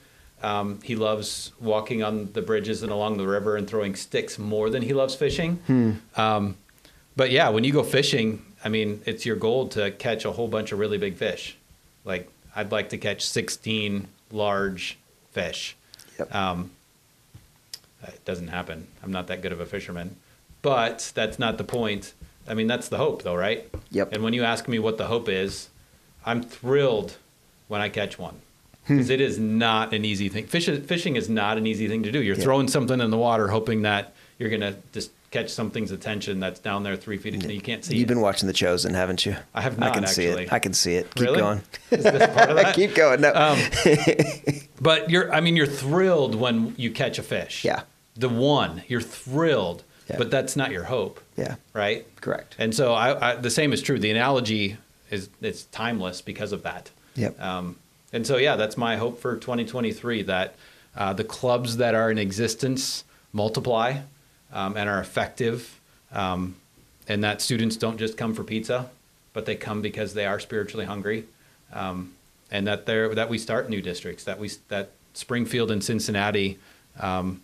Um, 0.44 0.80
he 0.82 0.96
loves 0.96 1.52
walking 1.60 2.02
on 2.02 2.32
the 2.34 2.42
bridges 2.42 2.82
and 2.82 2.92
along 2.92 3.18
the 3.18 3.28
river 3.28 3.56
and 3.58 3.68
throwing 3.68 3.96
sticks 3.96 4.40
more 4.40 4.72
than 4.72 4.82
he 4.82 4.94
loves 4.94 5.14
fishing. 5.14 6.02
Um, 6.16 6.58
but 7.22 7.30
yeah, 7.30 7.50
when 7.50 7.64
you 7.64 7.72
go 7.72 7.84
fishing, 7.84 8.44
I 8.66 8.70
mean, 8.70 9.00
it's 9.06 9.28
your 9.28 9.36
goal 9.36 9.68
to 9.68 9.92
catch 9.92 10.26
a 10.26 10.32
whole 10.32 10.48
bunch 10.48 10.72
of 10.72 10.80
really 10.80 10.98
big 10.98 11.18
fish. 11.18 11.56
Like, 12.04 12.28
I'd 12.56 12.72
like 12.72 12.90
to 12.90 12.98
catch 12.98 13.24
16 13.28 14.08
large 14.32 14.98
fish. 15.32 15.76
Yep. 16.18 16.34
Um, 16.34 16.72
it 18.08 18.26
doesn't 18.26 18.48
happen. 18.48 18.88
I'm 19.04 19.12
not 19.12 19.28
that 19.28 19.44
good 19.44 19.52
of 19.52 19.60
a 19.60 19.68
fisherman. 19.68 20.16
But 20.64 21.12
that's 21.14 21.38
not 21.38 21.60
the 21.60 21.64
point. 21.64 22.14
I 22.48 22.56
mean, 22.56 22.66
that's 22.66 22.90
the 22.90 22.98
hope, 22.98 23.22
though, 23.22 23.36
right? 23.36 23.70
Yep. 23.92 24.14
And 24.14 24.24
when 24.24 24.34
you 24.34 24.44
ask 24.44 24.68
me 24.68 24.80
what 24.80 24.98
the 24.98 25.06
hope 25.06 25.30
is, 25.30 25.70
I'm 26.26 26.42
thrilled 26.42 27.18
when 27.68 27.82
I 27.82 27.90
catch 27.90 28.18
one 28.18 28.42
Hmm. 28.88 28.96
because 28.96 29.12
it 29.12 29.22
is 29.22 29.38
not 29.38 29.94
an 29.94 30.06
easy 30.06 30.28
thing. 30.28 30.48
Fish, 30.48 30.66
fishing 30.66 31.16
is 31.18 31.30
not 31.30 31.60
an 31.60 31.68
easy 31.68 31.88
thing 31.88 32.02
to 32.02 32.12
do. 32.12 32.20
You're 32.20 32.36
Yeah. 32.36 32.42
throwing 32.46 32.68
something 32.68 33.00
in 33.00 33.12
the 33.12 33.18
water, 33.20 33.50
hoping 33.50 33.84
that 33.84 34.12
you're 34.40 34.50
gonna 34.50 34.78
just 34.92 35.12
catch 35.32 35.50
something's 35.50 35.92
attention 35.92 36.40
that's 36.42 36.60
down 36.60 36.84
there 36.84 36.96
three 36.98 37.18
feet. 37.18 37.34
And 37.34 37.50
you 37.52 37.62
can't 37.62 37.84
see. 37.84 37.96
You've 37.96 38.04
it. 38.06 38.08
been 38.10 38.22
watching 38.22 38.48
The 38.48 38.54
Chosen, 38.54 38.94
haven't 38.94 39.26
you? 39.26 39.36
I 39.54 39.62
have 39.62 39.80
not. 39.80 39.92
I 39.92 39.94
can 40.00 40.08
see 40.08 40.26
it. 40.26 40.52
I 40.52 40.60
can 40.60 40.74
see 40.74 40.96
it. 40.96 41.14
Keep 41.16 41.24
Really? 41.24 41.40
going. 41.40 41.62
Is 41.92 42.04
this 42.04 42.36
part 42.36 42.50
of 42.50 42.56
that? 42.58 42.76
Keep 42.76 42.96
going. 42.96 43.22
No. 43.22 43.34
Um, 43.34 43.58
but 44.82 45.10
you're, 45.10 45.34
I 45.34 45.40
mean, 45.42 45.56
you're 45.56 45.66
thrilled 45.66 46.36
when 46.36 46.76
you 46.78 46.92
catch 46.92 47.18
a 47.18 47.24
fish. 47.24 47.64
Yeah. 47.64 47.84
The 48.16 48.30
one, 48.30 48.84
you're 48.88 49.00
thrilled, 49.02 49.84
Yeah. 50.10 50.18
but 50.18 50.30
that's 50.32 50.56
not 50.58 50.72
your 50.72 50.84
hope, 50.84 51.22
yeah. 51.38 51.56
right? 51.74 52.06
Correct. 52.20 52.56
And 52.60 52.76
so 52.76 52.94
I, 52.94 53.32
I, 53.32 53.36
the 53.36 53.50
same 53.50 53.72
is 53.72 53.82
true. 53.82 54.00
The 54.00 54.12
analogy 54.12 54.78
is 55.10 55.30
it's 55.42 55.64
timeless 55.66 56.22
because 56.22 56.52
of 56.52 56.64
that. 56.64 56.92
Yep. 57.16 57.42
Um, 57.42 57.78
and 58.12 58.28
so 58.28 58.36
yeah, 58.36 58.58
that's 58.58 58.76
my 58.78 58.98
hope 58.98 59.20
for 59.22 59.38
2023 59.38 60.24
that 60.24 60.56
uh, 60.96 61.14
the 61.14 61.24
clubs 61.24 61.78
that 61.78 61.96
are 61.96 62.12
in 62.12 62.18
existence 62.18 63.06
multiply 63.32 64.00
um, 64.54 64.78
and 64.78 64.90
are 64.90 65.00
effective, 65.00 65.80
um, 66.12 66.56
and 67.08 67.24
that 67.24 67.42
students 67.42 67.76
don't 67.76 67.98
just 67.98 68.18
come 68.18 68.34
for 68.34 68.44
pizza, 68.44 68.90
but 69.34 69.46
they 69.46 69.56
come 69.56 69.82
because 69.82 70.14
they 70.14 70.26
are 70.26 70.40
spiritually 70.40 70.86
hungry, 70.86 71.26
um, 71.74 72.14
and 72.50 72.68
that 72.68 72.86
they 72.86 73.08
that 73.14 73.30
we 73.30 73.38
start 73.38 73.70
new 73.70 73.82
districts 73.82 74.24
that 74.26 74.40
we 74.40 74.52
that 74.70 74.92
Springfield 75.14 75.72
and 75.72 75.84
Cincinnati. 75.84 76.60
Um, 77.00 77.42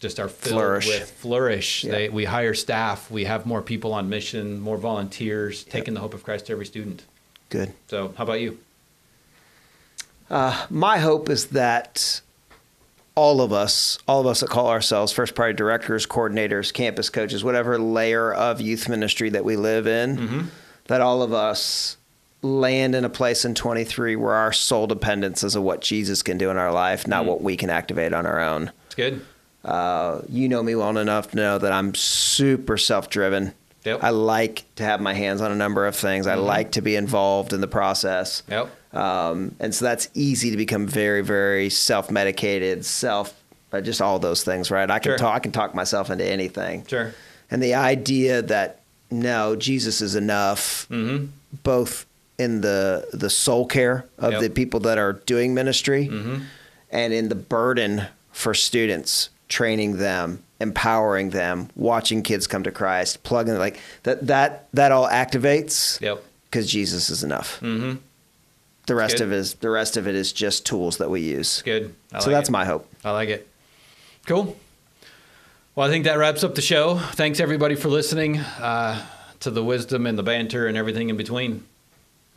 just 0.00 0.20
are 0.20 0.28
filled 0.28 0.54
Flourish. 0.54 0.86
with 0.86 1.10
flourish. 1.10 1.82
Yeah. 1.82 1.90
They, 1.90 2.08
we 2.08 2.24
hire 2.24 2.54
staff. 2.54 3.10
We 3.10 3.24
have 3.24 3.46
more 3.46 3.60
people 3.60 3.92
on 3.92 4.08
mission, 4.08 4.60
more 4.60 4.76
volunteers, 4.76 5.64
taking 5.64 5.94
the 5.94 5.98
hope 5.98 6.14
of 6.14 6.22
Christ 6.22 6.46
to 6.46 6.52
every 6.52 6.66
student. 6.66 7.04
Good. 7.50 7.72
So, 7.88 8.14
how 8.16 8.24
about 8.24 8.40
you? 8.40 8.58
Uh, 10.30 10.66
my 10.70 10.98
hope 10.98 11.28
is 11.28 11.46
that 11.48 12.20
all 13.18 13.40
of 13.40 13.52
us, 13.52 13.98
all 14.06 14.20
of 14.20 14.26
us 14.28 14.38
that 14.40 14.48
call 14.48 14.68
ourselves 14.68 15.12
first 15.12 15.34
priority 15.34 15.56
directors, 15.56 16.06
coordinators, 16.06 16.72
campus 16.72 17.10
coaches, 17.10 17.42
whatever 17.42 17.76
layer 17.76 18.32
of 18.32 18.60
youth 18.60 18.88
ministry 18.88 19.28
that 19.30 19.44
we 19.44 19.56
live 19.56 19.88
in, 19.88 20.50
that 20.86 21.00
all 21.00 21.20
of 21.22 21.32
us 21.32 21.96
land 22.42 22.94
in 22.94 23.04
a 23.04 23.08
place 23.10 23.44
in 23.44 23.56
23 23.56 24.14
where 24.14 24.34
our 24.34 24.52
sole 24.52 24.86
dependence 24.86 25.42
is 25.42 25.56
of 25.56 25.64
what 25.64 25.80
Jesus 25.80 26.22
can 26.22 26.38
do 26.38 26.48
in 26.50 26.56
our 26.56 26.72
life, 26.72 27.08
not 27.08 27.24
what 27.24 27.42
we 27.42 27.56
can 27.56 27.70
activate 27.70 28.12
on 28.12 28.24
our 28.24 28.40
own. 28.40 28.70
It's 28.86 28.94
good. 28.94 29.26
Uh, 29.64 30.22
you 30.28 30.48
know 30.48 30.62
me 30.62 30.76
well 30.76 30.96
enough 30.96 31.32
to 31.32 31.36
know 31.36 31.58
that 31.58 31.72
I'm 31.72 31.96
super 31.96 32.78
self 32.78 33.10
driven. 33.10 33.52
Yep. 33.84 34.02
I 34.02 34.10
like 34.10 34.64
to 34.76 34.82
have 34.84 35.00
my 35.00 35.14
hands 35.14 35.40
on 35.40 35.50
a 35.52 35.54
number 35.54 35.86
of 35.86 35.94
things. 35.96 36.26
I 36.26 36.34
like 36.34 36.72
to 36.72 36.82
be 36.82 36.96
involved 36.96 37.52
in 37.52 37.60
the 37.60 37.68
process. 37.68 38.42
Yep. 38.48 38.70
Um, 38.94 39.54
and 39.60 39.74
so 39.74 39.84
that's 39.84 40.08
easy 40.14 40.50
to 40.50 40.56
become 40.56 40.86
very, 40.86 41.22
very 41.22 41.70
self 41.70 42.10
medicated, 42.10 42.84
self, 42.84 43.34
uh, 43.72 43.80
just 43.80 44.00
all 44.02 44.18
those 44.18 44.42
things, 44.44 44.70
right? 44.70 44.90
I 44.90 44.98
can 44.98 45.10
Sure. 45.10 45.18
talk, 45.18 45.36
I 45.36 45.38
can 45.40 45.52
talk 45.52 45.74
myself 45.74 46.10
into 46.10 46.24
anything. 46.24 46.84
Sure. 46.86 47.14
And 47.50 47.62
the 47.62 47.74
idea 47.74 48.42
that 48.42 48.80
no, 49.10 49.56
Jesus 49.56 50.00
is 50.00 50.14
enough, 50.16 50.86
Mm-hmm. 50.90 51.26
both 51.62 52.04
in 52.38 52.60
the 52.60 53.06
the 53.12 53.30
soul 53.30 53.66
care 53.66 54.04
of 54.18 54.32
Yep. 54.32 54.40
the 54.42 54.50
people 54.50 54.80
that 54.80 54.98
are 54.98 55.14
doing 55.14 55.54
ministry, 55.54 56.08
Mm-hmm. 56.08 56.42
and 56.90 57.12
in 57.12 57.28
the 57.28 57.34
burden 57.34 58.06
for 58.32 58.54
students, 58.54 59.30
training 59.48 59.96
them, 59.98 60.42
empowering 60.60 61.30
them, 61.30 61.68
watching 61.76 62.22
kids 62.22 62.46
come 62.46 62.62
to 62.64 62.70
Christ, 62.70 63.22
plugging 63.22 63.56
like 63.58 63.78
that 64.02 64.26
that 64.26 64.68
that 64.74 64.92
all 64.92 65.08
activates 65.08 66.00
Yep. 66.00 66.22
because 66.44 66.70
Jesus 66.70 67.10
is 67.10 67.22
enough. 67.24 67.60
Mm-hmm. 67.60 67.96
The 68.86 68.94
rest 68.94 69.16
Good. 69.18 69.24
of 69.24 69.32
it 69.32 69.36
is 69.36 69.54
the 69.54 69.70
rest 69.70 69.96
of 69.96 70.06
it 70.08 70.14
is 70.14 70.32
just 70.32 70.64
tools 70.66 70.96
that 70.98 71.10
we 71.10 71.20
use. 71.20 71.62
Good. 71.62 71.94
I 72.12 72.20
so 72.20 72.30
like 72.30 72.36
that's 72.36 72.48
it. 72.48 72.52
my 72.52 72.64
hope. 72.64 72.88
I 73.04 73.10
like 73.12 73.28
it. 73.28 73.46
Cool. 74.26 74.56
Well, 75.74 75.86
I 75.86 75.90
think 75.90 76.04
that 76.04 76.18
wraps 76.18 76.42
up 76.42 76.54
the 76.54 76.62
show. 76.62 76.96
Thanks 76.98 77.38
everybody 77.38 77.74
for 77.76 77.88
listening 77.88 78.38
uh, 78.38 79.00
to 79.40 79.50
the 79.50 79.62
wisdom 79.62 80.06
and 80.06 80.18
the 80.18 80.22
banter 80.24 80.66
and 80.66 80.76
everything 80.76 81.08
in 81.08 81.16
between. 81.16 81.64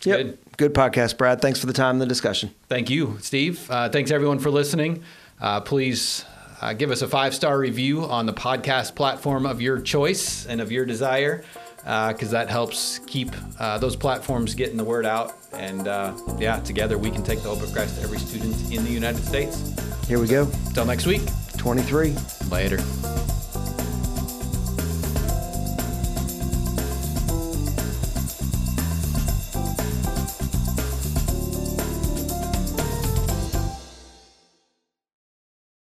Yep. 0.04 0.17
Good. 0.17 0.38
Good 0.58 0.74
podcast, 0.74 1.17
Brad. 1.17 1.41
Thanks 1.41 1.60
for 1.60 1.65
the 1.67 1.74
time 1.74 1.95
and 1.95 2.02
the 2.02 2.06
discussion. 2.06 2.54
Thank 2.69 2.89
you, 2.89 3.17
Steve. 3.21 3.69
Uh, 3.69 3.89
thanks 3.89 4.12
everyone 4.12 4.38
for 4.39 4.52
listening. 4.52 5.04
Uh, 5.39 5.60
please 5.62 6.24
uh, 6.62 6.74
give 6.74 6.91
us 6.91 7.02
a 7.02 7.08
five 7.08 7.34
star 7.34 7.58
review 7.60 8.04
on 8.06 8.26
the 8.26 8.34
podcast 8.34 8.95
platform 8.95 9.45
of 9.45 9.62
your 9.62 9.80
choice 9.80 10.45
and 10.45 10.62
of 10.62 10.71
your 10.71 10.86
desire, 10.86 11.43
because 11.78 12.32
that 12.32 12.50
helps 12.50 13.00
keep 13.00 13.30
uh, 13.60 13.78
those 13.78 13.95
platforms 13.95 14.56
getting 14.56 14.78
the 14.78 14.84
word 14.84 15.06
out. 15.06 15.34
And 15.54 15.88
uh, 15.88 16.15
yeah, 16.38 16.60
together 16.60 16.97
we 16.97 17.12
can 17.12 17.24
take 17.24 17.41
the 17.41 17.50
hope 17.50 17.62
of 17.63 17.71
Christ 17.74 17.97
to 17.97 18.04
every 18.04 18.19
student 18.19 18.56
in 18.71 18.84
the 18.84 18.91
United 18.91 19.24
States. 19.24 19.74
Here 20.08 20.19
we 20.19 20.28
go. 20.28 20.47
Until 20.67 20.86
next 20.86 21.06
week, 21.06 21.21
23. 21.58 22.15
later. 22.50 23.40